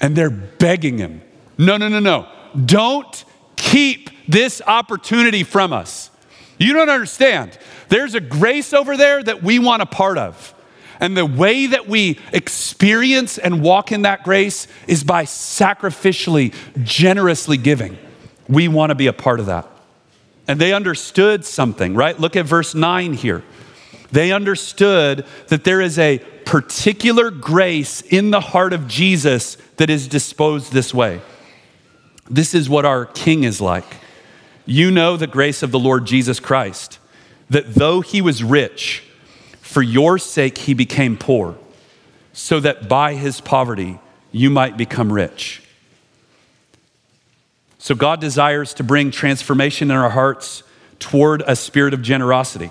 And 0.00 0.16
they're 0.16 0.30
begging 0.30 0.98
him, 0.98 1.22
no, 1.56 1.76
no, 1.76 1.88
no, 1.88 2.00
no. 2.00 2.26
Don't 2.64 3.24
keep 3.56 4.10
this 4.28 4.60
opportunity 4.66 5.42
from 5.42 5.72
us. 5.72 6.10
You 6.58 6.72
don't 6.72 6.88
understand. 6.88 7.58
There's 7.88 8.14
a 8.14 8.20
grace 8.20 8.72
over 8.72 8.96
there 8.96 9.22
that 9.22 9.42
we 9.42 9.58
want 9.58 9.82
a 9.82 9.86
part 9.86 10.18
of. 10.18 10.54
And 11.00 11.16
the 11.16 11.26
way 11.26 11.66
that 11.66 11.88
we 11.88 12.18
experience 12.32 13.36
and 13.36 13.62
walk 13.62 13.90
in 13.92 14.02
that 14.02 14.22
grace 14.22 14.68
is 14.86 15.02
by 15.02 15.24
sacrificially, 15.24 16.54
generously 16.82 17.56
giving. 17.56 17.98
We 18.48 18.68
want 18.68 18.90
to 18.90 18.94
be 18.94 19.08
a 19.08 19.12
part 19.12 19.40
of 19.40 19.46
that. 19.46 19.68
And 20.46 20.60
they 20.60 20.72
understood 20.72 21.44
something, 21.44 21.94
right? 21.94 22.18
Look 22.18 22.36
at 22.36 22.46
verse 22.46 22.74
9 22.74 23.14
here. 23.14 23.42
They 24.12 24.30
understood 24.30 25.26
that 25.48 25.64
there 25.64 25.80
is 25.80 25.98
a 25.98 26.18
particular 26.44 27.30
grace 27.30 28.00
in 28.02 28.30
the 28.30 28.40
heart 28.40 28.72
of 28.72 28.86
Jesus 28.86 29.56
that 29.76 29.90
is 29.90 30.06
disposed 30.06 30.72
this 30.72 30.94
way. 30.94 31.20
This 32.30 32.54
is 32.54 32.68
what 32.68 32.84
our 32.84 33.06
King 33.06 33.44
is 33.44 33.60
like. 33.60 33.84
You 34.66 34.90
know 34.90 35.16
the 35.16 35.26
grace 35.26 35.62
of 35.62 35.70
the 35.70 35.78
Lord 35.78 36.06
Jesus 36.06 36.40
Christ, 36.40 36.98
that 37.50 37.74
though 37.74 38.00
he 38.00 38.22
was 38.22 38.42
rich, 38.42 39.02
for 39.60 39.82
your 39.82 40.18
sake 40.18 40.58
he 40.58 40.74
became 40.74 41.16
poor, 41.16 41.56
so 42.32 42.60
that 42.60 42.88
by 42.88 43.14
his 43.14 43.40
poverty 43.40 43.98
you 44.32 44.50
might 44.50 44.76
become 44.76 45.12
rich. 45.12 45.62
So 47.78 47.94
God 47.94 48.20
desires 48.20 48.72
to 48.74 48.82
bring 48.82 49.10
transformation 49.10 49.90
in 49.90 49.96
our 49.96 50.10
hearts 50.10 50.62
toward 50.98 51.42
a 51.46 51.54
spirit 51.54 51.92
of 51.92 52.00
generosity. 52.00 52.70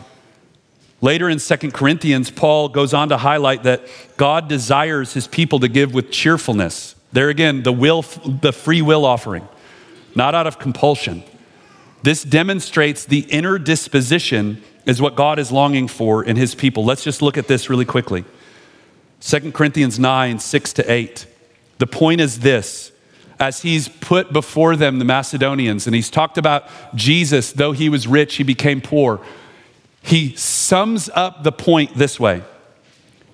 Later 1.01 1.29
in 1.29 1.37
2 1.37 1.71
Corinthians, 1.71 2.31
Paul 2.31 2.69
goes 2.69 2.93
on 2.93 3.09
to 3.09 3.17
highlight 3.17 3.63
that 3.63 3.83
God 4.17 4.47
desires 4.47 5.13
his 5.13 5.27
people 5.27 5.59
to 5.59 5.67
give 5.67 5.93
with 5.93 6.09
cheerfulness. 6.09 6.95
There 7.11 7.29
again, 7.29 7.61
the 7.61 7.71
will 7.71 8.01
the 8.01 8.51
free 8.51 8.81
will 8.81 9.05
offering, 9.05 9.47
not 10.15 10.33
out 10.33 10.47
of 10.47 10.57
compulsion. 10.57 11.23
This 12.03 12.23
demonstrates 12.23 13.05
the 13.05 13.21
inner 13.29 13.57
disposition 13.57 14.61
is 14.85 15.01
what 15.01 15.15
God 15.15 15.39
is 15.39 15.51
longing 15.51 15.87
for 15.87 16.23
in 16.23 16.35
his 16.35 16.53
people. 16.53 16.83
Let's 16.83 17.03
just 17.03 17.21
look 17.21 17.37
at 17.37 17.47
this 17.47 17.69
really 17.69 17.85
quickly. 17.85 18.25
2 19.21 19.53
Corinthians 19.53 19.97
9, 19.97 20.39
6 20.39 20.73
to 20.73 20.91
8. 20.91 21.25
The 21.79 21.87
point 21.87 22.19
is 22.21 22.39
this 22.39 22.91
as 23.39 23.61
he's 23.61 23.87
put 23.87 24.31
before 24.31 24.75
them 24.75 24.99
the 24.99 25.05
Macedonians, 25.05 25.87
and 25.87 25.95
he's 25.95 26.09
talked 26.09 26.37
about 26.37 26.67
Jesus, 26.95 27.51
though 27.51 27.71
he 27.71 27.89
was 27.89 28.07
rich, 28.07 28.35
he 28.35 28.43
became 28.43 28.79
poor. 28.79 29.19
He 30.01 30.35
sums 30.35 31.09
up 31.13 31.43
the 31.43 31.51
point 31.51 31.95
this 31.95 32.19
way 32.19 32.43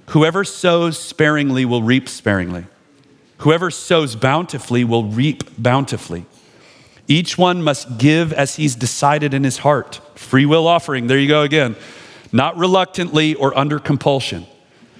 Whoever 0.07 0.43
sows 0.43 0.97
sparingly 0.97 1.65
will 1.65 1.83
reap 1.83 2.07
sparingly, 2.07 2.65
whoever 3.39 3.69
sows 3.71 4.15
bountifully 4.15 4.83
will 4.83 5.05
reap 5.05 5.43
bountifully. 5.57 6.25
Each 7.09 7.39
one 7.39 7.63
must 7.63 7.97
give 7.97 8.31
as 8.31 8.55
he's 8.55 8.75
decided 8.75 9.33
in 9.33 9.43
his 9.43 9.57
heart. 9.57 9.99
Free 10.13 10.45
will 10.45 10.67
offering, 10.67 11.07
there 11.07 11.17
you 11.17 11.27
go 11.27 11.41
again. 11.41 11.75
Not 12.31 12.55
reluctantly 12.55 13.33
or 13.33 13.57
under 13.57 13.79
compulsion, 13.79 14.45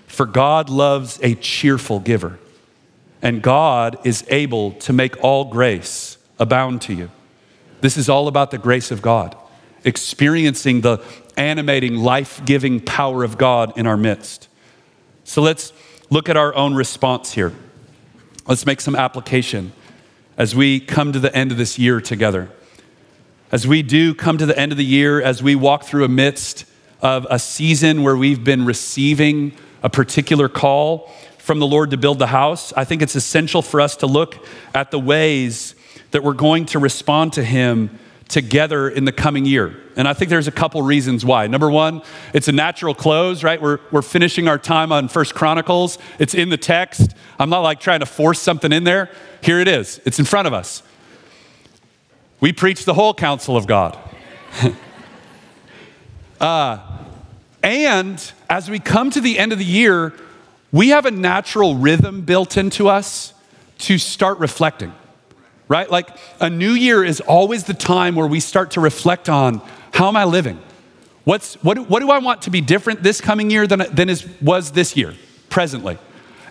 for 0.08 0.26
God 0.26 0.70
loves 0.70 1.20
a 1.22 1.36
cheerful 1.36 2.00
giver. 2.00 2.40
And 3.22 3.44
God 3.44 4.00
is 4.04 4.26
able 4.30 4.72
to 4.72 4.92
make 4.92 5.24
all 5.24 5.46
grace 5.46 6.18
abound 6.40 6.82
to 6.84 6.94
you. 6.94 7.12
This 7.82 7.96
is 7.96 8.10
all 8.10 8.28
about 8.28 8.50
the 8.50 8.58
grace 8.58 8.90
of 8.90 9.04
God, 9.04 9.38
experiencing 9.84 10.82
the 10.82 11.04
animating, 11.38 11.96
life 11.96 12.44
giving 12.44 12.80
power 12.80 13.24
of 13.24 13.38
God 13.38 13.78
in 13.78 13.86
our 13.86 13.98
midst. 13.98 14.48
So 15.26 15.44
let's 15.44 15.74
look 16.10 16.28
at 16.28 16.38
our 16.38 16.56
own 16.56 16.74
response 16.74 17.34
here. 17.34 17.54
Let's 18.48 18.66
make 18.66 18.82
some 18.82 18.96
application 18.96 19.74
as 20.40 20.56
we 20.56 20.80
come 20.80 21.12
to 21.12 21.20
the 21.20 21.36
end 21.36 21.52
of 21.52 21.58
this 21.58 21.78
year 21.78 22.00
together. 22.00 22.50
As 23.52 23.68
we 23.68 23.84
do 23.84 24.16
come 24.16 24.38
to 24.38 24.46
the 24.46 24.58
end 24.58 24.72
of 24.72 24.78
the 24.78 24.86
year, 24.86 25.22
as 25.22 25.44
we 25.44 25.54
walk 25.54 25.84
through 25.84 26.06
a 26.06 26.10
midst 26.10 26.64
of 27.02 27.28
a 27.30 27.38
season 27.38 28.04
where 28.04 28.16
we've 28.16 28.44
been 28.44 28.64
receiving 28.64 29.52
a 29.84 29.90
particular 29.90 30.48
call 30.48 31.12
from 31.40 31.60
the 31.60 31.68
Lord 31.68 31.92
to 31.92 31.98
build 31.98 32.20
the 32.20 32.28
house, 32.28 32.72
I 32.78 32.86
think 32.86 33.02
it's 33.02 33.16
essential 33.16 33.62
for 33.62 33.82
us 33.82 33.98
to 33.98 34.08
look 34.08 34.38
at 34.74 34.92
the 34.92 35.00
ways 35.00 35.76
that 36.12 36.24
we're 36.24 36.34
going 36.34 36.66
to 36.68 36.80
respond 36.80 37.34
to 37.34 37.44
Him 37.44 38.00
together 38.30 38.88
in 38.88 39.06
the 39.06 39.12
coming 39.12 39.46
year. 39.46 39.76
And 39.96 40.08
I 40.08 40.14
think 40.14 40.30
there's 40.30 40.48
a 40.48 40.52
couple 40.52 40.82
reasons 40.84 41.26
why. 41.26 41.48
Number 41.48 41.70
one, 41.70 42.04
it's 42.34 42.48
a 42.48 42.52
natural 42.52 42.94
close, 42.94 43.44
right? 43.44 43.62
We're, 43.62 43.80
we're 43.92 44.04
finishing 44.04 44.48
our 44.48 44.60
time 44.60 44.92
on 44.92 45.10
First 45.10 45.36
Chronicles. 45.36 45.98
It's 46.20 46.36
in 46.36 46.50
the 46.50 46.58
text. 46.58 47.16
I'm 47.40 47.50
not 47.50 47.62
like 47.62 47.80
trying 47.80 48.00
to 48.00 48.06
force 48.06 48.40
something 48.40 48.72
in 48.72 48.84
there. 48.84 49.10
Here 49.42 49.60
it 49.60 49.68
is. 49.68 50.00
It's 50.06 50.20
in 50.20 50.26
front 50.26 50.48
of 50.48 50.54
us. 50.54 50.84
We 52.40 52.54
preach 52.54 52.86
the 52.86 52.94
whole 52.94 53.14
counsel 53.14 53.58
of 53.58 53.68
God. 53.68 53.98
uh, 56.40 56.78
and 57.64 58.32
as 58.50 58.70
we 58.70 58.80
come 58.80 59.10
to 59.10 59.20
the 59.20 59.40
end 59.40 59.52
of 59.52 59.58
the 59.60 59.66
year, 59.66 60.14
we 60.72 60.90
have 60.90 61.06
a 61.06 61.12
natural 61.12 61.76
rhythm 61.76 62.22
built 62.22 62.58
into 62.58 62.88
us 62.88 63.34
to 63.80 63.98
start 63.98 64.38
reflecting 64.38 64.94
right? 65.70 65.90
Like 65.90 66.10
a 66.42 66.50
new 66.50 66.72
year 66.72 67.04
is 67.04 67.22
always 67.22 67.64
the 67.64 67.74
time 67.74 68.16
where 68.16 68.28
we 68.28 68.42
start 68.42 68.72
to 68.72 68.82
reflect 68.82 69.30
on 69.30 69.62
how 69.94 70.10
am 70.10 70.18
I 70.18 70.26
living? 70.26 70.60
What's, 71.24 71.56
what, 71.64 71.76
do, 71.76 71.84
what 71.84 72.00
do 72.00 72.10
I 72.10 72.18
want 72.18 72.42
to 72.44 72.50
be 72.50 72.60
different 72.60 73.04
this 73.04 73.22
coming 73.22 73.50
year 73.52 73.68
than, 73.68 73.84
than 73.94 74.10
is, 74.10 74.28
was 74.42 74.72
this 74.72 74.98
year, 74.98 75.14
presently? 75.50 75.98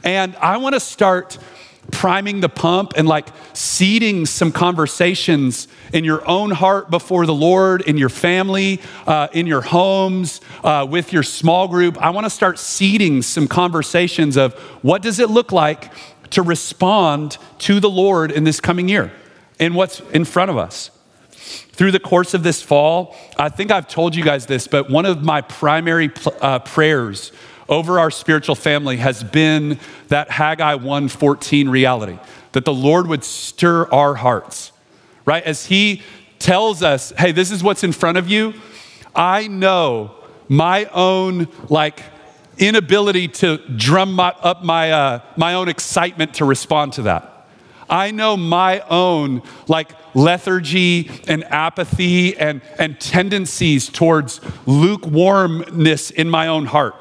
And 0.05 0.37
I 0.37 0.57
want 0.59 0.75
to 0.75 0.81
start 0.81 1.37
priming 1.91 2.41
the 2.41 2.49
pump 2.49 2.93
and 2.97 3.09
like 3.09 3.29
seeding 3.55 4.27
some 4.27 4.53
conversations 4.53 5.69
in 5.93 6.05
your 6.05 6.27
own 6.29 6.51
heart 6.51 6.91
before 6.91 7.27
the 7.27 7.35
Lord, 7.35 7.81
in 7.83 7.97
your 7.97 8.11
family, 8.11 8.81
uh, 9.07 9.29
in 9.33 9.47
your 9.47 9.63
homes, 9.63 10.41
uh, 10.63 10.87
with 10.89 11.13
your 11.13 11.23
small 11.23 11.67
group. 11.67 12.01
I 12.01 12.11
want 12.11 12.27
to 12.27 12.31
start 12.31 12.59
seeding 12.59 13.23
some 13.23 13.49
conversations 13.49 14.37
of 14.37 14.55
what 14.83 15.03
does 15.03 15.19
it 15.19 15.31
look 15.31 15.51
like 15.51 15.91
to 16.31 16.43
respond 16.43 17.39
to 17.59 17.81
the 17.81 17.91
Lord 17.91 18.31
in 18.31 18.45
this 18.45 18.61
coming 18.61 18.89
year 18.89 19.13
and 19.59 19.75
what's 19.75 20.01
in 20.13 20.25
front 20.25 20.51
of 20.51 20.57
us. 20.57 20.91
Through 21.73 21.93
the 21.93 22.01
course 22.01 22.35
of 22.35 22.43
this 22.43 22.61
fall, 22.61 23.17
I 23.39 23.49
think 23.49 23.71
I've 23.71 23.89
told 23.89 24.15
you 24.15 24.25
guys 24.25 24.47
this, 24.47 24.67
but 24.67 24.91
one 24.91 25.07
of 25.07 25.23
my 25.23 25.41
primary 25.41 26.11
uh, 26.41 26.59
prayers 26.59 27.33
over 27.69 28.01
our 28.01 28.11
spiritual 28.11 28.55
family 28.55 28.97
has 28.97 29.23
been 29.23 29.79
that 30.09 30.31
Haggai 30.31 30.77
1:14 30.77 31.69
reality 31.69 32.19
that 32.53 32.65
the 32.65 32.75
Lord 32.75 33.07
would 33.07 33.25
stir 33.25 33.87
our 33.93 34.15
hearts. 34.15 34.73
Right? 35.25 35.43
As 35.45 35.67
he 35.67 36.03
tells 36.39 36.83
us, 36.83 37.13
"Hey, 37.19 37.33
this 37.33 37.51
is 37.51 37.63
what's 37.63 37.85
in 37.85 37.93
front 37.93 38.19
of 38.19 38.29
you." 38.29 38.55
I 39.15 39.47
know 39.49 40.13
my 40.49 40.87
own 40.87 41.49
like 41.69 42.03
inability 42.59 43.29
to 43.29 43.59
drum 43.77 44.13
my, 44.13 44.29
up 44.41 44.63
my, 44.63 44.91
uh, 44.91 45.21
my 45.37 45.55
own 45.55 45.69
excitement 45.69 46.35
to 46.35 46.45
respond 46.45 46.93
to 46.95 47.03
that. 47.03 47.47
I 47.91 48.11
know 48.11 48.37
my 48.37 48.81
own 48.81 49.43
like 49.67 49.93
lethargy 50.15 51.11
and 51.27 51.45
apathy 51.45 52.37
and, 52.37 52.61
and 52.79 53.01
tendencies 53.01 53.89
towards 53.89 54.41
lukewarmness 54.67 56.11
in 56.11 56.29
my 56.29 56.49
own 56.49 56.67
heart. 56.67 56.95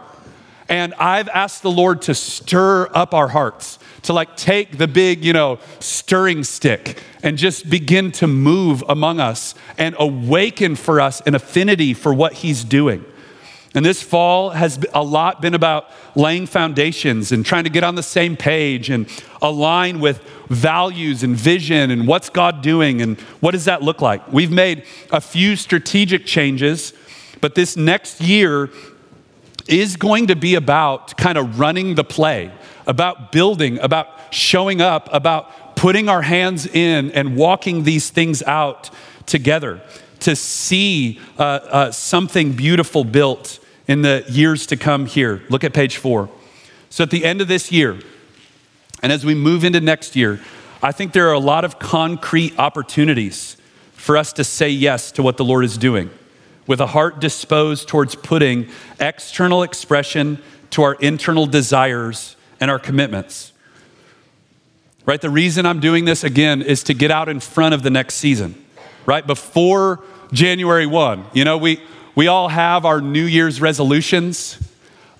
And 0.70 0.94
I've 0.96 1.30
asked 1.30 1.62
the 1.62 1.72
Lord 1.72 2.02
to 2.04 2.16
stir 2.16 2.90
up 2.94 3.14
our 3.14 3.30
hearts, 3.30 3.80
to 4.04 4.14
like 4.14 4.36
take 4.36 4.78
the 4.78 4.88
big, 4.88 5.24
you 5.24 5.34
know, 5.34 5.60
stirring 5.80 6.44
stick 6.44 7.02
and 7.24 7.38
just 7.38 7.70
begin 7.70 8.12
to 8.14 8.28
move 8.28 8.84
among 8.88 9.20
us 9.20 9.56
and 9.78 9.96
awaken 9.98 10.76
for 10.76 11.00
us 11.00 11.22
an 11.22 11.36
affinity 11.36 11.94
for 11.94 12.14
what 12.14 12.34
he's 12.34 12.64
doing. 12.64 13.06
And 13.76 13.86
this 13.86 14.02
fall 14.02 14.52
has 14.52 14.80
a 14.94 15.04
lot 15.04 15.42
been 15.42 15.54
about 15.54 15.90
laying 16.16 16.48
foundations 16.48 17.32
and 17.32 17.46
trying 17.46 17.66
to 17.66 17.70
get 17.70 17.84
on 17.84 17.96
the 17.96 18.04
same 18.04 18.38
page 18.38 18.90
and 18.90 19.08
align 19.42 20.00
with 20.00 20.22
values 20.48 21.24
and 21.24 21.36
vision 21.36 21.92
and 21.92 22.08
what's 22.08 22.30
God 22.30 22.62
doing 22.62 23.02
and 23.02 23.20
what 23.40 23.52
does 23.52 23.66
that 23.66 23.82
look 23.82 24.02
like. 24.02 24.32
We've 24.32 24.52
made 24.52 24.84
a 25.12 25.20
few 25.20 25.56
strategic 25.56 26.26
changes, 26.26 26.94
but 27.42 27.56
this 27.56 27.76
next 27.76 28.22
year 28.22 28.70
is 29.68 29.98
going 29.98 30.28
to 30.28 30.36
be 30.36 30.56
about 30.56 31.18
kind 31.18 31.38
of 31.38 31.60
running 31.60 31.96
the 31.96 32.04
play, 32.04 32.52
about 32.88 33.32
building, 33.34 33.80
about 33.80 34.08
showing 34.34 34.82
up, 34.82 35.10
about 35.12 35.76
putting 35.76 36.08
our 36.08 36.22
hands 36.22 36.66
in 36.66 37.12
and 37.12 37.36
walking 37.36 37.84
these 37.84 38.10
things 38.10 38.42
out 38.44 38.90
together 39.26 39.82
to 40.28 40.36
see 40.36 41.22
uh, 41.40 41.42
uh, 41.42 41.92
something 41.94 42.52
beautiful 42.52 43.06
built 43.06 43.60
in 43.88 44.02
the 44.02 44.26
years 44.28 44.68
to 44.68 44.76
come 44.76 45.06
here. 45.06 45.42
Look 45.48 45.64
at 45.64 45.74
page 45.74 45.96
four. 45.96 46.30
So, 46.90 47.06
at 47.06 47.12
the 47.12 47.24
end 47.24 47.40
of 47.40 47.48
this 47.48 47.72
year, 47.72 47.98
and 49.02 49.14
as 49.14 49.26
we 49.26 49.34
move 49.34 49.64
into 49.64 49.80
next 49.80 50.18
year, 50.18 50.42
I 50.84 50.92
think 50.92 51.14
there 51.14 51.30
are 51.30 51.34
a 51.34 51.40
lot 51.40 51.64
of 51.64 51.80
concrete 51.80 52.60
opportunities 52.60 53.56
for 53.94 54.18
us 54.18 54.34
to 54.34 54.44
say 54.44 54.68
yes 54.68 55.14
to 55.14 55.24
what 55.24 55.38
the 55.38 55.46
Lord 55.46 55.64
is 55.64 55.78
doing 55.78 56.10
with 56.68 56.82
a 56.82 56.88
heart 56.88 57.22
disposed 57.22 57.88
towards 57.88 58.14
putting 58.14 58.68
external 59.00 59.64
expression 59.64 60.44
to 60.72 60.84
our 60.84 60.96
internal 60.96 61.46
desires 61.46 62.36
and 62.60 62.70
our 62.70 62.80
commitments. 62.80 63.54
Right? 65.06 65.22
The 65.22 65.30
reason 65.30 65.66
I'm 65.66 65.80
doing 65.80 66.04
this 66.04 66.26
again 66.26 66.62
is 66.62 66.84
to 66.84 66.94
get 66.94 67.12
out 67.12 67.30
in 67.30 67.40
front 67.40 67.74
of 67.74 67.82
the 67.82 67.90
next 67.90 68.16
season, 68.16 68.62
right? 69.06 69.26
Before 69.26 70.04
January 70.32 70.86
1. 70.86 71.26
You 71.34 71.46
know, 71.46 71.58
we, 71.58 71.82
we 72.16 72.28
all 72.28 72.48
have 72.50 72.86
our 72.86 73.02
New 73.02 73.26
Year's 73.26 73.62
resolutions. 73.62 74.60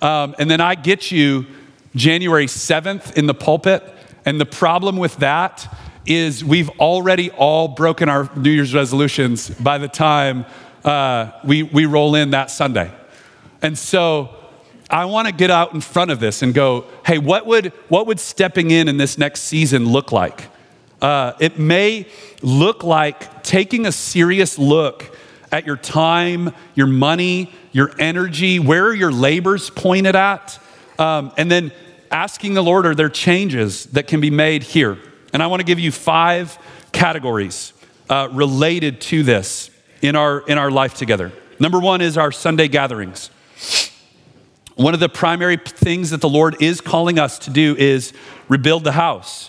Um, 0.02 0.34
and 0.38 0.50
then 0.50 0.60
I 0.60 0.74
get 0.74 1.10
you 1.10 1.46
January 1.94 2.46
7th 2.46 3.16
in 3.16 3.26
the 3.26 3.34
pulpit. 3.34 3.82
And 4.24 4.40
the 4.40 4.46
problem 4.46 4.96
with 4.96 5.16
that 5.16 5.76
is 6.06 6.44
we've 6.44 6.70
already 6.80 7.30
all 7.30 7.68
broken 7.68 8.08
our 8.08 8.30
New 8.36 8.50
Year's 8.50 8.74
resolutions 8.74 9.50
by 9.50 9.78
the 9.78 9.88
time 9.88 10.46
uh, 10.84 11.32
we, 11.44 11.62
we 11.62 11.86
roll 11.86 12.14
in 12.14 12.30
that 12.30 12.50
Sunday. 12.50 12.90
And 13.60 13.76
so 13.76 14.34
I 14.90 15.04
want 15.04 15.28
to 15.28 15.34
get 15.34 15.50
out 15.50 15.74
in 15.74 15.80
front 15.80 16.10
of 16.10 16.20
this 16.20 16.42
and 16.42 16.54
go, 16.54 16.86
hey, 17.04 17.18
what 17.18 17.46
would, 17.46 17.72
what 17.88 18.06
would 18.06 18.20
stepping 18.20 18.70
in 18.70 18.88
in 18.88 18.96
this 18.96 19.18
next 19.18 19.42
season 19.42 19.86
look 19.86 20.12
like? 20.12 20.48
Uh, 21.00 21.32
it 21.38 21.58
may 21.58 22.06
look 22.42 22.82
like 22.82 23.42
taking 23.42 23.86
a 23.86 23.92
serious 23.92 24.58
look 24.58 25.16
at 25.52 25.66
your 25.66 25.76
time, 25.76 26.52
your 26.74 26.86
money, 26.86 27.52
your 27.72 27.92
energy, 27.98 28.58
where 28.58 28.86
are 28.86 28.94
your 28.94 29.12
labors 29.12 29.70
pointed 29.70 30.16
at? 30.16 30.58
Um, 30.98 31.32
and 31.36 31.50
then 31.50 31.72
asking 32.10 32.54
the 32.54 32.62
Lord, 32.62 32.86
are 32.86 32.94
there 32.94 33.08
changes 33.08 33.86
that 33.86 34.08
can 34.08 34.20
be 34.20 34.30
made 34.30 34.62
here? 34.62 34.98
And 35.32 35.42
I 35.42 35.46
want 35.46 35.60
to 35.60 35.64
give 35.64 35.78
you 35.78 35.92
five 35.92 36.58
categories 36.92 37.72
uh, 38.10 38.28
related 38.32 39.00
to 39.02 39.22
this 39.22 39.70
in 40.02 40.16
our, 40.16 40.40
in 40.40 40.58
our 40.58 40.70
life 40.70 40.94
together. 40.94 41.32
Number 41.60 41.78
one 41.78 42.00
is 42.00 42.16
our 42.16 42.32
Sunday 42.32 42.68
gatherings. 42.68 43.30
One 44.76 44.94
of 44.94 45.00
the 45.00 45.08
primary 45.08 45.56
things 45.56 46.10
that 46.10 46.20
the 46.20 46.28
Lord 46.28 46.62
is 46.62 46.80
calling 46.80 47.18
us 47.18 47.38
to 47.40 47.50
do 47.50 47.74
is 47.76 48.12
rebuild 48.48 48.84
the 48.84 48.92
house. 48.92 49.47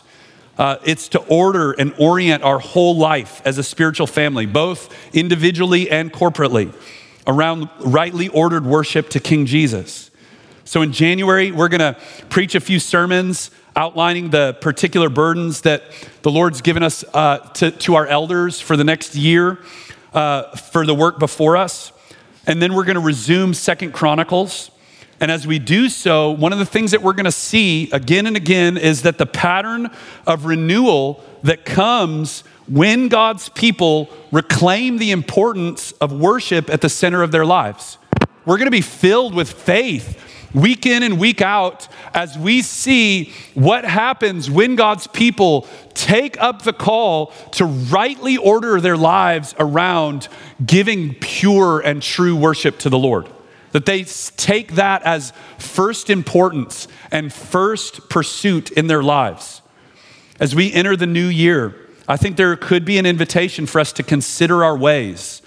Uh, 0.59 0.77
it's 0.83 1.07
to 1.07 1.19
order 1.19 1.71
and 1.71 1.93
orient 1.97 2.43
our 2.43 2.59
whole 2.59 2.97
life 2.97 3.41
as 3.45 3.57
a 3.57 3.63
spiritual 3.63 4.05
family, 4.05 4.45
both 4.45 4.93
individually 5.15 5.89
and 5.89 6.11
corporately, 6.11 6.73
around 7.25 7.69
rightly 7.79 8.27
ordered 8.27 8.65
worship 8.65 9.07
to 9.07 9.21
King 9.21 9.45
Jesus. 9.45 10.11
So 10.65 10.81
in 10.81 10.91
January, 10.91 11.53
we're 11.53 11.69
going 11.69 11.79
to 11.79 11.97
preach 12.27 12.55
a 12.55 12.59
few 12.59 12.77
sermons 12.77 13.51
outlining 13.73 14.31
the 14.31 14.57
particular 14.59 15.07
burdens 15.07 15.61
that 15.61 15.83
the 16.23 16.29
Lord's 16.29 16.59
given 16.59 16.83
us 16.83 17.05
uh, 17.13 17.37
to, 17.53 17.71
to, 17.71 17.95
our 17.95 18.05
elders 18.05 18.59
for 18.59 18.75
the 18.75 18.83
next 18.83 19.15
year 19.15 19.59
uh, 20.13 20.53
for 20.57 20.85
the 20.85 20.93
work 20.93 21.19
before 21.19 21.55
us. 21.55 21.93
And 22.45 22.61
then 22.61 22.73
we're 22.73 22.83
going 22.83 22.95
to 22.95 23.01
resume 23.01 23.53
Second 23.53 23.93
Chronicles. 23.93 24.71
And 25.21 25.29
as 25.29 25.45
we 25.45 25.59
do 25.59 25.89
so, 25.89 26.31
one 26.31 26.53
of 26.53 26.59
the 26.59 26.65
things 26.65 26.91
that 26.91 27.01
we're 27.01 27.13
going 27.13 27.25
to 27.25 27.31
see 27.31 27.89
again 27.91 28.25
and 28.25 28.37
again 28.37 28.77
is 28.77 29.01
that 29.01 29.17
the 29.17 29.25
pattern 29.25 29.89
of 30.25 30.45
renewal 30.45 31.23
that 31.43 31.65
comes 31.65 32.43
when 32.67 33.07
God's 33.07 33.49
people 33.49 34.09
reclaim 34.31 34.97
the 34.97 35.11
importance 35.11 35.91
of 35.93 36.13
worship 36.13 36.69
at 36.69 36.81
the 36.81 36.89
center 36.89 37.23
of 37.23 37.31
their 37.31 37.45
lives. 37.45 37.97
We're 38.45 38.57
going 38.57 38.67
to 38.67 38.71
be 38.71 38.81
filled 38.81 39.35
with 39.35 39.51
faith 39.51 40.25
week 40.53 40.85
in 40.85 41.03
and 41.03 41.19
week 41.19 41.41
out 41.41 41.87
as 42.13 42.37
we 42.37 42.61
see 42.61 43.31
what 43.53 43.85
happens 43.85 44.49
when 44.49 44.75
God's 44.75 45.07
people 45.07 45.67
take 45.93 46.41
up 46.41 46.63
the 46.63 46.73
call 46.73 47.27
to 47.51 47.65
rightly 47.65 48.37
order 48.37 48.81
their 48.81 48.97
lives 48.97 49.53
around 49.59 50.27
giving 50.65 51.15
pure 51.15 51.79
and 51.79 52.01
true 52.01 52.35
worship 52.35 52.79
to 52.79 52.89
the 52.89 52.97
Lord. 52.97 53.29
That 53.71 53.85
they 53.85 54.03
take 54.03 54.73
that 54.73 55.03
as 55.03 55.31
first 55.57 56.09
importance 56.09 56.87
and 57.11 57.31
first 57.31 58.09
pursuit 58.09 58.71
in 58.71 58.87
their 58.87 59.03
lives. 59.03 59.61
As 60.39 60.55
we 60.55 60.73
enter 60.73 60.95
the 60.95 61.05
new 61.05 61.27
year, 61.27 61.75
I 62.07 62.17
think 62.17 62.37
there 62.37 62.55
could 62.55 62.85
be 62.85 62.97
an 62.97 63.05
invitation 63.05 63.67
for 63.67 63.79
us 63.79 63.93
to 63.93 64.03
consider 64.03 64.63
our 64.63 64.75
ways 64.75 65.41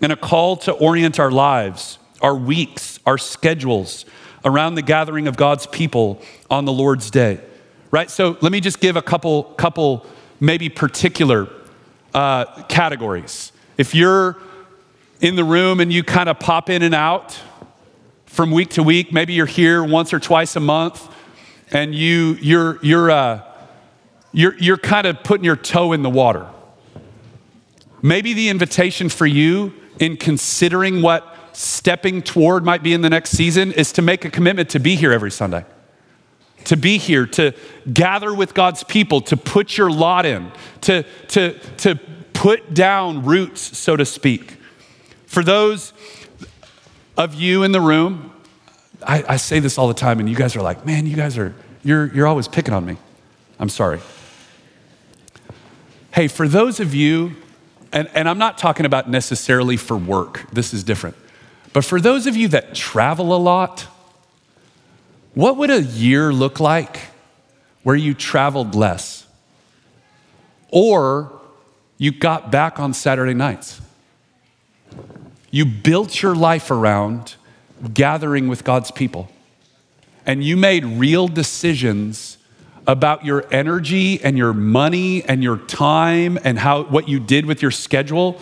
and 0.00 0.12
a 0.12 0.16
call 0.16 0.56
to 0.58 0.72
orient 0.72 1.18
our 1.18 1.30
lives, 1.30 1.98
our 2.20 2.36
weeks, 2.36 3.00
our 3.06 3.18
schedules 3.18 4.04
around 4.44 4.74
the 4.74 4.82
gathering 4.82 5.26
of 5.26 5.36
God's 5.36 5.66
people 5.66 6.20
on 6.50 6.66
the 6.66 6.72
Lord's 6.72 7.10
day. 7.10 7.40
Right? 7.90 8.10
So 8.10 8.36
let 8.40 8.52
me 8.52 8.60
just 8.60 8.80
give 8.80 8.96
a 8.96 9.02
couple, 9.02 9.44
couple 9.44 10.06
maybe 10.40 10.68
particular 10.68 11.48
uh, 12.12 12.62
categories. 12.64 13.52
If 13.78 13.94
you're 13.94 14.36
in 15.20 15.36
the 15.36 15.44
room 15.44 15.80
and 15.80 15.92
you 15.92 16.04
kind 16.04 16.28
of 16.28 16.38
pop 16.38 16.70
in 16.70 16.82
and 16.82 16.94
out, 16.94 17.40
from 18.34 18.50
week 18.50 18.70
to 18.70 18.82
week. 18.82 19.12
Maybe 19.12 19.32
you're 19.32 19.46
here 19.46 19.84
once 19.84 20.12
or 20.12 20.18
twice 20.18 20.56
a 20.56 20.60
month, 20.60 21.08
and 21.70 21.94
you 21.94 22.36
you're 22.40 22.80
you're 22.82 23.10
uh, 23.10 23.42
you're 24.32 24.58
you're 24.58 24.76
kind 24.76 25.06
of 25.06 25.22
putting 25.22 25.44
your 25.44 25.54
toe 25.56 25.92
in 25.92 26.02
the 26.02 26.10
water. 26.10 26.48
Maybe 28.02 28.32
the 28.32 28.48
invitation 28.48 29.08
for 29.08 29.24
you 29.24 29.72
in 30.00 30.16
considering 30.16 31.00
what 31.00 31.32
stepping 31.52 32.22
toward 32.22 32.64
might 32.64 32.82
be 32.82 32.92
in 32.92 33.02
the 33.02 33.08
next 33.08 33.30
season 33.30 33.70
is 33.70 33.92
to 33.92 34.02
make 34.02 34.24
a 34.24 34.30
commitment 34.30 34.68
to 34.70 34.80
be 34.80 34.96
here 34.96 35.12
every 35.12 35.30
Sunday. 35.30 35.64
To 36.64 36.76
be 36.76 36.98
here, 36.98 37.26
to 37.26 37.52
gather 37.92 38.34
with 38.34 38.52
God's 38.52 38.82
people, 38.82 39.20
to 39.22 39.36
put 39.36 39.78
your 39.78 39.90
lot 39.90 40.26
in, 40.26 40.50
to, 40.80 41.04
to, 41.28 41.58
to 41.76 41.94
put 42.32 42.74
down 42.74 43.24
roots, 43.24 43.78
so 43.78 43.96
to 43.96 44.04
speak. 44.04 44.56
For 45.26 45.44
those 45.44 45.92
of 47.16 47.34
you 47.34 47.62
in 47.62 47.72
the 47.72 47.80
room, 47.80 48.32
I, 49.06 49.24
I, 49.28 49.36
say 49.36 49.60
this 49.60 49.78
all 49.78 49.88
the 49.88 49.94
time, 49.94 50.20
and 50.20 50.28
you 50.28 50.34
guys 50.34 50.56
are 50.56 50.62
like, 50.62 50.84
man, 50.86 51.06
you 51.06 51.16
guys 51.16 51.38
are, 51.38 51.54
you're, 51.82 52.12
you're 52.14 52.26
always 52.26 52.48
picking 52.48 52.74
on 52.74 52.84
me. 52.84 52.96
I'm 53.58 53.68
sorry. 53.68 54.00
Hey, 56.12 56.28
for 56.28 56.48
those 56.48 56.80
of 56.80 56.94
you, 56.94 57.34
and, 57.92 58.08
and 58.14 58.28
I'm 58.28 58.38
not 58.38 58.58
talking 58.58 58.86
about 58.86 59.08
necessarily 59.08 59.76
for 59.76 59.96
work, 59.96 60.44
this 60.52 60.74
is 60.74 60.82
different, 60.82 61.16
but 61.72 61.84
for 61.84 62.00
those 62.00 62.26
of 62.26 62.36
you 62.36 62.48
that 62.48 62.74
travel 62.74 63.34
a 63.34 63.38
lot, 63.38 63.86
what 65.34 65.56
would 65.56 65.70
a 65.70 65.82
year 65.82 66.32
look 66.32 66.60
like 66.60 67.00
where 67.82 67.96
you 67.96 68.14
traveled 68.14 68.74
less? 68.74 69.26
Or 70.70 71.40
you 71.98 72.12
got 72.12 72.50
back 72.50 72.80
on 72.80 72.94
Saturday 72.94 73.34
nights? 73.34 73.80
You 75.54 75.64
built 75.64 76.20
your 76.20 76.34
life 76.34 76.68
around 76.68 77.36
gathering 77.92 78.48
with 78.48 78.64
God's 78.64 78.90
people. 78.90 79.30
And 80.26 80.42
you 80.42 80.56
made 80.56 80.84
real 80.84 81.28
decisions 81.28 82.38
about 82.88 83.24
your 83.24 83.44
energy 83.52 84.20
and 84.24 84.36
your 84.36 84.52
money 84.52 85.22
and 85.22 85.44
your 85.44 85.58
time 85.58 86.40
and 86.42 86.58
how 86.58 86.82
what 86.82 87.08
you 87.08 87.20
did 87.20 87.46
with 87.46 87.62
your 87.62 87.70
schedule 87.70 88.40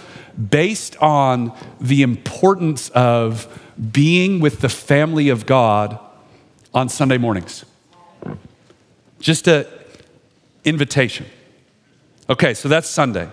based 0.48 0.96
on 1.02 1.54
the 1.78 2.00
importance 2.00 2.88
of 2.94 3.60
being 3.92 4.40
with 4.40 4.62
the 4.62 4.70
family 4.70 5.28
of 5.28 5.44
God 5.44 5.98
on 6.72 6.88
Sunday 6.88 7.18
mornings. 7.18 7.66
Just 9.20 9.48
a 9.48 9.68
invitation. 10.64 11.26
Okay, 12.30 12.54
so 12.54 12.70
that's 12.70 12.88
Sunday. 12.88 13.28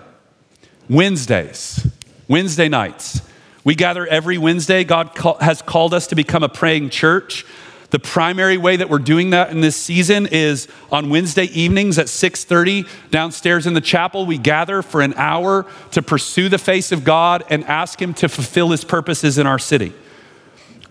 Wednesdays, 0.90 1.86
Wednesday 2.28 2.68
nights. 2.68 3.22
We 3.64 3.74
gather 3.74 4.06
every 4.06 4.38
Wednesday. 4.38 4.84
God 4.84 5.10
has 5.40 5.62
called 5.62 5.92
us 5.92 6.06
to 6.08 6.14
become 6.14 6.42
a 6.42 6.48
praying 6.48 6.90
church. 6.90 7.44
The 7.90 7.98
primary 7.98 8.56
way 8.56 8.76
that 8.76 8.88
we're 8.88 8.98
doing 8.98 9.30
that 9.30 9.50
in 9.50 9.60
this 9.60 9.76
season 9.76 10.28
is 10.30 10.68
on 10.92 11.10
Wednesday 11.10 11.44
evenings 11.46 11.98
at 11.98 12.08
6:30 12.08 12.86
downstairs 13.10 13.66
in 13.66 13.74
the 13.74 13.80
chapel 13.80 14.26
we 14.26 14.38
gather 14.38 14.80
for 14.80 15.00
an 15.02 15.12
hour 15.16 15.66
to 15.90 16.00
pursue 16.00 16.48
the 16.48 16.58
face 16.58 16.92
of 16.92 17.02
God 17.02 17.44
and 17.50 17.64
ask 17.64 18.00
him 18.00 18.14
to 18.14 18.28
fulfill 18.28 18.70
his 18.70 18.84
purposes 18.84 19.38
in 19.38 19.46
our 19.46 19.58
city. 19.58 19.92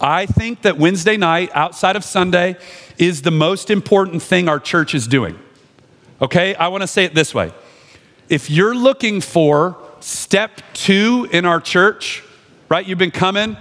I 0.01 0.25
think 0.25 0.61
that 0.63 0.77
Wednesday 0.77 1.17
night 1.17 1.51
outside 1.53 1.95
of 1.95 2.03
Sunday 2.03 2.57
is 2.97 3.21
the 3.21 3.31
most 3.31 3.69
important 3.69 4.21
thing 4.21 4.49
our 4.49 4.59
church 4.59 4.93
is 4.93 5.07
doing. 5.07 5.39
Okay? 6.21 6.53
I 6.55 6.67
want 6.67 6.81
to 6.81 6.87
say 6.87 7.05
it 7.05 7.15
this 7.15 7.33
way. 7.33 7.51
If 8.27 8.49
you're 8.49 8.75
looking 8.75 9.21
for 9.21 9.77
step 10.01 10.61
2 10.73 11.29
in 11.31 11.45
our 11.45 11.59
church, 11.59 12.23
right? 12.69 12.85
You've 12.85 12.97
been 12.97 13.11
coming 13.11 13.57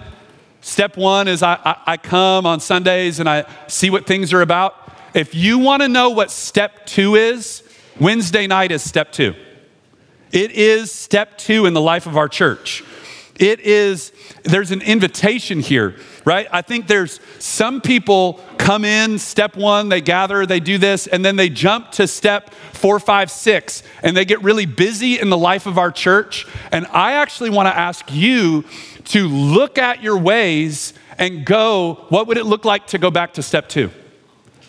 Step 0.61 0.97
one 0.97 1.29
is 1.29 1.43
I, 1.43 1.55
I, 1.65 1.93
I, 1.93 1.97
come 1.97 2.45
on 2.45 2.61
Sundays 2.61 3.21
and 3.21 3.29
I 3.29 3.45
see 3.69 3.91
what 3.91 4.07
things 4.07 4.33
are 4.33 4.43
about. 4.43 4.75
If 5.15 5.35
you 5.35 5.59
want 5.59 5.83
to 5.83 5.89
know 5.89 6.11
what 6.11 6.31
step 6.31 6.85
two 6.85 7.15
is, 7.15 7.63
Wednesday 8.01 8.47
night 8.47 8.73
is 8.73 8.83
step 8.83 9.13
two. 9.13 9.35
It 10.33 10.51
is 10.51 10.93
step 10.93 11.39
two 11.39 11.67
in 11.67 11.75
the 11.75 11.81
life 11.81 12.07
of 12.07 12.17
our 12.17 12.29
church. 12.29 12.85
It 13.37 13.61
is, 13.61 14.13
there's 14.43 14.73
an 14.73 14.83
invitation 14.83 15.61
here, 15.61 15.95
right? 16.25 16.49
I 16.51 16.61
think 16.61 16.89
there's 16.89 17.21
some 17.39 17.81
people 17.81 18.41
come 18.59 18.85
in, 18.85 19.21
step 19.21 19.57
one, 19.57 19.89
they 19.89 20.01
gather, 20.01 20.45
they 20.45 20.59
do 20.59 20.77
this, 20.77 21.07
and 21.07 21.25
then 21.25 21.37
they 21.37 21.49
jump 21.49 21.93
to 21.93 22.09
step 22.09 22.53
four, 22.73 22.99
five, 22.99 23.31
six, 23.31 23.85
and 24.03 24.17
they 24.17 24.25
get 24.25 24.43
really 24.43 24.67
busy 24.67 25.21
in 25.21 25.31
the 25.31 25.39
life 25.39 25.67
of 25.67 25.79
our 25.79 25.93
church. 25.93 26.47
And 26.73 26.87
I 26.89 27.13
actually 27.13 27.51
want 27.51 27.69
to 27.69 27.77
ask 27.77 28.13
you 28.13 28.65
to 29.09 29.27
look 29.27 29.79
at 29.79 30.03
your 30.03 30.19
ways 30.19 30.95
and 31.19 31.45
go, 31.45 32.07
what 32.09 32.27
would 32.27 32.37
it 32.37 32.45
look 32.45 32.65
like 32.65 32.87
to 32.89 32.99
go 32.99 33.11
back 33.11 33.35
to 33.35 33.43
step 33.43 33.69
two? 33.69 33.91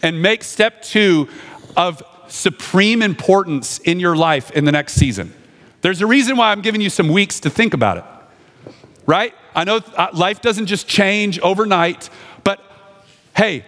And 0.01 0.21
make 0.21 0.43
step 0.43 0.81
two 0.81 1.27
of 1.75 2.01
supreme 2.27 3.01
importance 3.01 3.79
in 3.79 3.99
your 3.99 4.15
life 4.15 4.51
in 4.51 4.65
the 4.65 4.71
next 4.71 4.93
season. 4.93 5.33
There's 5.81 6.01
a 6.01 6.07
reason 6.07 6.37
why 6.37 6.51
I'm 6.51 6.61
giving 6.61 6.81
you 6.81 6.89
some 6.89 7.09
weeks 7.09 7.39
to 7.41 7.49
think 7.49 7.73
about 7.73 7.97
it, 7.97 8.73
right? 9.05 9.33
I 9.55 9.63
know 9.63 9.81
uh, 9.95 10.07
life 10.13 10.41
doesn't 10.41 10.67
just 10.67 10.87
change 10.87 11.39
overnight, 11.39 12.09
but 12.43 12.61
hey, 13.35 13.65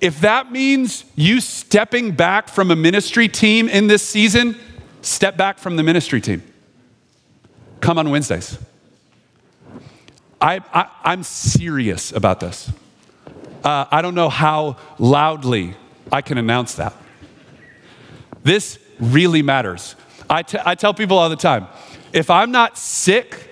if 0.00 0.20
that 0.20 0.52
means 0.52 1.04
you 1.16 1.40
stepping 1.40 2.12
back 2.12 2.48
from 2.48 2.70
a 2.70 2.76
ministry 2.76 3.28
team 3.28 3.68
in 3.68 3.88
this 3.88 4.06
season, 4.06 4.56
step 5.02 5.36
back 5.36 5.58
from 5.58 5.76
the 5.76 5.82
ministry 5.82 6.20
team. 6.20 6.42
Come 7.80 7.98
on 7.98 8.10
Wednesdays. 8.10 8.58
I, 10.40 10.60
I, 11.04 11.12
am 11.12 11.22
serious 11.22 12.12
about 12.12 12.40
this. 12.40 12.70
Uh, 13.64 13.86
I 13.90 14.02
don't 14.02 14.14
know 14.14 14.28
how 14.28 14.76
loudly 14.98 15.74
I 16.12 16.22
can 16.22 16.38
announce 16.38 16.74
that. 16.76 16.94
This 18.44 18.78
really 19.00 19.42
matters. 19.42 19.96
I, 20.30 20.42
t- 20.42 20.58
I 20.64 20.74
tell 20.74 20.94
people 20.94 21.18
all 21.18 21.28
the 21.28 21.36
time 21.36 21.66
if 22.12 22.30
I'm 22.30 22.50
not 22.50 22.78
sick, 22.78 23.48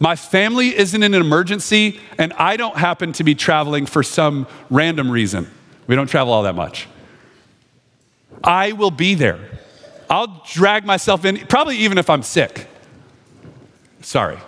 my 0.00 0.16
family 0.16 0.76
isn't 0.76 1.02
in 1.02 1.14
an 1.14 1.20
emergency, 1.20 2.00
and 2.18 2.32
I 2.34 2.56
don't 2.56 2.76
happen 2.76 3.12
to 3.14 3.24
be 3.24 3.34
traveling 3.34 3.86
for 3.86 4.02
some 4.02 4.46
random 4.70 5.10
reason. 5.10 5.50
We 5.86 5.94
don't 5.94 6.08
travel 6.08 6.32
all 6.32 6.42
that 6.42 6.54
much. 6.54 6.88
I 8.42 8.72
will 8.72 8.90
be 8.90 9.14
there. 9.14 9.38
I'll 10.10 10.42
drag 10.50 10.84
myself 10.84 11.24
in, 11.24 11.38
probably 11.46 11.78
even 11.78 11.96
if 11.96 12.10
I'm 12.10 12.22
sick. 12.22 12.66
Sorry 14.02 14.38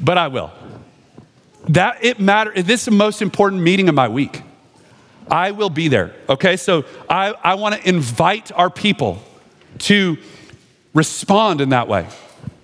but 0.00 0.18
I 0.18 0.28
will. 0.28 0.50
That 1.68 2.04
it 2.04 2.18
matter. 2.20 2.52
This 2.54 2.80
is 2.80 2.84
the 2.86 2.90
most 2.92 3.20
important 3.20 3.62
meeting 3.62 3.88
of 3.88 3.94
my 3.94 4.08
week. 4.08 4.42
I 5.30 5.50
will 5.50 5.70
be 5.70 5.88
there. 5.88 6.14
Okay, 6.28 6.56
so 6.56 6.84
I, 7.08 7.34
I 7.42 7.54
want 7.54 7.74
to 7.74 7.88
invite 7.88 8.50
our 8.52 8.70
people 8.70 9.22
to 9.80 10.16
respond 10.94 11.60
in 11.60 11.70
that 11.70 11.88
way. 11.88 12.06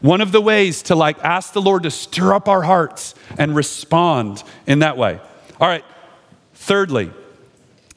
One 0.01 0.21
of 0.21 0.33
the 0.33 0.41
ways 0.41 0.83
to 0.85 0.95
like 0.95 1.23
ask 1.25 1.53
the 1.53 1.63
Lord 1.63 1.85
to 1.85 1.91
stir 1.91 2.35
up 2.35 2.49
our 2.49 2.63
hearts 2.63 3.15
and 3.39 3.55
respond 3.55 4.43
in 4.67 4.81
that 4.81 4.97
way. 4.97 5.21
All 5.61 5.69
right, 5.69 5.85
thirdly, 6.55 7.11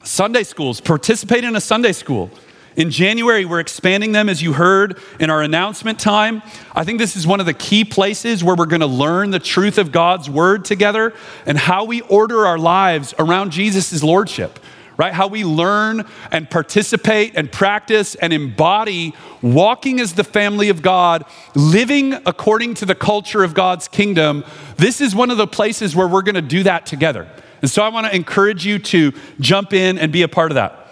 Sunday 0.04 0.42
schools, 0.42 0.80
participate 0.80 1.44
in 1.44 1.56
a 1.56 1.60
Sunday 1.60 1.92
school. 1.92 2.30
In 2.78 2.92
January, 2.92 3.44
we're 3.44 3.58
expanding 3.58 4.12
them, 4.12 4.28
as 4.28 4.40
you 4.40 4.52
heard 4.52 5.00
in 5.18 5.30
our 5.30 5.42
announcement 5.42 5.98
time. 5.98 6.42
I 6.76 6.84
think 6.84 7.00
this 7.00 7.16
is 7.16 7.26
one 7.26 7.40
of 7.40 7.46
the 7.46 7.52
key 7.52 7.84
places 7.84 8.44
where 8.44 8.54
we're 8.54 8.66
going 8.66 8.82
to 8.82 8.86
learn 8.86 9.32
the 9.32 9.40
truth 9.40 9.78
of 9.78 9.90
God's 9.90 10.30
word 10.30 10.64
together 10.64 11.12
and 11.44 11.58
how 11.58 11.82
we 11.82 12.02
order 12.02 12.46
our 12.46 12.56
lives 12.56 13.14
around 13.18 13.50
Jesus' 13.50 14.04
lordship, 14.04 14.60
right? 14.96 15.12
How 15.12 15.26
we 15.26 15.42
learn 15.42 16.06
and 16.30 16.48
participate 16.48 17.32
and 17.34 17.50
practice 17.50 18.14
and 18.14 18.32
embody 18.32 19.12
walking 19.42 19.98
as 19.98 20.14
the 20.14 20.22
family 20.22 20.68
of 20.68 20.80
God, 20.80 21.24
living 21.56 22.12
according 22.26 22.74
to 22.74 22.86
the 22.86 22.94
culture 22.94 23.42
of 23.42 23.54
God's 23.54 23.88
kingdom. 23.88 24.44
This 24.76 25.00
is 25.00 25.16
one 25.16 25.32
of 25.32 25.36
the 25.36 25.48
places 25.48 25.96
where 25.96 26.06
we're 26.06 26.22
going 26.22 26.36
to 26.36 26.42
do 26.42 26.62
that 26.62 26.86
together. 26.86 27.28
And 27.60 27.68
so 27.68 27.82
I 27.82 27.88
want 27.88 28.06
to 28.06 28.14
encourage 28.14 28.64
you 28.64 28.78
to 28.78 29.12
jump 29.40 29.72
in 29.72 29.98
and 29.98 30.12
be 30.12 30.22
a 30.22 30.28
part 30.28 30.52
of 30.52 30.54
that. 30.54 30.84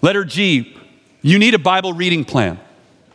Letter 0.00 0.24
G, 0.24 0.76
you 1.30 1.38
need 1.38 1.54
a 1.54 1.58
Bible 1.58 1.92
reading 1.92 2.24
plan. 2.24 2.58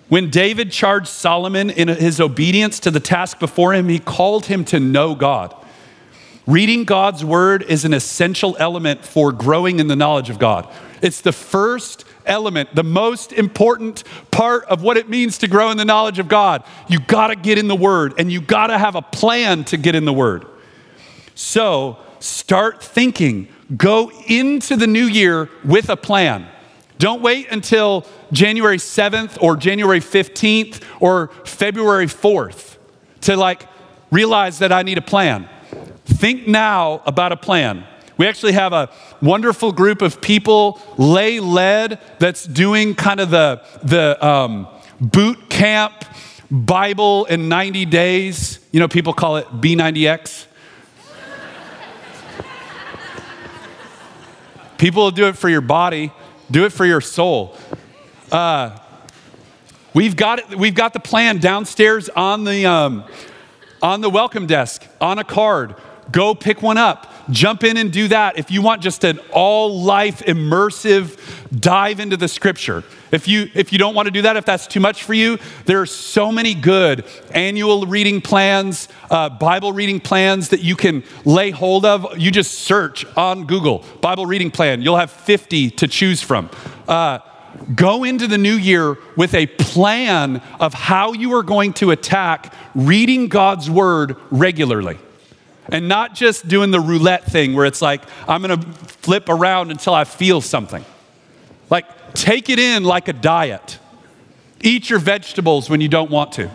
When 0.10 0.30
David 0.30 0.72
charged 0.72 1.08
Solomon 1.08 1.70
in 1.70 1.88
his 1.88 2.20
obedience 2.20 2.80
to 2.82 2.92
the 2.92 3.00
task 3.00 3.40
before 3.40 3.74
him, 3.74 3.90
he 3.90 4.00
called 4.00 4.46
him 4.46 4.66
to 4.66 4.80
know 4.80 5.16
God. 5.16 5.56
Reading 6.46 6.84
God's 6.84 7.24
word 7.24 7.64
is 7.64 7.86
an 7.86 7.94
essential 7.94 8.58
element 8.60 9.06
for 9.06 9.32
growing 9.32 9.80
in 9.80 9.88
the 9.88 9.96
knowledge 9.96 10.30
of 10.30 10.40
God. 10.40 10.68
It's 11.02 11.22
the 11.22 11.32
first 11.32 12.04
element, 12.26 12.76
the 12.76 12.84
most 12.84 13.32
important 13.32 14.04
part 14.30 14.66
of 14.66 14.84
what 14.84 14.98
it 14.98 15.10
means 15.10 15.38
to 15.40 15.48
grow 15.48 15.72
in 15.72 15.78
the 15.78 15.86
knowledge 15.86 16.20
of 16.20 16.28
God. 16.28 16.64
You 16.90 17.00
got 17.00 17.28
to 17.28 17.36
get 17.36 17.58
in 17.58 17.68
the 17.68 17.76
word 17.76 18.14
and 18.18 18.32
you 18.32 18.42
got 18.42 18.68
to 18.68 18.78
have 18.78 18.96
a 18.96 19.02
plan 19.02 19.64
to 19.66 19.78
get 19.78 19.96
in 19.96 20.06
the 20.06 20.14
word. 20.14 20.46
So 21.36 21.98
start 22.20 22.84
thinking, 22.84 23.48
go 23.76 24.12
into 24.28 24.76
the 24.76 24.88
new 24.88 25.06
year 25.06 25.50
with 25.64 25.90
a 25.90 25.98
plan. 25.98 26.48
Don't 27.00 27.22
wait 27.22 27.52
until 27.52 28.06
January 28.32 28.78
7th 28.78 29.42
or 29.42 29.56
January 29.56 30.00
15th 30.00 30.82
or 31.00 31.28
February 31.46 32.06
4th 32.06 32.78
to 33.22 33.36
like 33.36 33.68
realize 34.12 34.60
that 34.60 34.72
I 34.72 34.84
need 34.84 34.98
a 34.98 35.02
plan. 35.02 35.50
Think 36.06 36.48
now 36.48 37.02
about 37.06 37.32
a 37.32 37.38
plan. 37.38 37.86
We 38.18 38.28
actually 38.28 38.54
have 38.54 38.74
a 38.74 38.92
wonderful 39.22 39.72
group 39.72 40.02
of 40.02 40.22
people, 40.22 40.80
lay 40.98 41.40
led, 41.40 42.00
that's 42.20 42.46
doing 42.46 42.94
kind 42.94 43.20
of 43.20 43.32
the, 43.32 43.64
the 43.82 44.24
um, 44.26 44.68
boot 45.02 45.50
camp 45.50 46.06
Bible 46.52 47.26
in 47.26 47.50
90 47.50 47.86
days. 47.86 48.60
You 48.72 48.80
know, 48.80 48.88
people 48.88 49.14
call 49.14 49.38
it 49.38 49.48
B90X. 49.48 50.46
people 54.78 55.04
will 55.04 55.12
do 55.12 55.28
it 55.28 55.38
for 55.38 55.50
your 55.50 55.62
body. 55.62 56.12
Do 56.54 56.66
it 56.66 56.72
for 56.72 56.86
your 56.86 57.02
soul. 57.02 57.58
Uh, 58.32 58.78
we've 59.96 60.16
got 60.16 60.56
we've 60.56 60.76
got 60.76 60.94
the 60.94 61.00
plan 61.00 61.40
downstairs 61.40 62.10
on 62.10 62.44
the 62.44 62.68
um, 62.68 63.06
on 63.82 64.02
the 64.02 64.10
welcome 64.12 64.46
desk 64.46 64.86
on 65.02 65.18
a 65.18 65.24
card. 65.24 65.74
Go 66.12 66.36
pick 66.36 66.62
one 66.62 66.78
up. 66.78 67.12
Jump 67.30 67.64
in 67.64 67.78
and 67.78 67.92
do 67.92 68.10
that 68.10 68.38
if 68.38 68.52
you 68.52 68.62
want 68.62 68.82
just 68.82 69.04
an 69.06 69.20
all 69.32 69.82
life 69.82 70.20
immersive 70.20 71.18
dive 71.58 72.00
into 72.00 72.18
the 72.18 72.28
scripture. 72.28 72.84
If 73.12 73.28
you 73.28 73.50
if 73.54 73.72
you 73.72 73.80
don't 73.80 73.96
want 73.96 74.08
to 74.08 74.12
do 74.12 74.24
that, 74.24 74.36
if 74.36 74.44
that's 74.44 74.68
too 74.68 74.80
much 74.80 75.04
for 75.04 75.14
you, 75.14 75.38
there 75.66 75.80
are 75.80 75.86
so 75.86 76.32
many 76.32 76.54
good 76.54 77.06
annual 77.32 77.86
reading 77.86 78.20
plans, 78.20 78.90
uh, 79.10 79.30
Bible 79.30 79.72
reading 79.72 80.02
plans 80.02 80.50
that 80.50 80.62
you 80.62 80.76
can 80.76 81.04
lay 81.24 81.52
hold 81.52 81.86
of. 81.86 82.18
You 82.18 82.30
just 82.30 82.56
search 82.56 83.06
on 83.16 83.46
Google 83.46 83.86
Bible 84.02 84.26
reading 84.26 84.52
plan. 84.52 84.82
You'll 84.82 84.98
have 84.98 85.12
50 85.12 85.70
to 85.72 85.88
choose 85.88 86.22
from. 86.22 86.50
Uh, 86.88 87.20
go 87.74 88.04
into 88.04 88.28
the 88.28 88.38
new 88.38 88.56
year 88.56 88.98
with 89.16 89.34
a 89.34 89.48
plan 89.48 90.42
of 90.60 90.74
how 90.74 91.14
you 91.14 91.34
are 91.36 91.44
going 91.44 91.72
to 91.74 91.92
attack 91.92 92.54
reading 92.76 93.30
God's 93.30 93.70
word 93.70 94.18
regularly. 94.30 94.98
And 95.72 95.88
not 95.88 96.14
just 96.14 96.48
doing 96.48 96.72
the 96.72 96.80
roulette 96.80 97.26
thing 97.26 97.54
where 97.54 97.66
it's 97.66 97.82
like, 97.82 98.02
I'm 98.28 98.42
gonna 98.42 98.62
flip 98.62 99.30
around 99.30 99.72
until 99.72 99.94
I 99.94 100.04
feel 100.04 100.42
something. 100.42 100.84
Like, 101.70 102.14
take 102.14 102.50
it 102.50 102.60
in 102.60 102.84
like 102.84 103.08
a 103.08 103.14
diet. 103.14 103.80
Eat 104.62 104.90
your 104.90 105.00
vegetables 105.00 105.70
when 105.70 105.82
you 105.82 105.88
don't 105.88 106.12
want 106.12 106.34
to. 106.34 106.50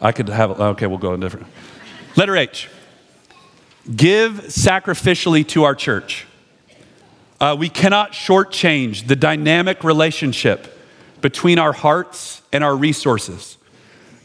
I 0.00 0.12
could 0.12 0.28
have, 0.28 0.60
okay, 0.60 0.86
we'll 0.86 0.98
go 0.98 1.14
in 1.14 1.20
different. 1.20 1.46
Letter 2.16 2.36
H. 2.36 2.68
Give 3.94 4.32
sacrificially 4.32 5.46
to 5.48 5.64
our 5.64 5.74
church. 5.74 6.26
Uh, 7.40 7.56
we 7.58 7.68
cannot 7.68 8.12
shortchange 8.12 9.06
the 9.06 9.16
dynamic 9.16 9.84
relationship 9.84 10.78
between 11.20 11.58
our 11.58 11.72
hearts 11.72 12.42
and 12.52 12.62
our 12.62 12.76
resources. 12.76 13.58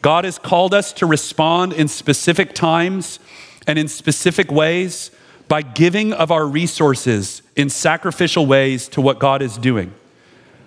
God 0.01 0.23
has 0.23 0.39
called 0.39 0.73
us 0.73 0.93
to 0.93 1.05
respond 1.05 1.73
in 1.73 1.87
specific 1.87 2.53
times 2.53 3.19
and 3.67 3.77
in 3.77 3.87
specific 3.87 4.51
ways 4.51 5.11
by 5.47 5.61
giving 5.61 6.13
of 6.13 6.31
our 6.31 6.45
resources 6.45 7.41
in 7.55 7.69
sacrificial 7.69 8.45
ways 8.45 8.87
to 8.89 9.01
what 9.01 9.19
God 9.19 9.41
is 9.41 9.57
doing. 9.57 9.93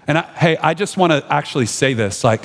And 0.06 0.18
I, 0.18 0.22
hey, 0.22 0.56
I 0.56 0.74
just 0.74 0.96
want 0.96 1.12
to 1.12 1.24
actually 1.32 1.66
say 1.66 1.94
this 1.94 2.24
like, 2.24 2.42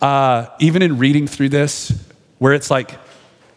uh, 0.00 0.46
even 0.58 0.82
in 0.82 0.98
reading 0.98 1.26
through 1.26 1.48
this, 1.48 2.06
where 2.38 2.52
it's 2.52 2.70
like 2.70 2.98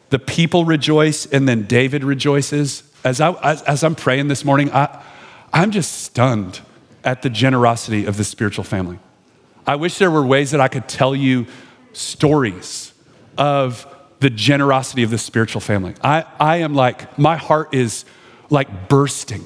the 0.09 0.19
people 0.19 0.63
rejoice 0.63 1.25
and 1.25 1.47
then 1.47 1.63
David 1.63 2.03
rejoices, 2.03 2.83
as, 3.03 3.19
I, 3.19 3.33
as, 3.43 3.61
as 3.63 3.83
I'm 3.83 3.95
praying 3.95 4.29
this 4.29 4.45
morning, 4.45 4.71
I, 4.71 5.03
I'm 5.51 5.71
just 5.71 6.03
stunned 6.03 6.61
at 7.03 7.21
the 7.21 7.29
generosity 7.29 8.05
of 8.05 8.17
the 8.17 8.23
spiritual 8.23 8.63
family. 8.63 8.99
I 9.67 9.75
wish 9.75 9.97
there 9.97 10.11
were 10.11 10.25
ways 10.25 10.51
that 10.51 10.61
I 10.61 10.67
could 10.67 10.87
tell 10.87 11.15
you 11.15 11.47
stories 11.95 12.93
of 13.37 13.87
the 14.19 14.29
generosity 14.29 15.03
of 15.03 15.09
the 15.09 15.17
spiritual 15.17 15.61
family. 15.61 15.93
I, 16.01 16.25
I 16.39 16.57
am 16.57 16.73
like, 16.73 17.17
my 17.17 17.37
heart 17.37 17.73
is 17.73 18.05
like 18.49 18.89
bursting 18.89 19.45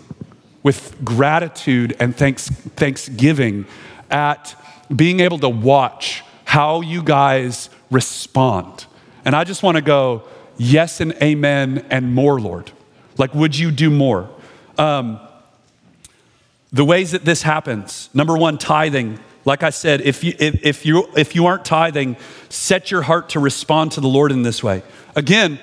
with 0.64 0.96
gratitude 1.04 1.96
and 2.00 2.16
thanks, 2.16 2.50
thanksgiving 2.50 3.66
at 4.10 4.56
being 4.94 5.20
able 5.20 5.40
to 5.40 5.50
watch 5.50 6.24
how 6.46 6.82
you 6.82 7.04
guys 7.04 7.70
respond. 7.92 8.86
And 9.26 9.36
I 9.36 9.44
just 9.44 9.64
want 9.64 9.76
to 9.76 9.82
go, 9.82 10.24
yes 10.58 11.02
and 11.02 11.14
amen 11.22 11.86
and 11.90 12.14
more, 12.14 12.40
Lord. 12.40 12.72
Like, 13.18 13.34
would 13.34 13.58
you 13.58 13.72
do 13.72 13.90
more? 13.90 14.30
Um, 14.78 15.20
the 16.72 16.86
ways 16.86 17.12
that 17.12 17.26
this 17.26 17.42
happens 17.42 18.10
number 18.14 18.38
one, 18.38 18.58
tithing. 18.58 19.20
Like 19.46 19.64
I 19.64 19.70
said, 19.70 20.02
if 20.02 20.24
you, 20.24 20.34
if, 20.40 20.66
if, 20.66 20.86
you, 20.86 21.10
if 21.16 21.36
you 21.36 21.46
aren't 21.46 21.66
tithing, 21.66 22.18
set 22.50 22.92
your 22.92 23.04
heart 23.04 23.30
to 23.30 23.40
respond 23.40 23.94
to 23.94 24.02
the 24.02 24.08
Lord 24.08 24.32
in 24.32 24.44
this 24.44 24.64
way. 24.64 24.84
Again, 25.16 25.60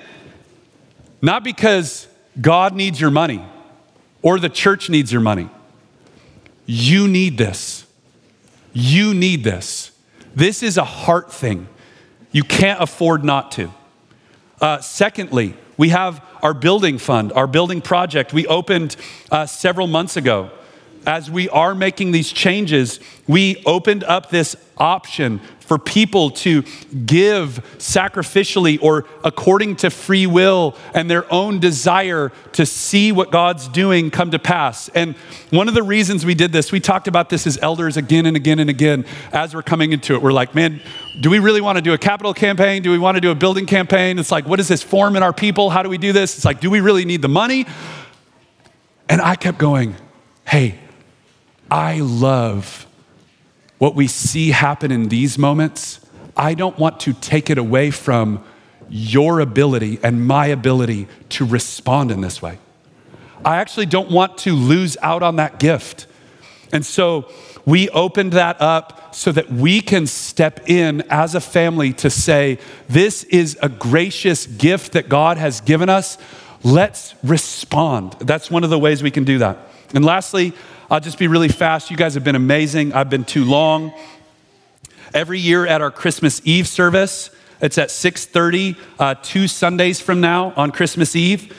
not 1.21 1.43
because 1.43 2.07
God 2.39 2.75
needs 2.75 2.99
your 2.99 3.11
money 3.11 3.43
or 4.21 4.39
the 4.39 4.49
church 4.49 4.89
needs 4.89 5.11
your 5.11 5.21
money. 5.21 5.49
You 6.65 7.07
need 7.07 7.37
this. 7.37 7.85
You 8.73 9.13
need 9.13 9.43
this. 9.43 9.91
This 10.35 10.61
is 10.61 10.77
a 10.77 10.83
heart 10.83 11.31
thing. 11.31 11.67
You 12.31 12.43
can't 12.43 12.81
afford 12.81 13.23
not 13.23 13.51
to. 13.53 13.71
Uh, 14.59 14.79
secondly, 14.81 15.55
we 15.77 15.89
have 15.89 16.23
our 16.41 16.53
building 16.53 16.97
fund, 16.97 17.31
our 17.33 17.47
building 17.47 17.81
project. 17.81 18.33
We 18.33 18.45
opened 18.47 18.95
uh, 19.31 19.45
several 19.45 19.87
months 19.87 20.17
ago 20.17 20.51
as 21.07 21.31
we 21.31 21.47
are 21.49 21.73
making 21.73 22.11
these 22.11 22.31
changes, 22.31 22.99
we 23.27 23.63
opened 23.65 24.03
up 24.03 24.29
this 24.29 24.57
option 24.77 25.39
for 25.61 25.77
people 25.77 26.31
to 26.31 26.63
give 27.05 27.61
sacrificially 27.77 28.81
or 28.81 29.05
according 29.23 29.75
to 29.75 29.89
free 29.89 30.27
will 30.27 30.75
and 30.93 31.09
their 31.09 31.31
own 31.31 31.59
desire 31.59 32.31
to 32.53 32.65
see 32.65 33.11
what 33.11 33.31
God's 33.31 33.67
doing 33.69 34.11
come 34.11 34.31
to 34.31 34.39
pass. 34.39 34.89
And 34.89 35.15
one 35.49 35.67
of 35.67 35.73
the 35.73 35.83
reasons 35.83 36.25
we 36.25 36.35
did 36.35 36.51
this, 36.51 36.71
we 36.71 36.79
talked 36.79 37.07
about 37.07 37.29
this 37.29 37.47
as 37.47 37.57
elders 37.61 37.95
again 37.97 38.25
and 38.25 38.35
again 38.37 38.59
and 38.59 38.69
again 38.69 39.05
as 39.31 39.55
we're 39.55 39.61
coming 39.61 39.93
into 39.93 40.13
it. 40.13 40.21
We're 40.21 40.31
like, 40.31 40.55
man, 40.55 40.81
do 41.21 41.29
we 41.29 41.39
really 41.39 41.61
want 41.61 41.77
to 41.77 41.81
do 41.81 41.93
a 41.93 41.97
capital 41.97 42.33
campaign? 42.33 42.81
Do 42.81 42.91
we 42.91 42.99
want 42.99 43.15
to 43.15 43.21
do 43.21 43.31
a 43.31 43.35
building 43.35 43.65
campaign? 43.65 44.19
It's 44.19 44.31
like, 44.31 44.45
what 44.45 44.57
does 44.57 44.67
this 44.67 44.83
form 44.83 45.15
in 45.15 45.23
our 45.23 45.33
people? 45.33 45.69
How 45.69 45.83
do 45.83 45.89
we 45.89 45.97
do 45.97 46.11
this? 46.11 46.35
It's 46.35 46.45
like, 46.45 46.59
do 46.59 46.69
we 46.69 46.81
really 46.81 47.05
need 47.05 47.21
the 47.21 47.29
money? 47.29 47.65
And 49.09 49.21
I 49.21 49.35
kept 49.35 49.57
going, 49.57 49.95
hey, 50.45 50.79
I 51.69 51.99
love 51.99 52.87
what 53.77 53.95
we 53.95 54.07
see 54.07 54.51
happen 54.51 54.91
in 54.91 55.09
these 55.09 55.37
moments. 55.37 55.99
I 56.35 56.53
don't 56.53 56.77
want 56.77 56.99
to 57.01 57.13
take 57.13 57.49
it 57.49 57.57
away 57.57 57.91
from 57.91 58.43
your 58.89 59.39
ability 59.39 59.99
and 60.01 60.25
my 60.25 60.47
ability 60.47 61.07
to 61.29 61.45
respond 61.45 62.11
in 62.11 62.21
this 62.21 62.41
way. 62.41 62.57
I 63.43 63.57
actually 63.57 63.85
don't 63.85 64.11
want 64.11 64.37
to 64.39 64.53
lose 64.53 64.97
out 65.01 65.23
on 65.23 65.35
that 65.37 65.59
gift. 65.59 66.07
And 66.71 66.85
so 66.85 67.29
we 67.65 67.89
opened 67.89 68.33
that 68.33 68.61
up 68.61 69.13
so 69.13 69.31
that 69.31 69.51
we 69.51 69.81
can 69.81 70.07
step 70.07 70.69
in 70.69 71.01
as 71.09 71.35
a 71.35 71.41
family 71.41 71.93
to 71.93 72.09
say, 72.09 72.59
This 72.87 73.23
is 73.25 73.57
a 73.61 73.69
gracious 73.69 74.47
gift 74.47 74.93
that 74.93 75.09
God 75.09 75.37
has 75.37 75.61
given 75.61 75.89
us. 75.89 76.17
Let's 76.63 77.13
respond. 77.23 78.13
That's 78.19 78.49
one 78.49 78.63
of 78.63 78.69
the 78.69 78.79
ways 78.79 79.03
we 79.03 79.11
can 79.11 79.23
do 79.23 79.37
that. 79.39 79.57
And 79.93 80.03
lastly, 80.03 80.53
I'll 80.89 81.01
just 81.01 81.19
be 81.19 81.27
really 81.27 81.49
fast. 81.49 81.91
You 81.91 81.97
guys 81.97 82.13
have 82.13 82.23
been 82.23 82.35
amazing. 82.35 82.93
I've 82.93 83.09
been 83.09 83.25
too 83.25 83.43
long. 83.43 83.91
Every 85.13 85.37
year 85.37 85.67
at 85.67 85.81
our 85.81 85.91
Christmas 85.91 86.41
Eve 86.45 86.65
service, 86.65 87.29
it's 87.59 87.77
at 87.77 87.91
6:30, 87.91 88.77
uh, 88.97 89.15
two 89.21 89.49
Sundays 89.49 89.99
from 89.99 90.21
now 90.21 90.53
on 90.55 90.71
Christmas 90.71 91.13
Eve. 91.13 91.53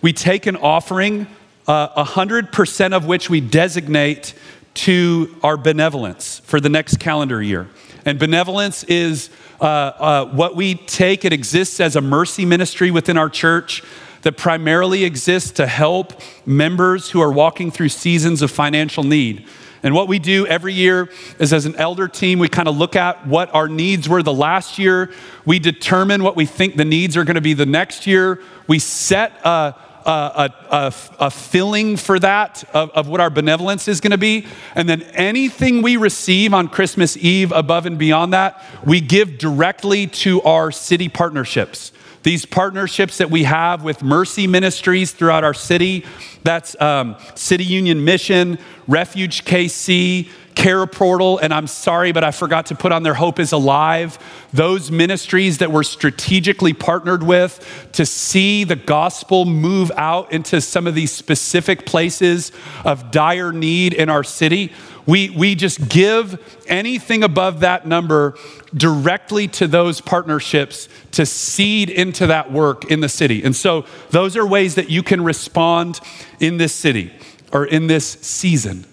We 0.00 0.14
take 0.14 0.46
an 0.46 0.56
offering, 0.56 1.26
uh, 1.68 1.88
100% 1.88 2.94
of 2.94 3.04
which 3.04 3.28
we 3.28 3.42
designate 3.42 4.32
to 4.74 5.36
our 5.42 5.58
benevolence 5.58 6.40
for 6.46 6.58
the 6.58 6.70
next 6.70 6.98
calendar 6.98 7.42
year. 7.42 7.68
And 8.06 8.18
benevolence 8.18 8.82
is 8.84 9.28
uh, 9.60 9.64
uh, 9.64 10.24
what 10.26 10.56
we 10.56 10.74
take, 10.74 11.26
it 11.26 11.34
exists 11.34 11.80
as 11.80 11.96
a 11.96 12.00
mercy 12.00 12.46
ministry 12.46 12.90
within 12.90 13.18
our 13.18 13.28
church 13.28 13.82
that 14.24 14.36
primarily 14.36 15.04
exists 15.04 15.52
to 15.52 15.66
help 15.66 16.20
members 16.44 17.10
who 17.10 17.20
are 17.20 17.30
walking 17.30 17.70
through 17.70 17.90
seasons 17.90 18.42
of 18.42 18.50
financial 18.50 19.04
need. 19.04 19.46
And 19.82 19.94
what 19.94 20.08
we 20.08 20.18
do 20.18 20.46
every 20.46 20.72
year 20.72 21.10
is 21.38 21.52
as 21.52 21.66
an 21.66 21.76
elder 21.76 22.08
team, 22.08 22.38
we 22.38 22.48
kind 22.48 22.68
of 22.68 22.76
look 22.76 22.96
at 22.96 23.26
what 23.26 23.54
our 23.54 23.68
needs 23.68 24.08
were 24.08 24.22
the 24.22 24.32
last 24.32 24.78
year. 24.78 25.12
We 25.44 25.58
determine 25.58 26.22
what 26.22 26.36
we 26.36 26.46
think 26.46 26.76
the 26.76 26.86
needs 26.86 27.18
are 27.18 27.24
going 27.24 27.34
to 27.34 27.42
be 27.42 27.52
the 27.52 27.66
next 27.66 28.06
year. 28.06 28.40
We 28.66 28.78
set 28.78 29.32
a, 29.44 29.76
a, 30.06 30.50
a, 30.70 30.94
a 31.20 31.30
filling 31.30 31.98
for 31.98 32.18
that 32.18 32.64
of, 32.72 32.90
of 32.92 33.08
what 33.08 33.20
our 33.20 33.28
benevolence 33.28 33.88
is 33.88 34.00
going 34.00 34.12
to 34.12 34.18
be. 34.18 34.46
And 34.74 34.88
then 34.88 35.02
anything 35.12 35.82
we 35.82 35.98
receive 35.98 36.54
on 36.54 36.68
Christmas 36.68 37.18
Eve 37.18 37.52
above 37.52 37.84
and 37.84 37.98
beyond 37.98 38.32
that, 38.32 38.64
we 38.86 39.02
give 39.02 39.36
directly 39.36 40.06
to 40.06 40.40
our 40.42 40.72
city 40.72 41.10
partnerships 41.10 41.92
these 42.24 42.44
partnerships 42.44 43.18
that 43.18 43.30
we 43.30 43.44
have 43.44 43.84
with 43.84 44.02
mercy 44.02 44.46
ministries 44.46 45.12
throughout 45.12 45.44
our 45.44 45.54
city. 45.54 46.04
That's 46.42 46.78
um, 46.80 47.16
City 47.34 47.64
Union 47.64 48.04
Mission, 48.04 48.58
Refuge 48.88 49.44
KC, 49.44 50.28
Care 50.54 50.86
Portal, 50.86 51.38
and 51.38 51.52
I'm 51.52 51.66
sorry, 51.66 52.12
but 52.12 52.24
I 52.24 52.30
forgot 52.30 52.66
to 52.66 52.74
put 52.74 52.92
on 52.92 53.02
their 53.02 53.14
Hope 53.14 53.38
is 53.38 53.52
Alive. 53.52 54.18
Those 54.52 54.90
ministries 54.90 55.58
that 55.58 55.70
we're 55.70 55.82
strategically 55.82 56.72
partnered 56.72 57.22
with 57.22 57.88
to 57.92 58.06
see 58.06 58.64
the 58.64 58.76
gospel 58.76 59.44
move 59.44 59.90
out 59.96 60.32
into 60.32 60.60
some 60.60 60.86
of 60.86 60.94
these 60.94 61.12
specific 61.12 61.86
places 61.86 62.52
of 62.84 63.10
dire 63.10 63.52
need 63.52 63.94
in 63.94 64.08
our 64.08 64.24
city. 64.24 64.72
We, 65.06 65.30
we 65.30 65.54
just 65.54 65.88
give 65.88 66.64
anything 66.66 67.22
above 67.22 67.60
that 67.60 67.86
number 67.86 68.36
directly 68.74 69.48
to 69.48 69.66
those 69.66 70.00
partnerships 70.00 70.88
to 71.12 71.26
seed 71.26 71.90
into 71.90 72.26
that 72.28 72.50
work 72.50 72.90
in 72.90 73.00
the 73.00 73.08
city. 73.08 73.42
And 73.42 73.54
so 73.54 73.84
those 74.10 74.36
are 74.36 74.46
ways 74.46 74.76
that 74.76 74.90
you 74.90 75.02
can 75.02 75.22
respond 75.22 76.00
in 76.40 76.56
this 76.56 76.72
city 76.72 77.12
or 77.52 77.66
in 77.66 77.86
this 77.86 78.06
season 78.06 78.86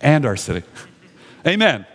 and 0.00 0.26
our 0.26 0.36
city. 0.36 0.66
Amen. 1.46 1.86